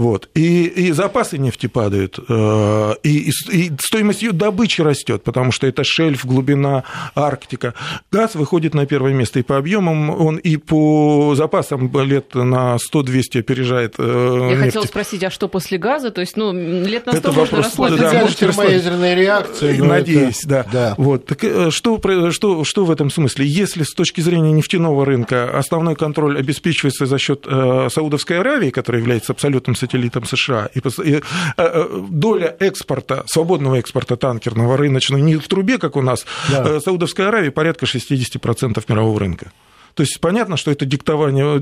Вот. 0.00 0.30
И, 0.34 0.64
и 0.64 0.92
запасы 0.92 1.36
нефти 1.36 1.66
падают, 1.66 2.18
э, 2.26 2.94
и, 3.02 3.30
и 3.52 3.70
стоимость 3.78 4.22
ее 4.22 4.32
добычи 4.32 4.80
растет, 4.80 5.22
потому 5.22 5.52
что 5.52 5.66
это 5.66 5.84
шельф, 5.84 6.24
глубина, 6.24 6.84
Арктика. 7.14 7.74
Газ 8.10 8.34
выходит 8.34 8.72
на 8.72 8.86
первое 8.86 9.12
место 9.12 9.40
и 9.40 9.42
по 9.42 9.58
объемам 9.58 10.08
он 10.08 10.36
и 10.36 10.56
по 10.56 11.34
запасам 11.36 11.92
лет 12.02 12.34
на 12.34 12.76
100-200 12.76 13.40
опережает 13.40 13.96
э, 13.98 14.38
Я 14.38 14.48
нефть. 14.52 14.64
хотела 14.64 14.84
спросить, 14.84 15.22
а 15.22 15.28
что 15.28 15.48
после 15.48 15.76
газа? 15.76 16.10
То 16.10 16.22
есть, 16.22 16.34
ну, 16.34 16.50
лет 16.54 17.04
на 17.04 17.12
100 17.12 17.18
это 17.18 17.32
можно 17.32 17.60
вопрос, 17.60 17.98
Да, 17.98 18.20
может, 18.22 18.38
термоядерные 18.38 19.14
реакции. 19.14 19.76
Надеюсь, 19.80 20.44
это... 20.44 20.48
да. 20.48 20.66
да. 20.72 20.94
Вот. 20.96 21.26
Так, 21.26 21.44
э, 21.44 21.70
что, 21.70 22.00
что, 22.30 22.64
что 22.64 22.84
в 22.86 22.90
этом 22.90 23.10
смысле? 23.10 23.46
Если 23.46 23.82
с 23.82 23.92
точки 23.92 24.22
зрения 24.22 24.52
нефтяного 24.52 25.04
рынка 25.04 25.58
основной 25.58 25.94
контроль 25.94 26.38
обеспечивается 26.38 27.04
за 27.04 27.18
счет 27.18 27.44
Саудовской 27.44 28.38
Аравии, 28.38 28.70
которая 28.70 29.02
является 29.02 29.32
абсолютным 29.34 29.76
сателлитом 29.90 30.24
США. 30.24 30.70
И, 30.74 30.78
и 30.78 31.14
э, 31.14 31.20
э, 31.56 32.02
доля 32.10 32.56
экспорта, 32.60 33.24
свободного 33.26 33.76
экспорта 33.76 34.16
танкерного, 34.16 34.76
рыночного, 34.76 35.20
не 35.20 35.36
в 35.36 35.48
трубе, 35.48 35.78
как 35.78 35.96
у 35.96 36.02
нас, 36.02 36.24
да. 36.50 36.64
Э, 36.66 36.80
Саудовской 36.80 37.28
Аравии 37.28 37.50
порядка 37.50 37.86
60% 37.86 38.84
мирового 38.88 39.18
рынка. 39.18 39.52
То 39.94 40.04
есть 40.04 40.20
понятно, 40.20 40.56
что 40.56 40.70
это 40.70 40.86
диктование, 40.86 41.60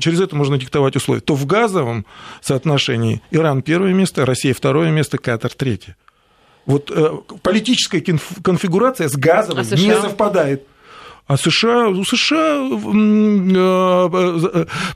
через 0.00 0.20
это 0.20 0.34
можно 0.34 0.56
диктовать 0.58 0.96
условия. 0.96 1.20
То 1.20 1.34
в 1.34 1.44
газовом 1.44 2.06
соотношении 2.40 3.20
Иран 3.30 3.62
первое 3.62 3.92
место, 3.92 4.24
Россия 4.24 4.54
второе 4.54 4.90
место, 4.90 5.18
Катар 5.18 5.52
третье. 5.54 5.96
Вот 6.64 6.90
политическая 7.42 8.02
конфигурация 8.42 9.08
с 9.08 9.16
газовым 9.16 9.66
а 9.70 9.76
не 9.76 9.94
совпадает. 9.94 10.66
А 11.28 11.36
США, 11.36 11.88
у 11.88 12.04
США, 12.04 12.56
э, 12.56 12.66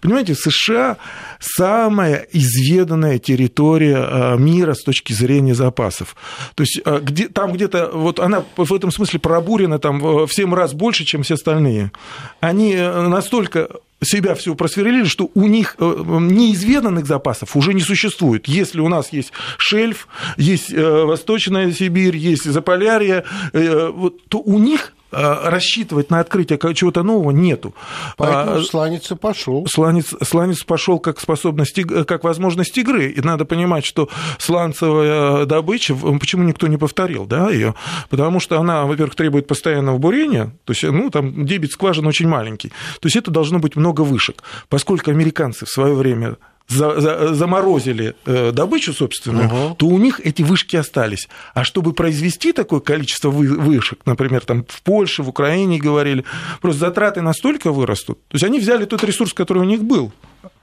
понимаете, 0.00 0.34
США 0.34 0.96
самая 1.38 2.26
изведанная 2.32 3.18
территория 3.18 3.98
э, 3.98 4.38
мира 4.38 4.72
с 4.72 4.82
точки 4.82 5.12
зрения 5.12 5.54
запасов. 5.54 6.16
То 6.54 6.62
есть 6.62 6.80
э, 6.82 7.00
где, 7.02 7.28
там 7.28 7.52
где-то, 7.52 7.90
вот 7.92 8.18
она 8.18 8.44
в 8.56 8.72
этом 8.72 8.90
смысле 8.90 9.20
пробурена 9.20 9.78
там 9.78 10.00
в 10.00 10.32
7 10.32 10.54
раз 10.54 10.72
больше, 10.72 11.04
чем 11.04 11.22
все 11.22 11.34
остальные. 11.34 11.92
Они 12.40 12.76
настолько 12.76 13.68
себя 14.02 14.34
все 14.34 14.54
просверлили, 14.54 15.04
что 15.04 15.30
у 15.34 15.46
них 15.46 15.76
неизведанных 15.78 17.04
запасов 17.04 17.54
уже 17.56 17.74
не 17.74 17.82
существует. 17.82 18.48
Если 18.48 18.80
у 18.80 18.88
нас 18.88 19.12
есть 19.12 19.32
шельф, 19.58 20.08
есть 20.38 20.72
Восточная 20.72 21.70
Сибирь, 21.72 22.16
есть 22.16 22.44
Заполярье, 22.44 23.24
то 23.52 24.38
у 24.38 24.58
них 24.58 24.92
Э, 24.92 25.01
рассчитывать 25.12 26.10
на 26.10 26.20
открытие 26.20 26.58
чего-то 26.74 27.02
нового 27.02 27.30
нету. 27.30 27.74
Поэтому 28.16 28.58
а, 28.58 28.62
сланец 28.62 29.10
и 29.10 29.14
пошел. 29.14 29.66
Сланец, 29.68 30.14
сланец 30.22 30.62
пошел 30.64 30.98
как 30.98 31.20
способность, 31.20 31.78
как 32.06 32.24
возможность 32.24 32.76
игры. 32.78 33.08
И 33.10 33.20
надо 33.20 33.44
понимать, 33.44 33.84
что 33.84 34.08
сланцевая 34.38 35.44
добыча, 35.46 35.94
почему 35.94 36.44
никто 36.44 36.66
не 36.66 36.76
повторил 36.76 37.26
да, 37.26 37.50
ее? 37.50 37.74
Потому 38.10 38.40
что 38.40 38.58
она, 38.58 38.84
во-первых, 38.84 39.14
требует 39.14 39.46
постоянного 39.46 39.98
бурения, 39.98 40.52
то 40.64 40.72
есть, 40.72 40.82
ну, 40.82 41.10
там 41.10 41.44
дебит 41.44 41.72
скважин 41.72 42.06
очень 42.06 42.28
маленький. 42.28 42.68
То 43.00 43.06
есть 43.06 43.16
это 43.16 43.30
должно 43.30 43.58
быть 43.58 43.76
много 43.76 44.02
вышек. 44.02 44.42
Поскольку 44.68 45.10
американцы 45.10 45.66
в 45.66 45.68
свое 45.68 45.94
время 45.94 46.36
за, 46.72 47.00
за, 47.00 47.34
заморозили 47.34 48.14
э, 48.26 48.52
добычу 48.52 48.92
собственную, 48.92 49.46
угу. 49.46 49.74
то 49.76 49.86
у 49.86 49.98
них 49.98 50.20
эти 50.24 50.42
вышки 50.42 50.76
остались. 50.76 51.28
А 51.54 51.64
чтобы 51.64 51.92
произвести 51.92 52.52
такое 52.52 52.80
количество 52.80 53.30
вышек, 53.30 54.00
например, 54.04 54.44
там 54.44 54.64
в 54.68 54.82
Польше, 54.82 55.22
в 55.22 55.28
Украине 55.28 55.78
говорили, 55.78 56.24
просто 56.60 56.80
затраты 56.80 57.20
настолько 57.20 57.72
вырастут. 57.72 58.18
То 58.28 58.34
есть 58.36 58.44
они 58.44 58.58
взяли 58.58 58.84
тот 58.84 59.04
ресурс, 59.04 59.32
который 59.32 59.58
у 59.58 59.66
них 59.66 59.82
был 59.82 60.12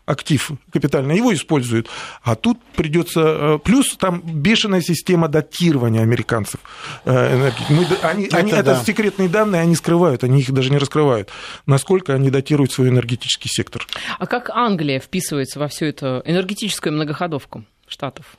актив 0.10 0.52
капитально, 0.74 1.12
его 1.12 1.34
используют. 1.34 1.88
А 2.24 2.36
тут 2.36 2.60
придется... 2.76 3.22
Э, 3.22 3.60
плюс 3.64 3.96
там 3.96 4.22
бешеная 4.22 4.82
система 4.82 5.28
датирования 5.28 6.02
американцев. 6.02 6.60
Э, 7.06 7.52
Мы, 7.70 7.86
они, 8.02 8.26
это, 8.26 8.38
они, 8.38 8.52
да. 8.52 8.60
это 8.60 8.82
секретные 8.84 9.30
данные, 9.30 9.62
они 9.62 9.76
скрывают, 9.76 10.24
они 10.24 10.42
их 10.42 10.52
даже 10.52 10.72
не 10.72 10.78
раскрывают. 10.78 11.30
Насколько 11.66 12.16
они 12.16 12.32
датируют 12.32 12.72
свой 12.72 12.90
энергетический 12.90 13.50
сектор. 13.52 13.86
А 14.18 14.26
как 14.26 14.50
Англия 14.50 15.00
вписывается 15.00 15.60
во 15.60 15.68
всю 15.68 15.86
эту 15.86 16.22
энергетическую 16.26 16.94
многоходовку 16.94 17.64
Штатов? 17.88 18.38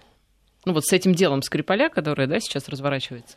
Ну 0.64 0.72
вот 0.72 0.84
с 0.84 0.92
этим 0.92 1.14
делом 1.14 1.42
Скрипаля, 1.42 1.88
которое 1.88 2.26
да, 2.26 2.40
сейчас 2.40 2.68
разворачивается. 2.68 3.36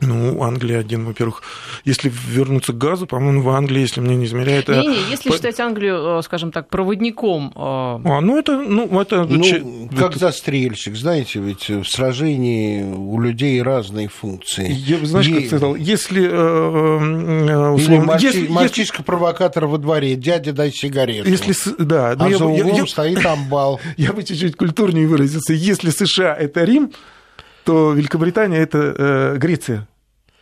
Ну, 0.00 0.42
Англия 0.42 0.78
один, 0.78 1.04
во-первых. 1.04 1.42
Если 1.84 2.10
вернуться 2.10 2.72
к 2.72 2.78
газу, 2.78 3.06
по-моему, 3.06 3.42
в 3.42 3.48
Англии, 3.48 3.80
если 3.80 4.00
мне 4.00 4.16
не 4.16 4.26
измеряет... 4.26 4.68
Не-не, 4.68 5.10
если 5.10 5.30
по... 5.30 5.34
считать 5.34 5.58
Англию, 5.58 6.18
э, 6.18 6.22
скажем 6.22 6.52
так, 6.52 6.68
проводником... 6.68 7.52
Э, 7.54 7.58
а, 7.58 8.20
ну, 8.20 8.38
это... 8.38 8.56
Ну, 8.58 9.00
это... 9.00 9.24
ну 9.24 9.88
как 9.96 10.10
это... 10.10 10.18
застрельщик, 10.20 10.94
знаете, 10.94 11.40
ведь 11.40 11.68
в 11.68 11.84
сражении 11.84 12.82
у 12.84 13.20
людей 13.20 13.60
разные 13.60 14.08
функции. 14.08 14.70
Я, 14.70 15.04
знаешь, 15.04 15.26
е... 15.26 15.34
как 15.34 15.46
сказал, 15.46 15.74
если... 15.74 16.22
Э, 16.24 16.30
э 16.30 17.70
условно, 17.70 17.94
Или 17.94 17.98
мальчи... 17.98 18.26
если... 18.26 18.48
мальчишка-провокатор 18.48 19.66
во 19.66 19.78
дворе, 19.78 20.14
дядя, 20.14 20.52
дай 20.52 20.70
сигарету. 20.70 21.28
Если... 21.28 21.54
Да, 21.78 22.14
а 22.18 22.28
я, 22.28 22.38
за 22.38 22.46
углом 22.46 22.76
я, 22.76 22.86
стоит 22.86 23.24
амбал. 23.26 23.80
Я 23.96 24.12
бы 24.12 24.22
чуть-чуть 24.22 24.56
культурнее 24.56 25.06
выразился. 25.08 25.52
Если 25.54 25.90
США– 25.90 26.34
это 26.38 26.64
Рим, 26.64 26.92
то 27.68 27.92
Великобритания 27.92 28.56
это 28.56 28.94
э, 28.96 29.36
Греция 29.36 29.86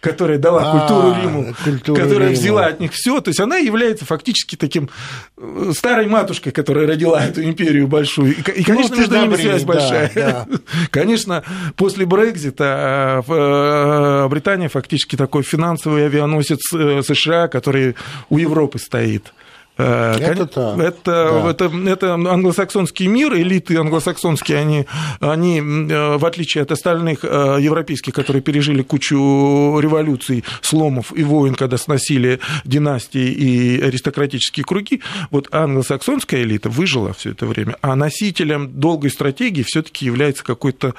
которая 0.01 0.39
дала 0.39 0.63
а, 0.63 0.79
культуру 0.79 1.21
Риму, 1.21 1.55
культуру 1.65 2.01
которая 2.01 2.29
Рима. 2.29 2.41
взяла 2.41 2.67
от 2.67 2.79
них 2.79 2.93
все, 2.93 3.21
то 3.21 3.31
есть 3.31 3.41
она 3.41 3.57
является 3.57 4.05
фактически 4.05 4.55
таким 4.55 4.89
э, 5.37 5.73
старой 5.77 6.07
матушкой, 6.07 6.53
которая 6.53 6.87
родила 6.87 7.21
эту 7.25 7.43
империю 7.43 7.89
большую. 7.89 8.37
И, 8.37 8.41
и 8.41 8.63
конечно, 8.63 8.95
ну, 8.95 9.01
между 9.01 9.17
ними 9.17 9.35
связь 9.35 9.63
да, 9.63 9.67
большая. 9.67 10.13
Да. 10.15 10.47
Конечно, 10.93 11.43
после 11.75 12.07
Брекзита 12.07 13.25
э, 13.27 14.29
Британия 14.29 14.69
фактически 14.69 15.17
такой 15.17 15.43
финансовый 15.43 16.07
авианосец 16.07 16.61
США, 17.05 17.49
который 17.49 17.97
у 18.29 18.39
Европы 18.39 18.79
стоит. 18.79 19.33
Э, 19.79 20.15
это, 20.19 20.43
это, 20.43 20.75
да. 20.77 20.85
это, 21.49 21.71
это 21.87 22.15
англосаксонский 22.15 23.07
мир, 23.09 23.35
элиты 23.35 23.77
англосаксонские, 23.77 24.59
они, 24.59 24.87
они, 25.21 25.59
э, 25.59 26.17
в 26.17 26.25
отличие 26.25 26.63
от 26.63 26.73
остальных 26.73 27.25
э, 27.25 27.59
европейских, 27.61 28.15
которые 28.15 28.43
пережили 28.43 28.83
кучу 28.83 29.79
революций, 29.79 30.45
сломов 30.63 31.13
и 31.15 31.23
войн, 31.25 31.55
когда 31.55 31.77
сносили 31.77 32.41
династии 32.65 33.31
и 33.31 33.81
аристократические 33.83 34.65
круги, 34.65 35.03
вот 35.31 35.49
англосаксонская 35.53 36.43
элита 36.43 36.71
выжила 36.71 37.13
все 37.13 37.33
это 37.33 37.45
время, 37.45 37.77
а 37.83 37.97
носителем 37.97 38.81
долгой 38.81 39.11
стратегии 39.11 39.63
все-таки 39.63 40.07
является 40.07 40.43
какой-то 40.43 40.95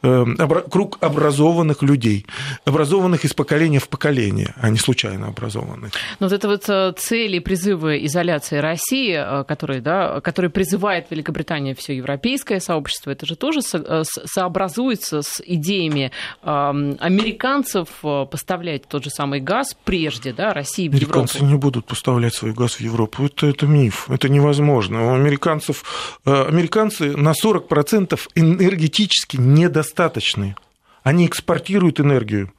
круг 0.00 0.98
образованных 1.00 1.82
людей, 1.82 2.26
образованных 2.64 3.24
из 3.24 3.34
поколения 3.34 3.80
в 3.80 3.88
поколение, 3.88 4.54
а 4.60 4.70
не 4.70 4.78
случайно 4.78 5.28
образованных. 5.28 5.92
Но 6.20 6.28
вот 6.28 6.32
это 6.32 6.48
вот 6.48 6.98
цели, 6.98 7.38
призывы 7.38 7.98
из 7.98 8.14
изоляции 8.18 8.58
России, 8.58 9.14
э, 9.16 9.44
который, 9.44 9.80
да, 9.80 10.20
который 10.20 10.50
призывает 10.50 11.06
Великобритания 11.10 11.74
все 11.74 11.96
европейское 11.96 12.60
сообщество, 12.60 13.10
это 13.10 13.26
же 13.26 13.36
тоже 13.36 13.60
э, 13.72 14.02
сообразуется 14.04 15.22
с 15.22 15.40
идеями 15.44 16.10
американцев 16.42 17.88
э, 18.02 18.26
поставлять 18.30 18.88
тот 18.88 19.04
же 19.04 19.10
самый 19.10 19.40
газ 19.40 19.76
прежде, 19.84 20.32
да, 20.32 20.52
России 20.52 20.88
в 20.88 20.94
Европу. 20.94 21.18
Американцы 21.18 21.44
не 21.44 21.56
будут 21.56 21.86
поставлять 21.86 22.34
свой 22.34 22.52
газ 22.52 22.74
в 22.74 22.80
Европу. 22.80 23.24
Это, 23.24 23.46
это 23.46 23.66
миф, 23.66 24.10
это 24.10 24.28
невозможно. 24.28 25.12
У 25.12 25.14
американцев, 25.14 26.18
американцы 26.24 27.16
на 27.16 27.32
40% 27.32 28.18
энергетически 28.34 29.36
недостаточны. 29.36 30.56
Они 31.02 31.26
экспортируют 31.26 32.00
энергию 32.00 32.52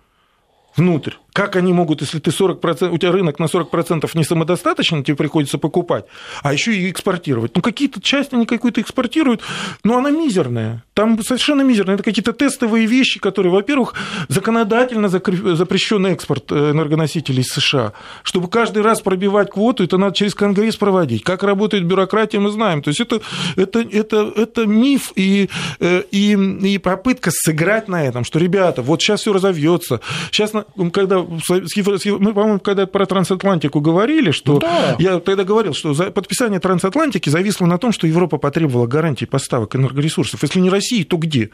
внутрь. 0.76 1.14
Как 1.34 1.56
они 1.56 1.74
могут, 1.74 2.02
если 2.02 2.20
ты 2.20 2.32
40%, 2.32 2.90
у 2.90 2.98
тебя 2.98 3.12
рынок 3.12 3.40
на 3.40 3.46
40% 3.46 4.10
не 4.14 4.24
самодостаточен, 4.24 5.04
тебе 5.04 5.16
приходится 5.16 5.58
покупать, 5.58 6.06
а 6.42 6.54
еще 6.54 6.76
и 6.76 6.90
экспортировать. 6.90 7.56
Ну, 7.56 7.62
какие-то 7.62 8.02
части 8.02 8.36
они 8.36 8.46
какую-то 8.46 8.82
экспортируют, 8.82 9.42
но 9.84 9.98
она 9.98 10.12
мизерная. 10.12 10.84
Там 10.94 11.22
совершенно 11.24 11.62
мизерная. 11.62 11.96
Это 11.96 12.04
какие-то 12.04 12.34
тестовые 12.34 12.86
вещи, 12.86 13.20
которые, 13.20 13.52
во-первых, 13.52 13.94
законодательно 14.28 15.08
запрещен 15.08 16.06
экспорт 16.08 16.52
э, 16.52 16.72
энергоносителей 16.72 17.42
из 17.42 17.48
США. 17.48 17.94
Чтобы 18.24 18.50
каждый 18.50 18.84
раз 18.84 19.02
пробивать 19.02 19.52
квоту, 19.52 19.84
это 19.84 19.98
надо 19.98 20.16
через 20.16 20.36
Конгресс 20.36 20.76
проводить. 20.76 21.24
Как 21.24 21.44
работает 21.44 21.86
бюрократия, 21.86 22.40
мы 22.40 22.50
знаем. 22.50 22.82
То 22.82 22.90
есть 22.90 23.00
это, 23.00 23.22
это, 23.56 23.80
это, 23.80 24.34
это 24.36 24.66
миф 24.66 25.12
и, 25.16 25.50
э, 25.80 26.04
и, 26.12 26.34
и 26.34 26.78
попытка 26.80 27.30
сыграть 27.32 27.88
на 27.88 28.04
этом, 28.04 28.24
что, 28.24 28.40
ребята, 28.40 28.82
вот 28.82 29.02
сейчас 29.02 29.22
все 29.22 29.34
разовьется. 29.34 30.02
Сейчас, 30.32 30.52
когда 30.92 31.19
мы, 31.26 32.34
по-моему, 32.34 32.60
когда 32.60 32.86
про 32.86 33.06
трансатлантику 33.06 33.82
говорили, 33.82 34.32
что 34.32 34.60
да. 34.60 34.96
я 35.00 35.20
тогда 35.20 35.44
говорил, 35.44 35.74
что 35.74 35.94
подписание 36.12 36.60
трансатлантики 36.60 37.30
зависло 37.30 37.66
на 37.66 37.78
том, 37.78 37.92
что 37.92 38.08
Европа 38.08 38.38
потребовала 38.38 38.88
гарантии 38.88 39.26
поставок 39.26 39.76
энергоресурсов. 39.76 40.42
Если 40.44 40.60
не 40.60 40.70
России, 40.70 41.04
то 41.04 41.18
где? 41.18 41.50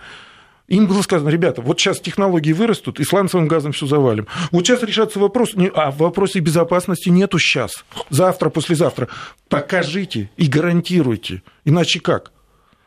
Им 0.67 0.87
было 0.87 1.01
сказано, 1.03 1.29
ребята, 1.29 1.61
вот 1.61 1.79
сейчас 1.79 1.99
технологии 1.99 2.51
вырастут, 2.51 2.99
и 2.99 3.03
сланцевым 3.03 3.47
газом 3.47 3.71
все 3.71 3.85
завалим. 3.85 4.27
Вот 4.51 4.65
сейчас 4.65 4.81
решается 4.81 5.19
вопрос, 5.19 5.53
а 5.75 5.91
в 5.91 5.97
вопросе 5.97 6.39
безопасности 6.39 7.09
нету 7.09 7.37
сейчас, 7.37 7.85
завтра, 8.09 8.49
послезавтра. 8.49 9.07
Покажите 9.47 10.31
и 10.37 10.47
гарантируйте, 10.47 11.43
иначе 11.65 11.99
как? 11.99 12.31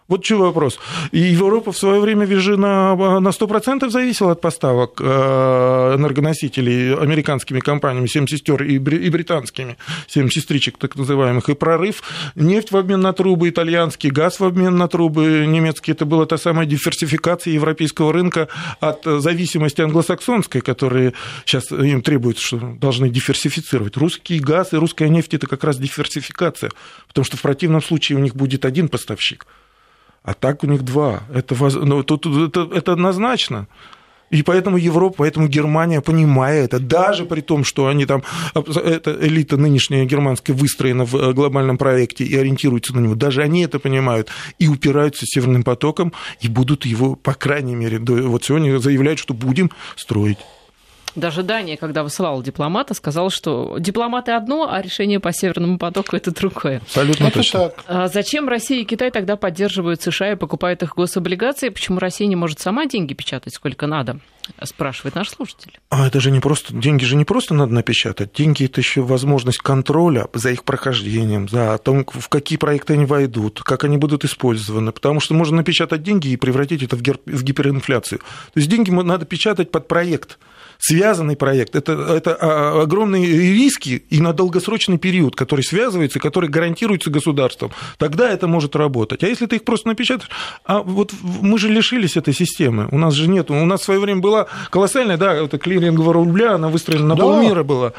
Вот 0.09 0.25
что 0.25 0.39
вопрос. 0.39 0.79
И 1.13 1.19
Европа 1.19 1.71
в 1.71 1.77
свое 1.77 2.01
время 2.01 2.25
вижу 2.25 2.57
на, 2.57 2.97
на 3.21 3.29
100% 3.29 3.91
зависела 3.91 4.33
от 4.33 4.41
поставок 4.41 5.03
э, 5.03 5.05
энергоносителей 5.05 6.95
американскими 6.95 7.61
компаниями, 7.61 8.07
7 8.07 8.27
сестер 8.27 8.63
и 8.63 8.79
британскими, 8.79 9.77
7 10.07 10.31
сестричек 10.31 10.79
так 10.79 10.97
называемых, 10.97 11.51
и 11.51 11.55
прорыв. 11.55 12.03
Нефть 12.37 12.73
в 12.73 12.77
обмен 12.79 13.03
на 13.03 13.13
трубы 13.13 13.51
итальянский, 13.51 14.09
газ 14.09 14.41
в 14.41 14.45
обмен 14.45 14.79
на 14.79 14.89
трубы 14.89 15.45
немецкие. 15.47 15.95
Это 15.95 16.07
была 16.07 16.25
та 16.25 16.39
самая 16.39 16.65
диверсификация 16.65 17.53
европейского 17.53 18.11
рынка 18.11 18.49
от 18.81 19.05
зависимости 19.05 19.83
англосаксонской, 19.83 20.63
которые 20.63 21.13
сейчас 21.45 21.71
им 21.71 22.01
требуют, 22.01 22.39
что 22.39 22.57
должны 22.57 23.11
диверсифицировать. 23.11 23.99
Русский 23.99 24.39
газ 24.39 24.73
и 24.73 24.77
русская 24.77 25.11
нефть– 25.11 25.35
это 25.35 25.47
как 25.47 25.65
раз 25.65 25.77
диверсификация, 25.77 26.71
потому 27.09 27.27
что 27.27 27.37
в 27.37 27.43
противном 27.43 27.83
случае 27.83 28.17
у 28.17 28.23
них 28.23 28.35
будет 28.35 28.65
один 28.65 28.89
поставщик– 28.89 29.47
а 30.29 30.35
так 30.35 30.63
у 30.63 30.67
них 30.67 30.83
два. 30.83 31.23
Это, 31.33 31.55
ну, 31.83 32.03
тут, 32.03 32.27
это, 32.27 32.69
это 32.75 32.93
однозначно. 32.93 33.67
И 34.29 34.43
поэтому 34.43 34.77
Европа, 34.77 35.17
поэтому 35.19 35.49
Германия 35.49 36.03
понимает 36.03 36.75
это, 36.75 36.81
даже 36.81 37.25
при 37.25 37.41
том, 37.41 37.65
что 37.65 37.87
они 37.87 38.05
там, 38.05 38.23
эта 38.55 39.17
элита 39.23 39.57
нынешняя 39.57 40.05
германская 40.05 40.55
выстроена 40.55 41.07
в 41.07 41.17
э, 41.17 41.33
глобальном 41.33 41.79
проекте 41.79 42.25
и 42.25 42.37
ориентируется 42.37 42.95
на 42.95 43.01
него, 43.01 43.15
даже 43.15 43.41
они 43.41 43.63
это 43.63 43.79
понимают 43.79 44.29
и 44.59 44.69
упираются 44.69 45.25
Северным 45.25 45.63
потоком 45.63 46.13
и 46.43 46.49
будут 46.49 46.85
его, 46.85 47.15
по 47.15 47.33
крайней 47.33 47.75
мере, 47.75 47.99
вот 47.99 48.45
сегодня 48.45 48.79
заявляют, 48.81 49.19
что 49.19 49.33
будем 49.33 49.71
строить. 49.97 50.37
Даже 51.19 51.43
Дания, 51.43 51.77
когда 51.77 52.05
высылала 52.05 52.41
дипломата, 52.45 52.95
сказала, 52.95 53.29
что 53.29 53.77
дипломаты 53.81 54.31
одно, 54.33 54.71
а 54.71 54.81
решение 54.81 55.19
по 55.19 55.33
Северному 55.33 55.77
потоку 55.77 56.15
это 56.15 56.31
другое. 56.31 56.79
Абсолютно 56.79 57.25
это 57.25 57.35
точно. 57.35 57.59
Так. 57.61 57.85
А 57.89 58.07
зачем 58.07 58.49
Россия 58.49 58.83
и 58.83 58.85
Китай 58.85 59.11
тогда 59.11 59.37
поддерживают 59.37 60.01
США 60.01 60.33
и 60.33 60.37
покупают 60.37 60.85
их 60.85 60.95
гособлигации? 60.95 61.71
Почему 61.71 61.99
Россия 61.99 62.29
не 62.29 62.37
может 62.37 62.61
сама 62.61 62.87
деньги 62.87 63.15
печатать 63.15 63.55
сколько 63.55 63.89
надо? 63.89 64.21
Спрашивает 64.63 65.15
наш 65.15 65.29
слушатель. 65.29 65.79
А 65.91 66.07
это 66.07 66.21
же 66.21 66.31
не 66.31 66.41
просто, 66.41 66.73
деньги 66.73 67.05
же 67.05 67.17
не 67.17 67.27
просто 67.27 67.53
надо 67.53 67.75
напечатать. 67.75 68.33
Деньги 68.33 68.65
это 68.65 68.81
еще 68.81 69.03
возможность 69.03 69.59
контроля 69.59 70.27
за 70.33 70.51
их 70.51 70.65
прохождением, 70.65 71.49
за 71.49 71.77
том, 71.79 72.07
в 72.09 72.29
какие 72.29 72.57
проекты 72.57 72.95
они 72.95 73.05
войдут, 73.05 73.61
как 73.63 73.85
они 73.85 73.99
будут 73.99 74.25
использованы. 74.25 74.93
Потому 74.93 75.21
что 75.21 75.35
можно 75.35 75.59
напечатать 75.59 76.03
деньги 76.03 76.29
и 76.29 76.37
превратить 76.37 76.83
это 76.83 76.97
в 76.97 77.03
гиперинфляцию. 77.03 78.21
То 78.21 78.25
есть 78.55 78.71
деньги 78.71 78.91
надо 78.91 79.27
печатать 79.27 79.71
под 79.71 79.87
проект 79.87 80.39
связанный 80.79 81.37
проект, 81.37 81.75
это, 81.75 81.93
это 81.93 82.37
а, 82.41 82.83
огромные 82.83 83.27
риски 83.27 84.05
и 84.09 84.21
на 84.21 84.33
долгосрочный 84.33 84.97
период, 84.97 85.35
который 85.35 85.63
связывается, 85.63 86.21
который 86.21 86.49
гарантируется 86.49 87.11
государством, 87.11 87.73
тогда 87.99 88.31
это 88.31 88.47
может 88.47 88.77
работать. 88.77 89.25
А 89.25 89.27
если 89.27 89.47
ты 89.47 89.57
их 89.57 89.65
просто 89.65 89.89
напечатаешь, 89.89 90.31
а 90.65 90.83
вот 90.83 91.13
мы 91.23 91.59
же 91.59 91.69
лишились 91.69 92.17
этой 92.17 92.33
системы, 92.33 92.89
у 92.93 92.99
нас 92.99 93.15
же 93.15 93.29
нет, 93.29 93.51
у 93.51 93.65
нас 93.65 93.81
в 93.81 93.85
свое 93.85 94.01
время 94.01 94.21
была 94.21 94.47
колоссальная, 94.71 95.17
да, 95.17 95.35
это 95.35 95.59
клирингового 95.59 96.13
рубля, 96.13 96.55
она 96.55 96.69
выстроена 96.69 97.09
на 97.09 97.17
да. 97.17 97.23
полмира 97.23 97.63
была 97.65 97.93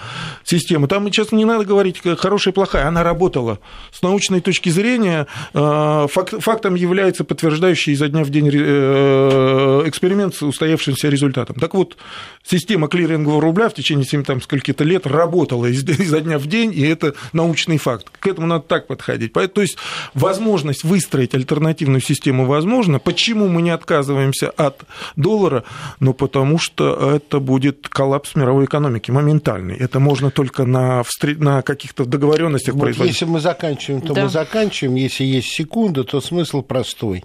система. 0.44 0.88
Там 0.88 1.06
сейчас 1.08 1.32
не 1.32 1.46
надо 1.46 1.66
говорить, 1.66 2.02
хорошая 2.18 2.54
и 2.54 2.56
плохая, 2.56 2.88
она 2.88 3.04
работала. 3.04 3.60
С 3.92 4.02
научной 4.02 4.40
точки 4.40 4.70
зрения 4.70 5.28
а, 5.54 6.08
фактом 6.08 6.76
является 6.76 7.24
подтверждающий 7.24 7.94
изо 7.94 8.08
дня 8.08 8.24
в 8.24 8.30
день 8.30 8.50
э, 8.54 9.84
эксперимент 9.86 10.36
с 10.36 10.42
устоявшимся 10.42 11.10
результатом. 11.10 11.58
Так 11.58 11.74
вот, 11.74 11.98
система 12.44 12.69
клирингового 12.88 13.42
рубля 13.42 13.70
в 13.70 13.74
течение 13.74 14.06
там, 14.24 14.42
скольких-то 14.42 14.84
лет 14.84 15.08
работала 15.08 15.66
изо 15.66 16.20
дня 16.20 16.38
в 16.38 16.48
день, 16.48 16.74
и 16.74 16.82
это 16.82 17.14
научный 17.34 17.78
факт. 17.78 18.08
К 18.20 18.28
этому 18.28 18.48
надо 18.48 18.64
так 18.64 18.88
подходить. 18.88 19.34
То 19.34 19.62
есть 19.62 19.78
возможность 20.14 20.84
выстроить 20.84 21.34
альтернативную 21.34 22.02
систему 22.02 22.46
возможна. 22.46 23.00
Почему 23.00 23.48
мы 23.48 23.62
не 23.62 23.70
отказываемся 23.70 24.50
от 24.50 24.82
доллара? 25.16 25.64
Ну, 26.00 26.14
потому 26.14 26.60
что 26.60 27.16
это 27.16 27.40
будет 27.40 27.88
коллапс 27.90 28.36
мировой 28.36 28.66
экономики 28.66 29.12
моментальный. 29.12 29.76
Это 29.76 30.00
можно 30.00 30.32
только 30.32 30.66
на, 30.66 31.04
на 31.38 31.62
каких-то 31.62 32.06
договоренностях 32.06 32.76
вот 32.76 32.82
производить. 32.82 33.14
Если 33.14 33.26
мы 33.26 33.40
заканчиваем, 33.40 34.02
то 34.02 34.14
да. 34.14 34.24
мы 34.24 34.30
заканчиваем. 34.30 34.96
Если 34.96 35.24
есть 35.24 35.50
секунда, 35.50 36.04
то 36.04 36.22
смысл 36.22 36.62
простой. 36.62 37.24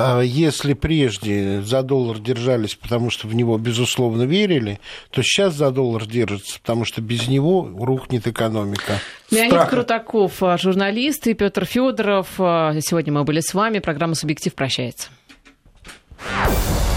А 0.00 0.20
если 0.20 0.74
прежде 0.74 1.60
за 1.62 1.82
доллар 1.82 2.20
держались, 2.20 2.76
потому 2.76 3.10
что 3.10 3.26
в 3.26 3.34
него, 3.34 3.58
безусловно, 3.58 4.22
верили, 4.22 4.78
то 5.10 5.22
сейчас 5.22 5.54
за 5.54 5.72
доллар 5.72 6.06
держатся, 6.06 6.60
потому 6.60 6.84
что 6.84 7.00
без 7.00 7.26
него 7.26 7.68
рухнет 7.76 8.28
экономика. 8.28 9.00
Леонид 9.32 9.50
Страха. 9.50 9.70
Крутаков, 9.70 10.40
а, 10.40 10.56
журналист, 10.56 11.26
и 11.26 11.34
Петр 11.34 11.64
Федоров. 11.64 12.28
А, 12.38 12.74
сегодня 12.80 13.12
мы 13.12 13.24
были 13.24 13.40
с 13.40 13.52
вами. 13.52 13.80
Программа 13.80 14.14
«Субъектив» 14.14 14.54
прощается. 14.54 15.08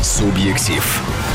Субъектив. 0.04 1.31